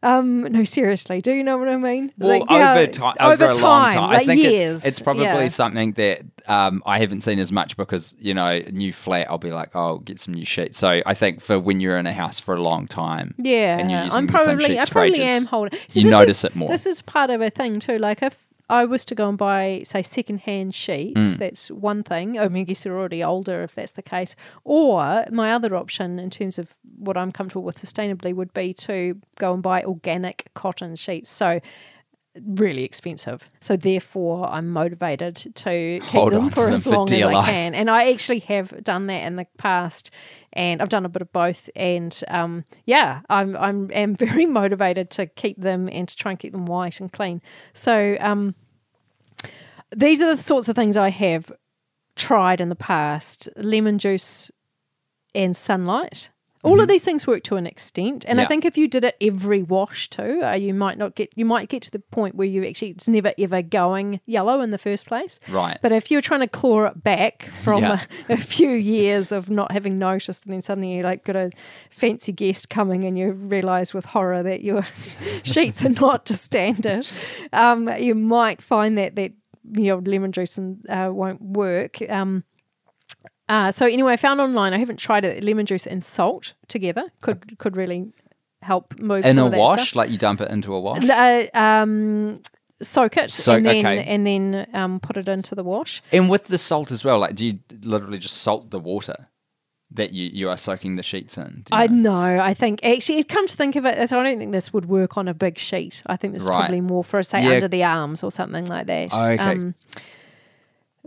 Um, 0.02 0.44
no, 0.44 0.64
seriously. 0.64 1.22
Do 1.22 1.32
you 1.32 1.44
know 1.44 1.58
what 1.58 1.68
I 1.68 1.78
mean? 1.78 2.14
Well, 2.18 2.40
Like, 2.40 2.50
yeah, 2.50 2.74
over, 2.74 2.88
ti- 2.88 3.20
over, 3.20 3.46
a 3.46 3.58
long 3.58 3.92
time, 3.94 4.10
like 4.10 4.22
I 4.22 4.26
think 4.26 4.42
years. 4.42 4.80
it's, 4.80 4.86
it's 4.86 5.00
probably 5.02 5.24
yeah. 5.26 5.48
something 5.50 5.92
that 5.94 6.22
um, 6.48 6.82
I 6.86 7.00
haven't 7.00 7.22
seen 7.22 7.40
as 7.40 7.52
much 7.52 7.76
because 7.76 8.16
you 8.18 8.34
know, 8.34 8.60
new 8.72 8.94
flat, 8.94 9.30
I'll 9.30 9.38
be 9.38 9.52
like, 9.52 9.76
oh, 9.76 9.98
get 10.00 10.20
some 10.20 10.34
new 10.34 10.46
sheets. 10.46 10.80
So 10.80 11.02
I 11.06 11.14
think 11.14 11.42
for 11.42 11.60
when 11.60 11.80
you're 11.80 11.98
in 11.98 12.08
a 12.08 12.14
house 12.14 12.40
for 12.40 12.56
a 12.56 12.62
long 12.62 12.88
time, 12.88 13.36
Yeah, 13.38 13.78
and 13.78 13.92
you're 13.92 14.04
using 14.04 14.18
I'm 14.18 14.28
the 14.28 14.38
same 14.38 14.46
probably 14.46 14.66
I 14.66 14.80
sheets 14.80 14.90
for 14.90 14.94
probably 14.94 15.10
ages, 15.16 15.26
am 15.26 15.46
holding. 15.46 15.80
you 15.94 16.10
notice 16.10 16.40
is, 16.40 16.44
it 16.46 16.56
more. 16.56 16.70
This 16.70 16.86
is 16.86 17.02
part 17.02 17.30
of 17.30 17.42
a 17.42 17.50
thing 17.50 17.80
too. 17.80 17.98
Like 17.98 18.24
if 18.24 18.38
I 18.69 18.86
was 18.86 19.03
to 19.05 19.15
go 19.15 19.27
and 19.29 19.38
buy, 19.38 19.82
say, 19.84 20.03
second-hand 20.03 20.75
sheets, 20.75 21.36
Mm. 21.36 21.38
that's 21.38 21.71
one 21.71 22.03
thing. 22.03 22.38
I 22.39 22.47
mean, 22.49 22.62
I 22.62 22.65
guess 22.65 22.84
they're 22.84 22.97
already 22.97 23.23
older 23.23 23.63
if 23.63 23.73
that's 23.75 23.93
the 23.93 24.01
case. 24.03 24.36
Or 24.63 25.25
my 25.32 25.51
other 25.51 25.75
option, 25.75 26.19
in 26.19 26.29
terms 26.29 26.60
of 26.60 26.75
what 26.97 27.17
I'm 27.17 27.32
comfortable 27.32 27.63
with 27.63 27.79
sustainably, 27.79 28.34
would 28.34 28.53
be 28.53 28.73
to 28.75 29.19
go 29.39 29.53
and 29.53 29.63
buy 29.63 29.84
organic 29.84 30.49
cotton 30.53 30.95
sheets. 30.95 31.29
So 31.29 31.60
really 32.36 32.84
expensive. 32.84 33.50
So 33.60 33.76
therefore, 33.76 34.48
I'm 34.50 34.70
motivated 34.70 35.36
to 35.36 36.00
keep 36.02 36.04
Hold 36.04 36.34
them 36.34 36.50
for 36.50 36.65
them 36.65 36.74
as 36.74 36.84
for 36.84 36.92
long 36.92 37.12
as 37.12 37.24
I 37.24 37.34
life. 37.34 37.46
can. 37.46 37.76
And 37.76 37.89
I 37.89 38.12
actually 38.12 38.39
have 38.39 38.84
done 38.84 39.08
that 39.08 39.26
in 39.26 39.36
the 39.36 39.46
past, 39.58 40.12
and 40.54 40.82
I've 40.82 40.89
done 40.89 41.06
a 41.06 41.10
bit 41.10 41.22
of 41.22 41.32
both. 41.32 41.70
And 41.76 42.18
um, 42.28 42.65
yeah, 42.86 43.22
I'm 43.30 43.56
I'm 43.58 43.92
am 43.92 44.15
very 44.15 44.46
motivated 44.62 45.10
to 45.12 45.26
keep 45.26 45.60
them 45.60 45.89
and 45.92 46.08
to 46.08 46.15
try 46.15 46.32
and 46.32 46.39
keep 46.39 46.52
them 46.52 46.65
white 46.65 47.00
and 47.00 47.12
clean. 47.12 47.42
So 47.74 48.18
um, 48.20 48.56
these 49.96 50.22
are 50.22 50.36
the 50.36 50.42
sorts 50.42 50.70
of 50.70 50.76
things 50.76 50.98
I 50.98 51.10
have 51.10 51.52
tried 52.15 52.62
in 52.62 52.70
the 52.70 52.76
past: 52.76 53.50
lemon 53.56 53.98
juice 53.98 54.52
and 55.34 55.56
sunlight. 55.56 56.32
All 56.63 56.82
of 56.82 56.89
these 56.89 57.04
things 57.06 57.26
work 57.26 57.43
to 57.43 57.56
an 57.56 57.65
extent, 57.65 58.26
and 58.28 58.39
I 58.39 58.43
Mm-hmm. 58.43 58.50
Think 58.50 58.65
if 58.65 58.78
you 58.78 58.88
did 58.88 59.04
it 59.06 59.15
every 59.22 59.63
wash 59.63 60.10
too, 60.10 60.41
uh, 60.43 60.54
you 60.56 60.74
might 60.74 60.98
not 60.98 61.15
get 61.15 61.32
you 61.36 61.45
might 61.45 61.69
get 61.69 61.82
to 61.84 61.91
the 61.91 62.00
point 62.00 62.36
where 62.36 62.48
you 62.48 62.65
actually 62.65 62.89
it's 62.89 63.08
never 63.08 63.32
ever 63.38 63.62
going 63.62 64.19
yellow 64.26 64.60
in 64.62 64.72
the 64.72 64.78
first 64.78 65.06
place. 65.06 65.39
Right. 65.48 65.78
But 65.82 65.91
if 65.93 66.12
you're 66.12 66.19
trying 66.22 66.41
to 66.41 66.48
claw 66.48 66.86
it 66.86 67.02
back 67.04 67.50
from 67.63 67.84
Yeah. 67.84 68.02
a, 68.28 68.34
a 68.34 68.38
few 68.38 68.72
years 68.72 69.32
of 69.32 69.50
not 69.50 69.72
having 69.72 69.98
noticed, 70.00 70.45
and 70.45 70.54
then 70.54 70.62
suddenly 70.62 70.95
you 70.98 71.04
like 71.04 71.24
got 71.24 71.36
a 71.38 71.52
fancy 71.89 72.32
guest 72.34 72.69
coming, 72.69 73.04
and 73.06 73.17
you 73.17 73.32
realise 73.32 73.93
with 73.93 74.06
horror 74.06 74.43
that 74.43 74.62
your 74.62 74.86
sheets 75.43 75.86
are 75.86 75.89
not 75.89 76.26
to 76.26 76.34
standard, 76.34 77.08
um, 77.54 77.88
you 78.00 78.15
might 78.15 78.62
find 78.62 78.98
that 78.98 79.15
that 79.15 79.32
your 79.72 80.02
lemon 80.02 80.32
juice 80.32 80.58
and 80.58 80.84
uh, 80.89 81.10
won't 81.13 81.41
work. 81.41 82.02
Um, 82.10 82.43
uh, 83.50 83.72
so 83.72 83.86
anyway, 83.86 84.14
I 84.14 84.18
found 84.18 84.40
online. 84.40 84.74
I 84.74 84.78
haven't 84.78 84.98
tried 84.98 85.26
it. 85.26 85.44
Lemon 85.44 85.66
juice 85.66 85.86
and 85.88 86.04
salt 86.04 86.54
together 86.68 87.12
could 87.22 87.58
could 87.60 87.76
really 87.76 88.14
help 88.62 88.98
move 89.00 89.26
in 89.26 89.38
a 89.38 89.48
wash, 89.48 89.90
stuff. 89.90 89.96
like 89.96 90.10
you 90.10 90.18
dump 90.18 90.40
it 90.42 90.52
into 90.52 90.74
a 90.74 90.80
wash. 90.80 91.10
Uh, 91.10 91.48
um, 91.54 92.42
soak 92.82 93.18
it 93.18 93.32
Soak- 93.32 93.58
and 93.58 93.66
then 93.66 93.86
okay. 93.86 94.04
and 94.04 94.26
then 94.28 94.68
um, 94.74 95.00
put 95.00 95.18
it 95.18 95.28
into 95.28 95.56
the 95.56 95.64
wash. 95.64 96.02
And 96.12 96.30
with 96.30 96.48
the 96.48 96.58
salt 96.58 96.92
as 96.92 97.04
well, 97.04 97.20
like 97.20 97.36
do 97.36 97.46
you 97.46 97.60
literally 97.84 98.20
just 98.20 98.38
salt 98.38 98.70
the 98.72 98.80
water 98.80 99.16
that 99.92 100.14
you, 100.14 100.30
you 100.32 100.50
are 100.50 100.58
soaking 100.58 100.98
the 100.98 101.04
sheets 101.04 101.38
in? 101.38 101.64
I 101.72 101.88
know? 101.88 102.12
know. 102.12 102.44
I 102.44 102.54
think 102.54 102.84
actually, 102.84 103.24
come 103.24 103.48
to 103.48 103.56
think 103.56 103.76
of 103.76 103.86
it, 103.86 103.98
I 103.98 104.06
don't 104.06 104.38
think 104.38 104.52
this 104.52 104.72
would 104.72 104.86
work 104.86 105.18
on 105.18 105.28
a 105.28 105.34
big 105.34 105.58
sheet. 105.58 106.04
I 106.06 106.16
think 106.16 106.34
this 106.34 106.44
is 106.44 106.50
probably 106.50 106.82
more 106.82 107.04
for 107.04 107.24
say 107.24 107.44
Yeah. 107.44 107.56
under 107.56 107.68
the 107.68 107.84
arms 107.84 108.24
or 108.24 108.32
something 108.32 108.66
like 108.66 108.86
that. 108.88 109.10
Oh, 109.12 109.24
okay. 109.24 109.44
Um, 109.44 109.76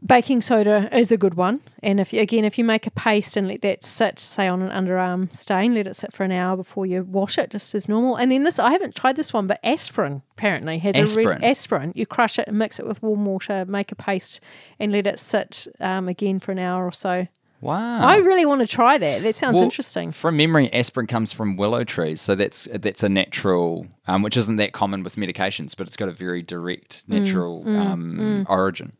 baking 0.04 0.42
soda 0.42 0.88
is 0.96 1.12
a 1.12 1.16
good 1.16 1.34
one, 1.34 1.60
and 1.82 2.00
if 2.00 2.12
you, 2.12 2.20
again, 2.20 2.44
if 2.44 2.58
you 2.58 2.64
make 2.64 2.86
a 2.86 2.90
paste 2.90 3.36
and 3.36 3.48
let 3.48 3.62
that 3.62 3.84
sit, 3.84 4.18
say 4.18 4.48
on 4.48 4.62
an 4.62 4.70
underarm 4.70 5.32
stain, 5.34 5.74
let 5.74 5.86
it 5.86 5.96
sit 5.96 6.12
for 6.12 6.24
an 6.24 6.32
hour 6.32 6.56
before 6.56 6.86
you 6.86 7.02
wash 7.04 7.38
it, 7.38 7.50
just 7.50 7.74
as 7.74 7.88
normal. 7.88 8.16
And 8.16 8.30
then 8.30 8.44
this, 8.44 8.58
I 8.58 8.72
haven't 8.72 8.94
tried 8.94 9.16
this 9.16 9.32
one, 9.32 9.46
but 9.46 9.60
aspirin 9.64 10.22
apparently 10.32 10.78
has 10.78 10.96
a 10.96 11.02
Aspirin? 11.02 11.44
aspirin. 11.44 11.92
You 11.94 12.06
crush 12.06 12.38
it 12.38 12.48
and 12.48 12.58
mix 12.58 12.78
it 12.78 12.86
with 12.86 13.02
warm 13.02 13.24
water, 13.24 13.64
make 13.64 13.92
a 13.92 13.96
paste, 13.96 14.40
and 14.78 14.92
let 14.92 15.06
it 15.06 15.18
sit 15.18 15.66
um, 15.80 16.08
again 16.08 16.38
for 16.38 16.52
an 16.52 16.58
hour 16.58 16.84
or 16.84 16.92
so. 16.92 17.26
Wow. 17.62 18.00
I 18.00 18.16
really 18.18 18.44
want 18.44 18.60
to 18.60 18.66
try 18.66 18.98
that. 18.98 19.22
That 19.22 19.36
sounds 19.36 19.54
Well, 19.54 19.62
interesting. 19.62 20.10
From 20.10 20.36
memory, 20.36 20.70
aspirin 20.72 21.06
comes 21.06 21.32
from 21.32 21.56
willow 21.56 21.84
trees, 21.84 22.20
so 22.20 22.34
that's 22.34 22.66
that's 22.74 23.02
a 23.04 23.08
natural, 23.08 23.86
um, 24.08 24.22
which 24.22 24.36
isn't 24.36 24.56
that 24.56 24.72
common 24.72 25.04
with 25.04 25.14
medications, 25.14 25.76
but 25.76 25.86
it's 25.86 25.96
got 25.96 26.08
a 26.08 26.12
very 26.12 26.42
direct 26.42 27.08
Mm, 27.08 27.18
natural 27.20 27.62
um, 27.68 28.46
origin. 28.48 28.90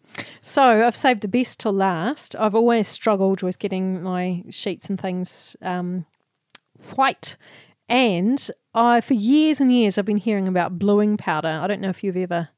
So 0.43 0.87
I've 0.87 0.95
saved 0.97 1.23
the 1.23 1.29
best 1.29 1.59
till 1.59 1.73
last. 1.73 2.37
I've 2.37 2.55
always 2.55 2.87
struggled 2.87 3.43
with 3.43 3.59
getting 3.59 4.01
my 4.03 4.45
sheets 4.51 4.89
and 4.89 4.99
things 5.01 5.57
um, 5.61 6.07
white. 6.95 7.37
and 7.89 8.49
I, 8.75 9.01
for 9.01 9.15
years 9.15 9.61
and 9.61 9.73
years, 9.73 9.99
I've 9.99 10.05
been 10.07 10.17
hearing 10.19 10.47
about 10.49 10.79
bluing 10.79 11.17
powder. 11.17 11.59
I 11.63 11.67
don't 11.67 11.81
know 11.81 11.91
if 11.91 12.03
you've 12.05 12.17
ever 12.17 12.49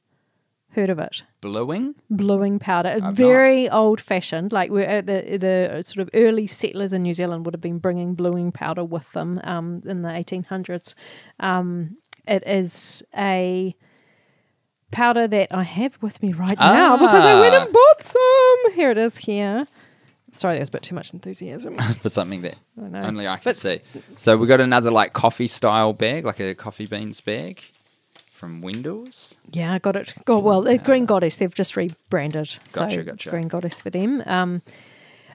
heard 0.74 0.90
of 0.90 0.98
it. 0.98 1.22
Bluing? 1.40 1.94
Bluing 2.10 2.58
powder, 2.58 3.00
I've 3.02 3.12
very 3.14 3.68
old 3.70 4.00
fashioned. 4.00 4.52
Like 4.52 4.70
we're 4.70 4.82
at 4.86 5.06
the 5.06 5.38
the 5.38 5.82
sort 5.84 5.98
of 6.02 6.10
early 6.14 6.46
settlers 6.46 6.92
in 6.92 7.02
New 7.02 7.14
Zealand 7.14 7.44
would 7.46 7.54
have 7.54 7.60
been 7.60 7.78
bringing 7.78 8.14
bluing 8.14 8.52
powder 8.52 8.84
with 8.84 9.10
them 9.12 9.40
um, 9.44 9.80
in 9.86 10.02
the 10.02 10.10
eighteen 10.14 10.44
hundreds. 10.44 10.94
Um, 11.40 11.96
it 12.26 12.42
is 12.46 13.02
a 13.16 13.74
powder 14.90 15.26
that 15.26 15.48
I 15.54 15.62
have 15.62 15.98
with 16.00 16.22
me 16.22 16.32
right 16.32 16.58
now 16.58 16.96
because 16.96 17.24
I 17.24 17.40
went 17.40 17.54
Ah. 17.54 17.62
and 17.64 17.72
bought 17.72 18.02
some. 18.02 18.72
Here 18.74 18.90
it 18.90 18.98
is. 18.98 19.16
Here. 19.18 19.66
Sorry, 20.32 20.54
there 20.54 20.60
was 20.62 20.68
a 20.68 20.72
bit 20.72 20.82
too 20.82 20.94
much 20.96 21.12
enthusiasm. 21.12 21.78
For 22.00 22.08
something 22.08 22.42
that 22.42 22.56
I 22.82 22.88
know. 22.88 23.02
only 23.02 23.28
I 23.28 23.36
can 23.36 23.42
But 23.44 23.56
see. 23.56 23.80
So 24.16 24.36
we 24.36 24.46
got 24.48 24.60
another 24.60 24.90
like 24.90 25.12
coffee 25.12 25.46
style 25.46 25.92
bag, 25.92 26.24
like 26.24 26.40
a 26.40 26.54
coffee 26.54 26.86
beans 26.86 27.20
bag 27.20 27.60
from 28.44 28.60
Windows. 28.60 29.36
Yeah, 29.52 29.72
I 29.72 29.78
got 29.78 29.96
it. 29.96 30.14
Oh, 30.26 30.38
well, 30.38 30.68
uh, 30.68 30.76
Green 30.76 31.06
Goddess, 31.06 31.36
they've 31.36 31.54
just 31.54 31.76
rebranded. 31.76 32.48
so 32.66 32.80
Gotcha, 32.80 33.02
gotcha. 33.02 33.30
Green 33.30 33.48
Goddess 33.48 33.80
for 33.80 33.88
them. 33.88 34.22
Um, 34.26 34.60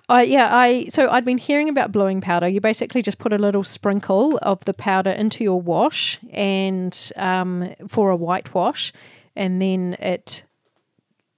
I, 0.07 0.23
yeah, 0.23 0.49
I 0.51 0.85
so 0.89 1.09
I'd 1.09 1.25
been 1.25 1.37
hearing 1.39 1.69
about 1.69 1.91
bluing 1.91 2.21
powder. 2.21 2.47
You 2.47 2.61
basically 2.61 3.01
just 3.01 3.17
put 3.17 3.33
a 3.33 3.37
little 3.39 3.63
sprinkle 3.63 4.37
of 4.43 4.63
the 4.65 4.73
powder 4.75 5.09
into 5.11 5.43
your 5.43 5.59
wash 5.61 6.19
and 6.31 6.95
um, 7.15 7.73
for 7.87 8.11
a 8.11 8.15
whitewash, 8.15 8.91
and 9.35 9.59
then 9.61 9.95
it 9.99 10.43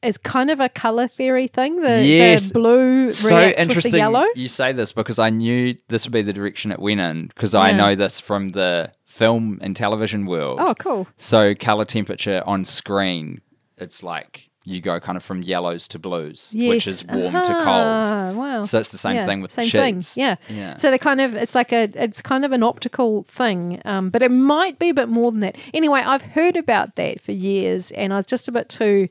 is 0.02 0.18
kind 0.18 0.50
of 0.50 0.60
a 0.60 0.68
color 0.68 1.08
theory 1.08 1.48
thing. 1.48 1.82
The, 1.82 2.04
Yes. 2.04 2.48
the 2.48 2.54
blue 2.54 3.12
So 3.12 3.30
reacts 3.36 3.52
with 3.52 3.56
the 3.56 3.62
interesting 3.74 3.94
yellow. 3.96 4.26
you 4.36 4.50
say 4.50 4.72
this 4.74 4.92
because 4.94 5.20
I 5.20 5.30
knew 5.30 5.76
this 5.90 6.06
would 6.06 6.14
be 6.14 6.22
the 6.22 6.34
direction 6.34 6.72
it 6.72 6.80
went 6.80 7.00
in 7.02 7.28
because 7.28 7.54
I 7.56 7.72
know 7.72 7.96
this 7.96 8.20
from 8.20 8.50
the 8.50 8.92
film 9.22 9.60
and 9.62 9.76
television 9.76 10.26
world. 10.26 10.60
Oh, 10.60 10.74
cool. 10.74 11.08
So 11.18 11.54
color 11.54 11.86
temperature 11.86 12.42
on 12.48 12.66
screen, 12.66 13.42
it's 13.78 14.02
like 14.02 14.50
you 14.64 14.80
go 14.82 15.00
kind 15.00 15.16
of 15.18 15.24
from 15.24 15.42
yellows 15.42 15.88
to 15.88 15.98
blues, 16.00 16.52
Yes. 16.54 16.70
which 16.70 16.88
is 16.88 17.06
warm 17.08 17.34
to 17.34 17.54
cold. 17.66 18.36
Wow. 18.38 18.64
So 18.64 18.80
it's 18.80 18.90
the 18.90 18.98
same 18.98 19.16
Yeah, 19.16 19.26
thing 19.26 19.42
with 19.42 19.52
same 19.52 19.68
sheets. 19.68 20.14
thing. 20.14 20.24
Yeah. 20.24 20.36
Yeah. 20.50 20.78
So 20.78 20.92
they 20.92 20.98
kind 21.00 21.20
of 21.22 21.36
it's 21.36 21.56
like 21.56 21.72
a 21.72 21.90
it's 21.96 22.22
kind 22.22 22.46
of 22.46 22.52
an 22.52 22.64
optical 22.64 23.24
thing, 23.28 23.82
um, 23.86 24.10
but 24.10 24.22
it 24.24 24.32
might 24.32 24.78
be 24.80 24.90
a 24.90 24.94
bit 24.94 25.10
more 25.10 25.32
than 25.32 25.40
that. 25.42 25.56
Anyway, 25.74 26.02
I've 26.06 26.22
heard 26.22 26.56
about 26.58 26.96
that 26.96 27.22
for 27.22 27.32
years, 27.32 27.92
and 27.92 28.14
I 28.14 28.18
was 28.18 28.26
just 28.28 28.48
a 28.48 28.52
bit 28.52 28.70
too 28.70 29.08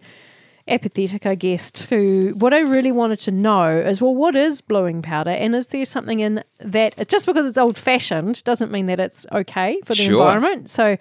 apathetic, 0.71 1.27
I 1.27 1.35
guess. 1.35 1.71
To 1.73 2.35
what 2.39 2.55
I 2.55 2.61
really 2.61 2.93
wanted 2.93 3.19
to 3.21 3.31
know 3.31 3.67
is 3.79 4.01
well, 4.01 4.15
what 4.15 4.37
is 4.37 4.61
bluing 4.61 5.03
powder, 5.03 5.31
and 5.31 5.55
is 5.55 5.67
there 5.69 5.85
something 5.85 6.21
in 6.21 6.43
that? 6.61 7.09
Just 7.09 7.27
because 7.27 7.45
it's 7.47 7.59
old 7.59 7.77
fashioned 7.77 8.43
doesn't 8.45 8.71
mean 8.73 8.87
that 8.87 9.01
it's 9.01 9.27
okay 9.33 9.79
for 9.85 9.95
the 9.95 10.05
Sure. 10.05 10.13
environment. 10.13 10.71
So. 10.71 10.97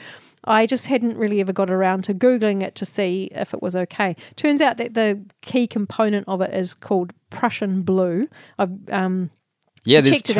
I 0.46 0.66
just 0.68 0.88
hadn't 0.88 1.18
really 1.18 1.42
ever 1.42 1.52
got 1.52 1.70
around 1.70 2.06
to 2.06 2.14
Googling 2.14 2.64
it 2.64 2.74
to 2.76 2.86
see 2.86 3.30
if 3.36 3.54
it 3.54 3.62
was 3.62 3.76
okay. 3.76 4.16
Turns 4.38 4.62
out 4.62 4.78
that 4.78 4.94
the 4.94 5.20
key 5.42 5.68
component 5.68 6.26
of 6.30 6.40
it 6.40 6.54
is 6.54 6.74
called 6.74 7.12
Prussian 7.30 7.82
blue. 7.82 8.26
I've, 8.58 8.72
um, 8.90 9.32
Yeah, 9.86 10.02
there's 10.02 10.22
two 10.22 10.40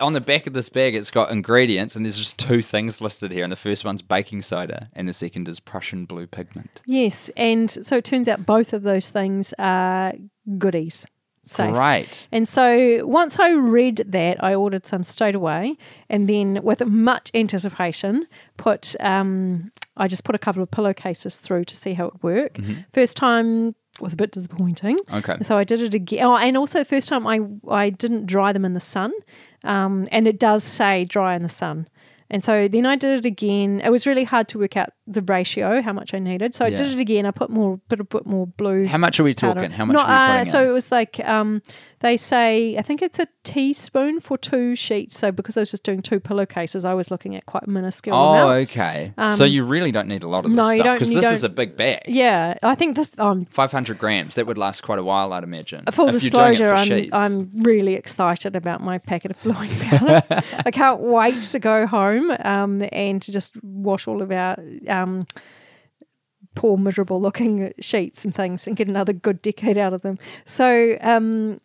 on 0.00 0.12
the 0.12 0.20
back 0.20 0.46
of 0.46 0.52
this 0.52 0.68
bag. 0.68 0.94
It's 0.94 1.10
got 1.10 1.30
ingredients, 1.30 1.96
and 1.96 2.04
there's 2.04 2.18
just 2.18 2.38
two 2.38 2.62
things 2.62 3.00
listed 3.00 3.32
here. 3.32 3.42
And 3.42 3.52
the 3.52 3.56
first 3.56 3.84
one's 3.84 4.02
baking 4.02 4.42
soda, 4.42 4.88
and 4.92 5.08
the 5.08 5.12
second 5.12 5.48
is 5.48 5.60
Prussian 5.60 6.04
blue 6.04 6.26
pigment. 6.26 6.82
yes, 6.86 7.30
and 7.36 7.70
so 7.70 7.96
it 7.96 8.04
turns 8.04 8.28
out 8.28 8.46
both 8.46 8.72
of 8.72 8.82
those 8.82 9.10
things 9.10 9.54
are 9.58 10.12
goodies. 10.58 11.06
Safe. 11.44 11.72
Great. 11.74 12.28
And 12.30 12.48
so 12.48 13.04
once 13.04 13.40
I 13.40 13.50
read 13.50 14.04
that, 14.06 14.42
I 14.44 14.54
ordered 14.54 14.86
some 14.86 15.02
straight 15.02 15.34
away, 15.34 15.76
and 16.08 16.28
then 16.28 16.60
with 16.62 16.86
much 16.86 17.32
anticipation, 17.34 18.28
put 18.58 18.94
um, 19.00 19.72
I 19.96 20.06
just 20.06 20.22
put 20.22 20.36
a 20.36 20.38
couple 20.38 20.62
of 20.62 20.70
pillowcases 20.70 21.38
through 21.38 21.64
to 21.64 21.76
see 21.76 21.94
how 21.94 22.06
it 22.06 22.12
would 22.14 22.22
work. 22.22 22.58
First 22.94 23.16
time 23.16 23.74
was 24.00 24.12
a 24.12 24.16
bit 24.16 24.32
disappointing. 24.32 24.98
Okay. 25.12 25.36
So 25.42 25.58
I 25.58 25.64
did 25.64 25.82
it 25.82 25.94
again. 25.94 26.24
Oh, 26.24 26.36
and 26.36 26.56
also 26.56 26.78
the 26.78 26.84
first 26.84 27.08
time 27.08 27.26
I 27.26 27.40
I 27.68 27.90
didn't 27.90 28.26
dry 28.26 28.52
them 28.52 28.64
in 28.64 28.74
the 28.74 28.80
sun, 28.80 29.12
um, 29.64 30.08
and 30.10 30.26
it 30.26 30.38
does 30.38 30.64
say 30.64 31.04
dry 31.04 31.34
in 31.34 31.42
the 31.42 31.48
sun. 31.48 31.88
And 32.32 32.42
so 32.42 32.66
then 32.66 32.86
I 32.86 32.96
did 32.96 33.18
it 33.18 33.26
again. 33.26 33.82
It 33.84 33.90
was 33.90 34.06
really 34.06 34.24
hard 34.24 34.48
to 34.48 34.58
work 34.58 34.74
out 34.74 34.88
the 35.06 35.20
ratio, 35.20 35.82
how 35.82 35.92
much 35.92 36.14
I 36.14 36.18
needed. 36.18 36.54
So 36.54 36.64
I 36.64 36.70
did 36.70 36.90
it 36.90 36.98
again. 36.98 37.26
I 37.26 37.30
put 37.30 37.50
more, 37.50 37.78
bit 37.90 38.00
a 38.00 38.04
bit 38.04 38.24
more 38.24 38.46
blue. 38.46 38.86
How 38.86 38.96
much 38.96 39.20
are 39.20 39.22
we 39.22 39.34
powder. 39.34 39.60
talking? 39.60 39.70
How 39.70 39.84
much 39.84 39.92
Not, 39.92 40.08
are 40.08 40.36
we 40.36 40.40
uh, 40.40 40.44
So 40.50 40.66
it 40.66 40.72
was 40.72 40.90
like 40.90 41.20
um, 41.28 41.60
they 42.02 42.16
say. 42.16 42.76
I 42.76 42.82
think 42.82 43.00
it's 43.00 43.18
a 43.18 43.26
teaspoon 43.44 44.20
for 44.20 44.36
two 44.36 44.74
sheets. 44.76 45.18
So 45.18 45.32
because 45.32 45.56
I 45.56 45.60
was 45.60 45.70
just 45.70 45.82
doing 45.84 46.02
two 46.02 46.20
pillowcases, 46.20 46.84
I 46.84 46.92
was 46.94 47.10
looking 47.10 47.34
at 47.34 47.46
quite 47.46 47.66
minuscule 47.66 48.14
Oh, 48.14 48.32
amounts. 48.50 48.70
okay. 48.70 49.14
so 49.36 49.44
you 49.44 49.64
really 49.64 49.90
don't 49.92 50.08
need 50.08 50.22
a 50.22 50.28
lot 50.28 50.44
of 50.44 50.50
this 50.50 50.58
Um, 50.60 50.66
no, 50.66 50.72
stuff 50.74 50.84
don't- 50.84 50.94
because 50.98 51.10
this 51.14 51.32
is 51.32 51.44
a 51.44 51.48
big 51.48 51.76
bag. 51.76 52.02
Yeah, 52.06 52.58
I 52.62 52.74
think 52.74 52.96
this. 52.96 53.18
Um, 53.18 53.46
500 53.46 53.98
grams. 53.98 54.34
That 54.34 54.46
would 54.46 54.58
last 54.58 54.82
quite 54.82 54.98
a 54.98 55.02
while, 55.04 55.32
I'd 55.32 55.44
imagine. 55.44 55.84
full 55.90 56.08
if 56.14 56.22
you're 56.22 56.30
doing 56.30 56.44
it 56.48 56.58
disclosure, 56.58 56.74
I'm. 57.14 57.32
I'm 57.32 57.50
really 57.62 57.94
excited 57.94 58.54
about 58.56 58.80
my 58.82 58.98
packet 58.98 59.30
of 59.30 59.42
bluing 59.42 59.70
powder. 59.70 60.22
I 60.66 60.70
can't 60.70 61.00
wait 61.00 61.40
to 61.42 61.58
go 61.58 61.86
home 61.86 62.30
um, 62.44 62.82
and 62.92 63.22
to 63.22 63.32
just 63.32 63.54
wash 63.62 64.06
all 64.08 64.20
of 64.20 64.30
our 64.30 64.56
um, 64.88 65.26
poor, 66.54 66.76
miserable 66.76 67.20
looking 67.20 67.72
sheets 67.80 68.24
and 68.24 68.34
things 68.34 68.66
and 68.66 68.76
get 68.76 68.88
another 68.88 69.12
good 69.12 69.40
decade 69.40 69.78
out 69.78 69.92
of 69.94 70.02
them. 70.02 70.18
So, 70.44 70.98
um, 71.00 71.60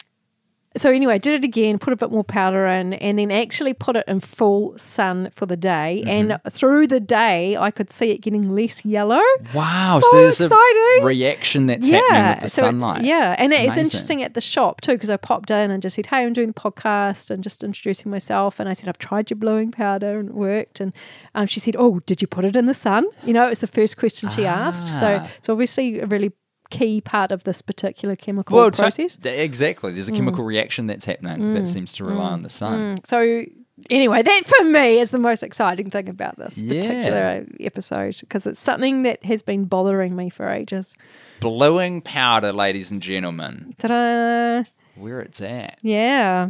so 0.78 0.92
anyway, 0.92 1.16
I 1.16 1.18
did 1.18 1.44
it 1.44 1.46
again, 1.46 1.78
put 1.80 1.94
a 1.94 1.96
bit 1.96 2.12
more 2.12 2.24
powder 2.24 2.66
in, 2.68 2.94
and 2.94 3.18
then 3.20 3.32
actually 3.32 3.74
put 3.74 3.96
it 3.96 4.04
in 4.08 4.20
full 4.20 4.78
sun 4.78 5.32
for 5.36 5.46
the 5.46 5.58
day. 5.58 6.04
Mm-hmm. 6.06 6.32
And 6.32 6.42
through 6.54 6.88
the 6.88 7.00
day, 7.00 7.56
I 7.58 7.72
could 7.72 7.92
see 7.92 8.12
it 8.12 8.20
getting 8.22 8.52
less 8.54 8.86
yellow. 8.86 9.22
Wow, 9.54 10.00
So 10.02 10.10
so, 10.12 10.18
there's 10.18 10.40
exciting. 10.42 11.02
a 11.02 11.06
reaction 11.06 11.66
that's 11.68 11.88
happening 11.88 12.30
with 12.36 12.42
the 12.42 12.50
so- 12.50 12.62
sunlight. 12.62 13.04
Yeah, 13.04 13.36
and 13.38 13.54
it's 13.54 13.78
interesting 13.78 14.24
at 14.24 14.34
the 14.34 14.42
shop 14.42 14.82
too 14.82 14.94
because 14.94 15.10
I 15.10 15.18
popped 15.18 15.52
in 15.52 15.72
and 15.72 15.82
just 15.82 15.96
said, 15.96 16.06
"Hey, 16.08 16.26
I'm 16.26 16.34
doing 16.34 16.48
the 16.50 16.54
podcast," 16.54 17.30
and 17.32 17.44
just 17.44 17.64
introducing 17.64 18.12
myself. 18.12 18.60
And 18.60 18.70
I 18.70 18.74
said, 18.74 18.90
"I've 18.90 18.98
tried 18.98 19.30
your 19.30 19.38
bluing 19.38 19.72
powder 19.72 20.20
and 20.20 20.30
it 20.30 20.36
worked." 20.36 20.80
And 20.80 20.94
um, 21.36 21.46
she 21.48 21.60
said, 21.60 21.76
"Oh, 21.78 22.00
did 22.06 22.22
you 22.22 22.28
put 22.28 22.46
it 22.46 22.56
in 22.56 22.66
the 22.66 22.74
sun?" 22.74 23.06
You 23.24 23.34
know, 23.34 23.46
it 23.46 23.50
was 23.50 23.60
the 23.60 23.68
first 23.68 23.98
question 23.98 24.30
she 24.30 24.46
asked. 24.46 24.88
So 24.88 25.20
Ah. 25.22 25.30
it's 25.38 25.50
obviously 25.50 26.00
a 26.00 26.06
really 26.06 26.32
key 26.70 27.02
part 27.02 27.32
of 27.32 27.44
this 27.44 27.62
particular 27.62 28.16
chemical 28.16 28.58
Well, 28.58 28.72
process. 28.72 29.18
Mm. 29.18 29.24
th- 29.24 29.40
exactly. 29.40 29.94
There's 29.94 30.10
a 30.10 30.12
mm. 30.12 30.18
chemical 30.18 30.44
reaction 30.44 30.88
that's 30.88 31.06
happening 31.06 31.54
that 31.54 31.64
mm. 31.64 31.68
seems 31.68 31.94
to 31.94 32.04
rely 32.04 32.30
mm. 32.30 32.34
on 32.34 32.44
the 32.44 32.50
sun. 32.50 32.98
So 33.04 33.44
anyway, 33.90 34.22
that 34.22 34.42
for 34.46 34.64
me 34.66 35.00
is 35.00 35.12
the 35.12 35.20
most 35.20 35.44
exciting 35.44 35.90
thing 35.90 36.10
about 36.10 36.38
this 36.38 36.58
Yeah. 36.58 36.74
particular 36.74 37.24
uh, 37.24 37.44
episode 37.60 38.18
because 38.20 38.48
it's 38.48 38.60
something 38.60 39.04
that 39.04 39.24
has 39.24 39.42
been 39.42 39.66
bothering 39.66 40.16
me 40.16 40.30
for 40.30 40.50
ages. 40.50 40.96
Bluing 41.40 42.02
powder, 42.02 42.52
ladies 42.52 42.92
and 42.92 43.02
gentlemen, 43.02 43.76
Ta-da! 43.78 44.64
where 44.96 45.20
it's 45.22 45.42
at. 45.42 45.78
Yeah. 45.82 46.50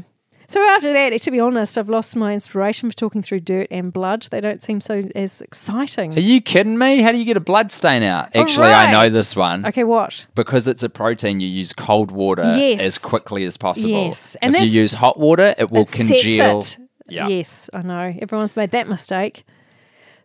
So 0.50 0.62
after 0.62 0.93
that, 0.93 1.22
to 1.22 1.32
be 1.32 1.41
honest, 1.41 1.78
I've 1.78 1.89
lost 1.89 2.16
my 2.16 2.32
inspiration 2.32 2.89
for 2.89 2.95
talking 2.95 3.22
through 3.22 3.41
dirt 3.41 3.68
and 3.70 3.91
blood. 3.91 4.24
They 4.32 4.39
don't 4.39 4.64
seem 4.64 4.80
so 4.80 5.04
as 5.14 5.41
exciting. 5.41 6.14
Are 6.18 6.22
you 6.22 6.39
kidding 6.39 6.78
me? 6.78 7.02
How 7.02 7.12
do 7.12 7.18
you 7.18 7.26
get 7.26 7.36
a 7.36 7.41
blood 7.41 7.72
stain 7.72 8.02
out? 8.02 8.30
Oh, 8.34 8.41
Actually, 8.41 8.68
I 8.68 8.89
know 8.91 9.10
this 9.10 9.36
one. 9.36 9.66
Okay, 9.66 9.84
what? 9.84 10.26
Because 10.36 10.68
it's 10.70 10.84
a 10.84 10.89
protein, 10.89 11.41
you 11.41 11.50
use 11.50 11.74
cold 11.74 12.12
water 12.12 12.43
Yes. 12.58 12.82
as 12.82 12.98
quickly 12.98 13.43
as 13.43 13.58
possible. 13.58 13.89
Yes, 13.89 14.38
and 14.41 14.56
if 14.56 14.62
you 14.62 14.68
use 14.68 14.93
hot 14.93 15.20
water, 15.20 15.54
it 15.58 15.70
will 15.70 15.82
It 15.82 16.00
it. 16.00 16.78
Yeah. 17.10 17.28
Yes, 17.28 17.70
I 17.74 17.82
know. 17.82 18.14
Everyone's 18.22 18.56
made 18.56 18.72
that 18.72 18.88
mistake. 18.88 19.43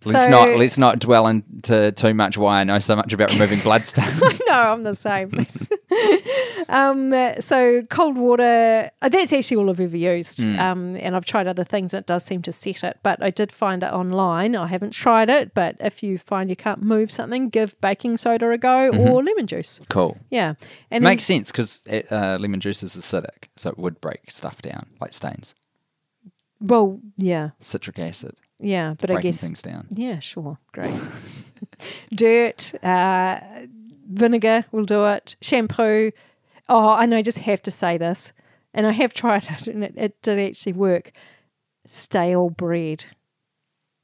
Let's 0.04 0.24
So- 0.26 0.30
not 0.30 0.48
let's 0.58 0.78
not 0.78 0.98
dwell 0.98 1.26
into 1.26 1.92
too 1.92 2.12
much 2.14 2.36
why 2.36 2.60
I 2.60 2.64
know 2.64 2.78
so 2.78 2.96
much 2.96 3.12
about 3.12 3.32
removing 3.32 3.60
bloodstains. 3.62 4.20
no, 4.46 4.52
I'm 4.52 4.82
the 4.82 4.94
same. 4.94 5.30
um, 6.68 7.12
uh, 7.12 7.40
so 7.40 7.82
cold 7.90 8.16
water, 8.16 8.90
uh, 9.00 9.08
that's 9.08 9.32
actually 9.32 9.56
all 9.58 9.70
I've 9.70 9.80
ever 9.80 9.96
used. 9.96 10.42
Hmm. 10.42 10.58
Um, 10.58 10.96
and 10.96 11.14
I've 11.16 11.24
tried 11.24 11.46
other 11.46 11.64
things 11.64 11.94
and 11.94 12.00
it 12.00 12.06
does 12.06 12.24
seem 12.24 12.42
to 12.42 12.52
set 12.52 12.82
it. 12.84 12.98
But 13.02 13.22
I 13.22 13.30
did 13.30 13.52
find 13.52 13.82
it 13.82 13.92
online. 13.92 14.56
I 14.56 14.66
haven't 14.66 14.90
tried 14.90 15.30
it, 15.30 15.54
but 15.54 15.76
if 15.80 16.02
you 16.02 16.18
find 16.18 16.50
you 16.50 16.56
can't 16.56 16.82
move 16.82 17.10
something, 17.10 17.48
give 17.48 17.80
baking 17.80 18.16
soda 18.16 18.50
a 18.50 18.58
go 18.58 18.88
or 18.90 19.22
lemon 19.22 19.46
juice. 19.46 19.80
cool. 19.88 20.18
Yeah. 20.30 20.54
And 20.90 21.02
Mm-hmm. 21.02 21.04
Makes 21.12 21.24
sense 21.24 21.50
because 21.50 21.84
uh, 22.10 22.38
lemon 22.40 22.60
juice 22.60 22.82
is 22.82 22.96
acidic, 22.96 23.48
so 23.56 23.70
it 23.70 23.78
would 23.78 24.00
break 24.00 24.30
stuff 24.30 24.62
down 24.62 24.86
like 25.00 25.12
stains. 25.12 25.54
well, 26.60 27.00
yeah. 27.16 27.50
Citric 27.60 27.98
acid 27.98 28.34
Yeah. 28.62 28.94
But 28.98 29.10
I 29.10 29.20
guess. 29.20 29.40
things 29.40 29.60
down. 29.62 29.88
Yeah, 29.90 30.18
sure. 30.20 30.58
Great. 30.72 30.98
Dirt, 32.14 32.72
uh, 32.84 33.40
vinegar 34.08 34.64
will 34.72 34.84
do 34.84 35.04
it. 35.06 35.36
Shampoo. 35.40 36.12
Oh, 36.68 36.96
and 36.98 37.14
I 37.14 37.22
just 37.22 37.38
have 37.40 37.60
to 37.62 37.70
say 37.70 37.98
this, 37.98 38.32
and 38.72 38.86
I 38.86 38.92
have 38.92 39.12
tried 39.14 39.44
it, 39.50 39.66
and 39.66 39.84
it, 39.84 39.94
it 39.96 40.22
did 40.22 40.38
actually 40.38 40.72
work. 40.74 41.12
Stale 41.86 42.50
bread. 42.50 43.04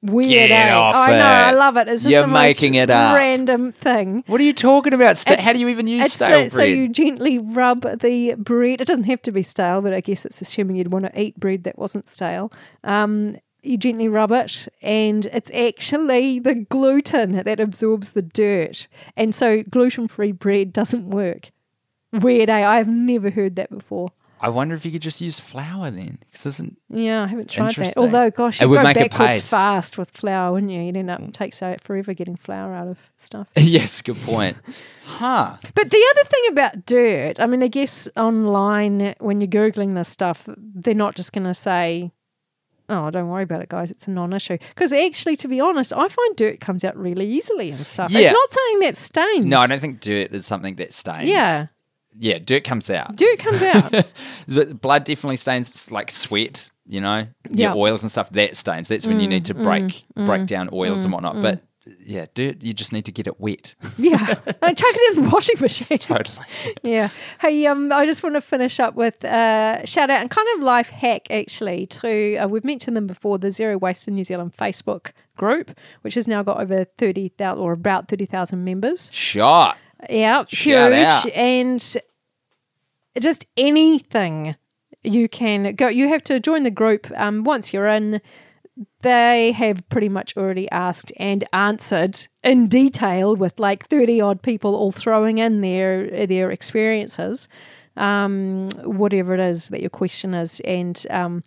Weird, 0.01 0.31
Get 0.31 0.51
eh? 0.53 0.77
I 0.77 1.11
know. 1.11 1.25
I 1.25 1.51
love 1.53 1.77
it. 1.77 1.89
It's 1.89 2.05
just 2.05 2.13
You're 2.13 2.23
the 2.23 2.29
most 2.29 2.63
it 2.63 2.91
up. 2.91 3.17
random 3.17 3.73
thing. 3.73 4.23
What 4.29 4.41
are 4.41 4.45
you 4.45 4.53
talking 4.53 4.93
about? 4.93 5.17
Sta- 5.17 5.43
how 5.43 5.53
do 5.53 5.59
you 5.59 5.67
even 5.69 5.89
use 5.89 6.13
stale 6.13 6.29
the, 6.29 6.51
bread? 6.51 6.53
so 6.53 6.63
you 6.63 6.89
gently 6.89 7.39
rub 7.41 7.83
the 8.01 8.35
bread. 8.37 8.81
It 8.81 8.87
doesn't 8.87 9.05
have 9.05 9.23
to 9.23 9.33
be 9.33 9.43
stale, 9.43 9.83
but 9.83 9.93
I 9.93 10.01
guess 10.01 10.25
it's 10.25 10.41
assuming 10.41 10.77
you'd 10.77 10.93
want 10.93 11.07
to 11.07 11.21
eat 11.21 11.39
bread 11.39 11.65
that 11.65 11.79
wasn't 11.79 12.07
stale. 12.07 12.53
Um, 12.85 13.37
you 13.63 13.77
gently 13.77 14.09
rub 14.09 14.33
it, 14.33 14.69
and 14.83 15.27
it's 15.27 15.51
actually 15.51 16.39
the 16.39 16.55
gluten 16.55 17.33
that 17.33 17.61
absorbs 17.61 18.13
the 18.13 18.23
dirt. 18.23 18.89
And 19.17 19.35
so 19.35 19.63
gluten 19.65 20.09
free 20.09 20.33
bread 20.33 20.73
doesn't 20.73 21.11
work. 21.11 21.51
Weird, 22.13 22.49
eh? 22.49 22.67
I've 22.69 22.89
never 22.89 23.31
heard 23.31 23.57
that 23.57 23.71
before. 23.71 24.11
I 24.41 24.49
wonder 24.51 24.77
if 24.77 24.85
you 24.85 24.93
could 24.93 25.03
just 25.03 25.21
use 25.21 25.41
flour 25.41 25.91
then, 25.91 26.19
because 26.21 26.47
isn't 26.47 26.79
Yeah, 26.89 27.25
I 27.25 27.27
haven't 27.27 27.51
tried 27.51 27.75
that. 27.75 27.97
Although, 27.97 28.31
gosh, 28.31 28.61
It 28.61 28.65
you 28.65 28.69
would 28.71 28.77
go 28.77 28.83
make 28.85 28.97
a 28.97 29.01
backwards 29.09 29.41
paste. 29.41 29.51
fast 29.51 29.99
with 29.99 30.13
flour, 30.13 30.53
wouldn't 30.53 30.71
you? 30.71 30.81
You'd 30.81 30.97
end 30.97 31.11
up 31.11 31.33
takes 31.33 31.61
forever 31.83 32.15
getting 32.15 32.37
flour 32.37 32.73
out 32.73 32.87
of 32.87 33.11
stuff. 33.17 33.49
yes, 33.57 34.01
good 34.01 34.17
point. 34.19 34.57
huh? 35.05 35.57
But 35.75 35.91
the 35.91 36.07
other 36.13 36.29
thing 36.29 36.43
about 36.51 36.87
dirt, 36.87 37.41
I 37.41 37.47
mean, 37.47 37.65
I 37.65 37.69
guess 37.69 38.09
online 38.17 39.17
when 39.19 39.41
you're 39.41 39.49
googling 39.49 39.97
this 39.97 40.09
stuff, 40.09 40.49
they're 40.57 40.95
not 40.95 41.17
just 41.17 41.33
going 41.33 41.47
to 41.47 41.55
say, 41.55 42.13
"Oh, 42.89 43.11
don't 43.11 43.29
worry 43.29 43.43
about 43.43 43.63
it, 43.63 43.69
guys. 43.69 43.91
It's 43.91 44.07
a 44.07 44.11
non-issue." 44.11 44.59
Because 44.71 44.93
actually, 44.93 45.37
to 45.37 45.49
be 45.49 45.61
honest, 45.61 45.93
I 45.93 46.09
find 46.09 46.37
dirt 46.37 46.61
comes 46.61 46.85
out 46.85 46.97
really 46.97 47.27
easily 47.27 47.71
and 47.71 47.87
stuff. 47.87 48.11
Yeah. 48.11 48.21
It's 48.21 48.33
not 48.33 48.51
something 48.51 48.81
that 48.81 48.97
stains. 48.97 49.47
No, 49.47 49.59
I 49.59 49.67
don't 49.67 49.81
think 49.81 50.01
dirt 50.01 50.33
is 50.33 50.47
something 50.47 50.77
that 50.77 50.93
stains. 50.93 51.29
Yeah, 51.29 51.67
yeah, 52.19 52.39
dirt 52.39 52.65
comes 52.65 52.91
out. 52.91 53.17
dirt 53.17 53.39
comes 53.39 53.63
out. 53.63 54.07
Blood 54.81 55.05
definitely 55.05 55.37
stains 55.37 55.91
like 55.91 56.11
sweat, 56.11 56.71
you 56.87 57.01
know, 57.01 57.27
Yeah. 57.51 57.69
your 57.69 57.77
oils 57.77 58.03
and 58.03 58.11
stuff. 58.11 58.31
That 58.31 58.57
stains. 58.57 58.89
That's 58.89 59.07
when 59.07 59.21
you 59.21 59.27
mm, 59.27 59.31
need 59.31 59.45
to 59.47 59.55
break 59.55 60.05
mm, 60.17 60.27
break 60.27 60.43
mm, 60.43 60.47
down 60.47 60.71
oils 60.73 61.05
and 61.05 61.13
whatnot. 61.13 61.41
But 61.41 61.63
yeah, 62.05 62.27
dirt, 62.35 62.63
you 62.63 62.73
just 62.75 62.93
need 62.93 63.05
to 63.07 63.13
get 63.13 63.27
it 63.27 63.41
wet. 63.41 63.75
yeah, 63.99 64.35
and 64.63 64.77
chuck 64.77 64.91
it 64.95 65.17
in 65.17 65.25
the 65.25 65.31
washing 65.31 65.57
machine. 65.61 65.99
totally. 65.99 66.47
yeah. 66.83 67.09
Hey, 67.41 67.67
um, 67.67 67.93
I 67.93 68.07
just 68.07 68.23
want 68.23 68.35
to 68.35 68.41
finish 68.41 68.79
up 68.81 68.95
with 68.95 69.25
uh, 69.25 69.85
shout 69.85 70.11
out 70.11 70.21
and 70.21 70.31
kind 70.31 70.47
of 70.57 70.63
life 70.63 70.91
hack 70.91 71.31
actually 71.31 71.87
to 71.87 72.37
uh, 72.37 72.49
we've 72.49 72.65
mentioned 72.65 72.97
them 72.97 73.07
before 73.07 73.39
the 73.39 73.51
Zero 73.51 73.79
Waste 73.79 74.09
in 74.09 74.15
New 74.15 74.25
Zealand 74.25 74.55
Facebook 74.57 75.13
group, 75.37 75.77
which 76.03 76.15
has 76.15 76.27
now 76.29 76.43
got 76.43 76.61
over 76.61 76.85
thirty 76.97 77.29
thousand 77.29 77.63
or 77.63 77.73
about 77.73 78.09
thirty 78.09 78.27
thousand 78.27 78.65
members. 78.65 79.11
Shot. 79.13 79.79
Yeah, 80.09 80.45
Shout 80.47 80.93
huge, 80.93 80.95
out. 80.95 81.27
and 81.33 81.97
just 83.21 83.47
anything 83.57 84.55
you 85.03 85.29
can 85.29 85.75
go. 85.75 85.89
You 85.89 86.09
have 86.09 86.23
to 86.25 86.41
join 86.41 86.63
the 86.63 86.71
group. 86.71 87.11
Um, 87.17 87.45
once 87.45 87.73
you're 87.73 87.87
in, 87.87 88.21
they 89.03 89.53
have 89.53 89.89
pretty 89.89 90.09
much 90.09 90.37
already 90.37 90.71
asked 90.71 91.13
and 91.17 91.45
answered 91.53 92.29
in 92.45 92.69
detail 92.69 93.35
with 93.37 93.59
like 93.59 93.89
30 93.89 94.21
odd 94.21 94.43
people 94.43 94.75
all 94.75 94.93
throwing 94.93 95.39
in 95.39 95.61
their 95.61 96.27
their 96.27 96.51
experiences 96.51 97.49
um, 97.99 98.69
whatever 98.85 99.35
it 99.35 99.41
is 99.41 99.69
that 99.69 99.81
your 99.81 99.91
question 99.91 100.35
is. 100.35 100.61
And 100.61 101.05
um, 101.11 101.43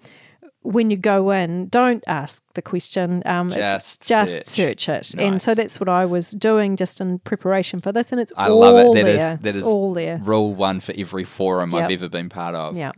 when 0.63 0.91
you 0.91 0.97
go 0.97 1.31
in 1.31 1.67
don't 1.69 2.03
ask 2.05 2.43
the 2.53 2.61
question 2.61 3.23
um, 3.25 3.49
Just 3.49 4.07
just 4.07 4.47
search. 4.47 4.81
search, 4.85 5.15
it. 5.15 5.19
And 5.21 5.41
so 5.41 5.55
that's 5.55 5.79
what 5.79 5.89
I 5.89 6.05
was 6.05 6.31
doing 6.31 6.75
just 6.75 7.01
in 7.01 7.19
preparation 7.19 7.79
for 7.79 7.91
this 7.91 8.11
and 8.11 8.21
it's 8.21 8.31
I 8.37 8.49
all 8.49 8.59
love 8.59 8.77
it. 8.77 9.01
That 9.03 9.09
is 9.09 9.17
there. 9.17 9.39
that 9.41 9.49
it's 9.49 9.59
is 9.59 9.65
all 9.65 9.93
there. 9.93 10.19
rule 10.23 10.53
one 10.53 10.79
for 10.79 10.93
every 10.95 11.23
forum 11.23 11.73
I've 11.73 11.89
ever 11.89 12.09
been 12.09 12.29
part 12.29 12.53
of. 12.53 12.77
yeah 12.77 12.91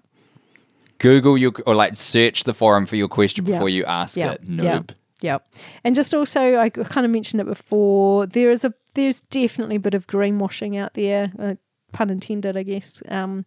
Google 1.04 1.38
your 1.38 1.51
or 1.68 1.76
like 1.76 1.97
search 1.97 2.45
the 2.45 2.54
forum 2.54 2.86
for 2.86 2.95
your 2.95 3.10
question 3.10 3.45
Yeah. 3.45 3.51
before 3.51 3.68
you 3.70 3.84
ask 3.84 4.16
Yeah, 4.16 4.32
it. 4.32 4.41
yeah. 4.47 4.80
Noob. 4.80 4.91
Yep. 5.22 5.54
And 5.84 5.95
just 5.95 6.14
also, 6.14 6.56
I 6.58 6.70
kind 6.70 7.06
of 7.06 7.12
mentioned 7.12 7.41
it 7.41 7.45
before. 7.47 8.26
There 8.26 8.49
is 8.49 8.64
a 8.64 8.74
there's 8.95 9.20
definitely 9.22 9.76
a 9.76 9.80
bit 9.80 9.93
of 9.95 10.08
greenwashing 10.08 10.78
out 10.78 10.93
there, 10.93 11.32
uh, 11.39 11.56
pun 11.91 12.10
intended, 12.10 12.56
I 12.56 12.64
guess. 12.64 13.01
Um, 13.10 13.45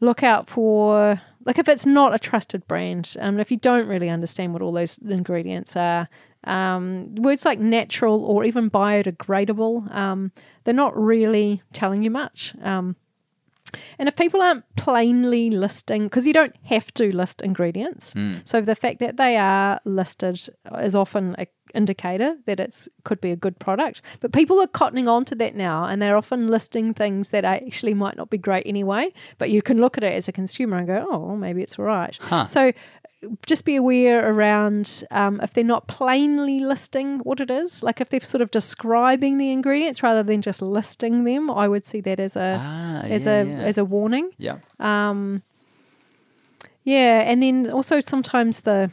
look 0.00 0.22
out 0.22 0.48
for 0.48 1.20
like 1.44 1.58
if 1.58 1.68
it's 1.68 1.84
not 1.86 2.14
a 2.14 2.18
trusted 2.18 2.66
brand, 2.68 3.16
um, 3.18 3.40
if 3.40 3.50
you 3.50 3.56
don't 3.56 3.88
really 3.88 4.08
understand 4.08 4.52
what 4.52 4.62
all 4.62 4.72
those 4.72 4.98
ingredients 4.98 5.76
are. 5.76 6.08
Um, 6.46 7.14
words 7.16 7.44
like 7.46 7.58
natural 7.58 8.22
or 8.24 8.44
even 8.44 8.70
biodegradable, 8.70 9.92
um, 9.94 10.30
they're 10.64 10.74
not 10.74 10.94
really 10.96 11.62
telling 11.72 12.02
you 12.02 12.10
much. 12.10 12.54
Um, 12.62 12.96
and 13.98 14.08
if 14.08 14.16
people 14.16 14.42
aren't 14.42 14.64
plainly 14.76 15.50
listing, 15.50 16.04
because 16.04 16.26
you 16.26 16.32
don't 16.32 16.54
have 16.64 16.92
to 16.94 17.14
list 17.14 17.40
ingredients, 17.42 18.12
hmm. 18.12 18.34
so 18.44 18.60
the 18.60 18.74
fact 18.74 18.98
that 19.00 19.16
they 19.16 19.36
are 19.36 19.80
listed 19.84 20.40
is 20.78 20.94
often 20.94 21.34
an 21.36 21.46
indicator 21.74 22.36
that 22.46 22.60
it's 22.60 22.88
could 23.04 23.20
be 23.20 23.30
a 23.30 23.36
good 23.36 23.58
product. 23.58 24.02
But 24.20 24.32
people 24.32 24.60
are 24.60 24.66
cottoning 24.66 25.08
on 25.08 25.24
to 25.26 25.34
that 25.36 25.54
now, 25.54 25.84
and 25.84 26.00
they're 26.00 26.16
often 26.16 26.48
listing 26.48 26.94
things 26.94 27.30
that 27.30 27.44
actually 27.44 27.94
might 27.94 28.16
not 28.16 28.30
be 28.30 28.38
great 28.38 28.66
anyway. 28.66 29.12
But 29.38 29.50
you 29.50 29.62
can 29.62 29.80
look 29.80 29.96
at 29.98 30.04
it 30.04 30.12
as 30.12 30.28
a 30.28 30.32
consumer 30.32 30.76
and 30.76 30.86
go, 30.86 31.06
"Oh, 31.10 31.36
maybe 31.36 31.62
it's 31.62 31.78
all 31.78 31.84
right." 31.84 32.16
Huh. 32.20 32.46
So 32.46 32.72
just 33.46 33.64
be 33.64 33.76
aware 33.76 34.30
around 34.30 35.04
um, 35.10 35.40
if 35.42 35.52
they're 35.52 35.64
not 35.64 35.86
plainly 35.88 36.60
listing 36.60 37.18
what 37.20 37.40
it 37.40 37.50
is, 37.50 37.82
like 37.82 38.00
if 38.00 38.08
they're 38.10 38.20
sort 38.20 38.42
of 38.42 38.50
describing 38.50 39.38
the 39.38 39.50
ingredients 39.50 40.02
rather 40.02 40.22
than 40.22 40.42
just 40.42 40.60
listing 40.62 41.24
them. 41.24 41.50
I 41.50 41.68
would 41.68 41.84
see 41.84 42.00
that 42.02 42.20
as 42.20 42.36
a 42.36 42.58
Ah, 42.60 43.00
as 43.02 43.26
yeah, 43.26 43.32
a 43.40 43.44
yeah. 43.44 43.58
as 43.60 43.78
a 43.78 43.84
warning. 43.84 44.30
yeah. 44.38 44.58
Um, 44.80 45.42
yeah, 46.84 47.22
and 47.30 47.42
then 47.42 47.70
also 47.70 48.00
sometimes 48.00 48.60
the 48.60 48.90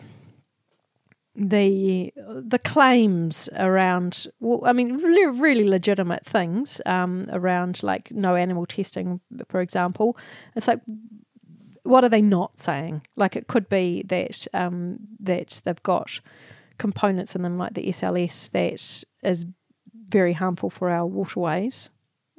the 1.36 2.11
the 2.15 2.59
claims 2.59 3.49
around 3.57 4.27
well, 4.39 4.61
I 4.65 4.73
mean 4.73 4.97
really, 4.97 5.39
really 5.39 5.67
legitimate 5.67 6.25
things 6.25 6.82
um, 6.86 7.25
around 7.32 7.82
like 7.84 8.11
no 8.11 8.36
animal 8.36 8.65
testing, 8.65 9.21
for 9.49 9.61
example. 9.61 10.17
It's 10.55 10.67
like 10.67 10.82
what 11.84 12.03
are 12.03 12.09
they 12.09 12.21
not 12.21 12.59
saying? 12.59 13.01
Like 13.15 13.36
it 13.36 13.47
could 13.47 13.69
be 13.69 14.03
that 14.03 14.47
um, 14.53 14.99
that 15.19 15.61
they've 15.63 15.84
got 15.84 16.19
components 16.77 17.36
in 17.36 17.41
them 17.41 17.57
like 17.57 17.73
the 17.73 17.86
SLS 17.88 18.51
that 18.51 19.27
is 19.27 19.45
very 20.07 20.34
harmful 20.34 20.69
for 20.69 20.89
our 20.89 21.05
waterways, 21.05 21.89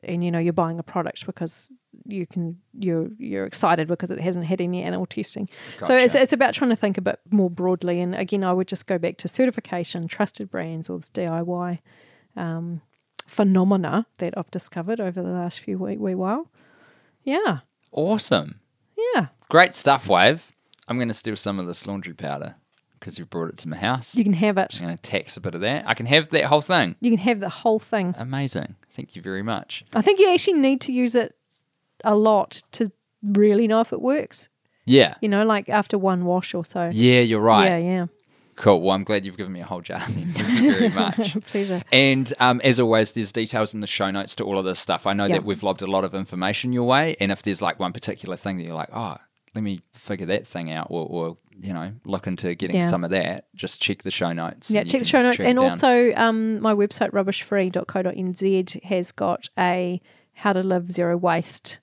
and 0.02 0.24
you 0.24 0.30
know 0.30 0.38
you're 0.38 0.52
buying 0.52 0.78
a 0.78 0.82
product 0.82 1.26
because 1.26 1.70
you 2.06 2.26
can 2.26 2.58
you're 2.78 3.08
you're 3.18 3.46
excited 3.46 3.88
because 3.88 4.10
it 4.10 4.20
hasn't 4.20 4.46
had 4.46 4.60
any 4.60 4.82
animal 4.82 5.06
testing. 5.06 5.48
So 5.82 5.96
it's 5.96 6.14
it's 6.14 6.32
about 6.32 6.54
trying 6.54 6.70
to 6.70 6.76
think 6.76 6.98
a 6.98 7.02
bit 7.02 7.18
more 7.30 7.50
broadly. 7.50 8.00
And 8.00 8.14
again, 8.14 8.44
I 8.44 8.52
would 8.52 8.68
just 8.68 8.86
go 8.86 8.98
back 8.98 9.16
to 9.18 9.28
certification, 9.28 10.08
trusted 10.08 10.50
brands, 10.50 10.88
or 10.88 10.98
this 10.98 11.10
DIY 11.10 11.80
um, 12.36 12.80
phenomena 13.26 14.06
that 14.18 14.34
I've 14.36 14.50
discovered 14.50 15.00
over 15.00 15.22
the 15.22 15.30
last 15.30 15.60
few 15.60 15.78
wee, 15.78 15.96
wee 15.96 16.14
while. 16.14 16.50
Yeah, 17.24 17.60
Awesome. 17.92 18.58
Yeah. 19.14 19.26
Great 19.48 19.74
stuff, 19.74 20.08
Wave. 20.08 20.52
I'm 20.88 20.96
going 20.96 21.08
to 21.08 21.14
steal 21.14 21.36
some 21.36 21.58
of 21.58 21.66
this 21.66 21.86
laundry 21.86 22.14
powder 22.14 22.56
because 22.98 23.18
you 23.18 23.24
brought 23.24 23.48
it 23.50 23.58
to 23.58 23.68
my 23.68 23.76
house. 23.76 24.14
You 24.14 24.24
can 24.24 24.32
have 24.34 24.58
it. 24.58 24.76
I'm 24.78 24.86
going 24.86 24.96
to 24.96 25.02
tax 25.02 25.36
a 25.36 25.40
bit 25.40 25.54
of 25.54 25.60
that. 25.62 25.86
I 25.86 25.94
can 25.94 26.06
have 26.06 26.30
that 26.30 26.44
whole 26.44 26.60
thing. 26.60 26.96
You 27.00 27.10
can 27.10 27.18
have 27.18 27.40
the 27.40 27.48
whole 27.48 27.78
thing. 27.78 28.14
Amazing. 28.16 28.76
Thank 28.88 29.16
you 29.16 29.22
very 29.22 29.42
much. 29.42 29.84
I 29.94 30.02
think 30.02 30.20
you 30.20 30.32
actually 30.32 30.60
need 30.60 30.80
to 30.82 30.92
use 30.92 31.14
it 31.14 31.34
a 32.04 32.14
lot 32.14 32.62
to 32.72 32.90
really 33.22 33.66
know 33.66 33.80
if 33.80 33.92
it 33.92 34.00
works. 34.00 34.50
Yeah. 34.84 35.14
You 35.20 35.28
know, 35.28 35.44
like 35.44 35.68
after 35.68 35.98
one 35.98 36.24
wash 36.24 36.54
or 36.54 36.64
so. 36.64 36.90
Yeah, 36.92 37.20
you're 37.20 37.40
right. 37.40 37.66
Yeah, 37.66 37.76
yeah. 37.78 38.06
Cool. 38.56 38.80
Well, 38.82 38.94
I'm 38.94 39.04
glad 39.04 39.24
you've 39.24 39.36
given 39.38 39.52
me 39.52 39.60
a 39.60 39.64
whole 39.64 39.80
jar. 39.80 40.00
Thank 40.00 40.36
you 40.38 40.72
very 40.74 40.88
much. 40.90 41.40
Pleasure. 41.46 41.82
And 41.90 42.32
um, 42.38 42.60
as 42.62 42.78
always, 42.78 43.12
there's 43.12 43.32
details 43.32 43.72
in 43.74 43.80
the 43.80 43.86
show 43.86 44.10
notes 44.10 44.34
to 44.36 44.44
all 44.44 44.58
of 44.58 44.64
this 44.64 44.78
stuff. 44.78 45.06
I 45.06 45.12
know 45.12 45.24
Yeah. 45.24 45.36
that 45.36 45.44
we've 45.44 45.62
lobbed 45.62 45.80
a 45.82 45.86
lot 45.86 46.04
of 46.04 46.14
information 46.14 46.72
your 46.72 46.84
way, 46.84 47.16
and 47.18 47.32
if 47.32 47.42
there's 47.42 47.62
like 47.62 47.78
one 47.80 47.92
particular 47.92 48.36
thing 48.36 48.58
that 48.58 48.64
you're 48.64 48.74
like, 48.74 48.90
oh, 48.92 49.16
let 49.54 49.62
me 49.64 49.80
figure 49.94 50.26
that 50.26 50.46
thing 50.46 50.70
out, 50.70 50.88
or, 50.90 51.06
or 51.06 51.36
you 51.60 51.72
know, 51.74 51.92
look 52.04 52.26
into 52.26 52.54
getting 52.54 52.76
Yeah. 52.76 52.88
some 52.88 53.04
of 53.04 53.10
that, 53.10 53.46
just 53.54 53.80
check 53.80 54.02
the 54.02 54.10
show 54.10 54.32
notes. 54.32 54.70
Yeah, 54.70 54.84
check 54.84 55.02
the 55.02 55.08
show 55.08 55.22
notes. 55.22 55.40
And 55.40 55.58
also, 55.58 56.12
um, 56.16 56.60
my 56.60 56.74
website, 56.74 57.10
rubbishfree.co.nz, 57.10 58.82
has 58.84 59.12
got 59.12 59.48
a 59.58 60.00
how 60.34 60.52
to 60.52 60.62
live 60.62 60.90
zero 60.90 61.16
waste 61.16 61.80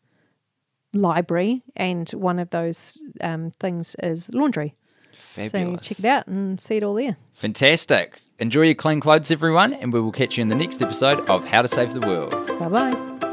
library. 0.94 1.64
And 1.76 2.10
one 2.12 2.40
of 2.40 2.50
those 2.50 2.98
um, 3.22 3.52
things 3.60 3.96
is 4.02 4.30
laundry. 4.34 4.76
Fabulous. 5.20 5.82
So 5.82 5.90
check 5.90 6.00
it 6.00 6.06
out 6.06 6.28
and 6.28 6.60
see 6.60 6.78
it 6.78 6.84
all 6.84 6.96
there. 6.96 7.18
Fantastic. 7.34 8.20
Enjoy 8.40 8.62
your 8.62 8.76
clean 8.76 9.00
clothes, 9.02 9.32
everyone, 9.32 9.74
and 9.74 9.92
we 9.92 10.00
will 10.00 10.14
catch 10.14 10.38
you 10.38 10.42
in 10.42 10.48
the 10.48 10.56
next 10.56 10.82
episode 10.82 11.30
of 11.30 11.46
How 11.46 11.62
to 11.62 11.68
Save 11.68 11.94
the 11.94 12.08
World. 12.08 12.32
Bye 12.58 12.70
bye. 12.70 13.29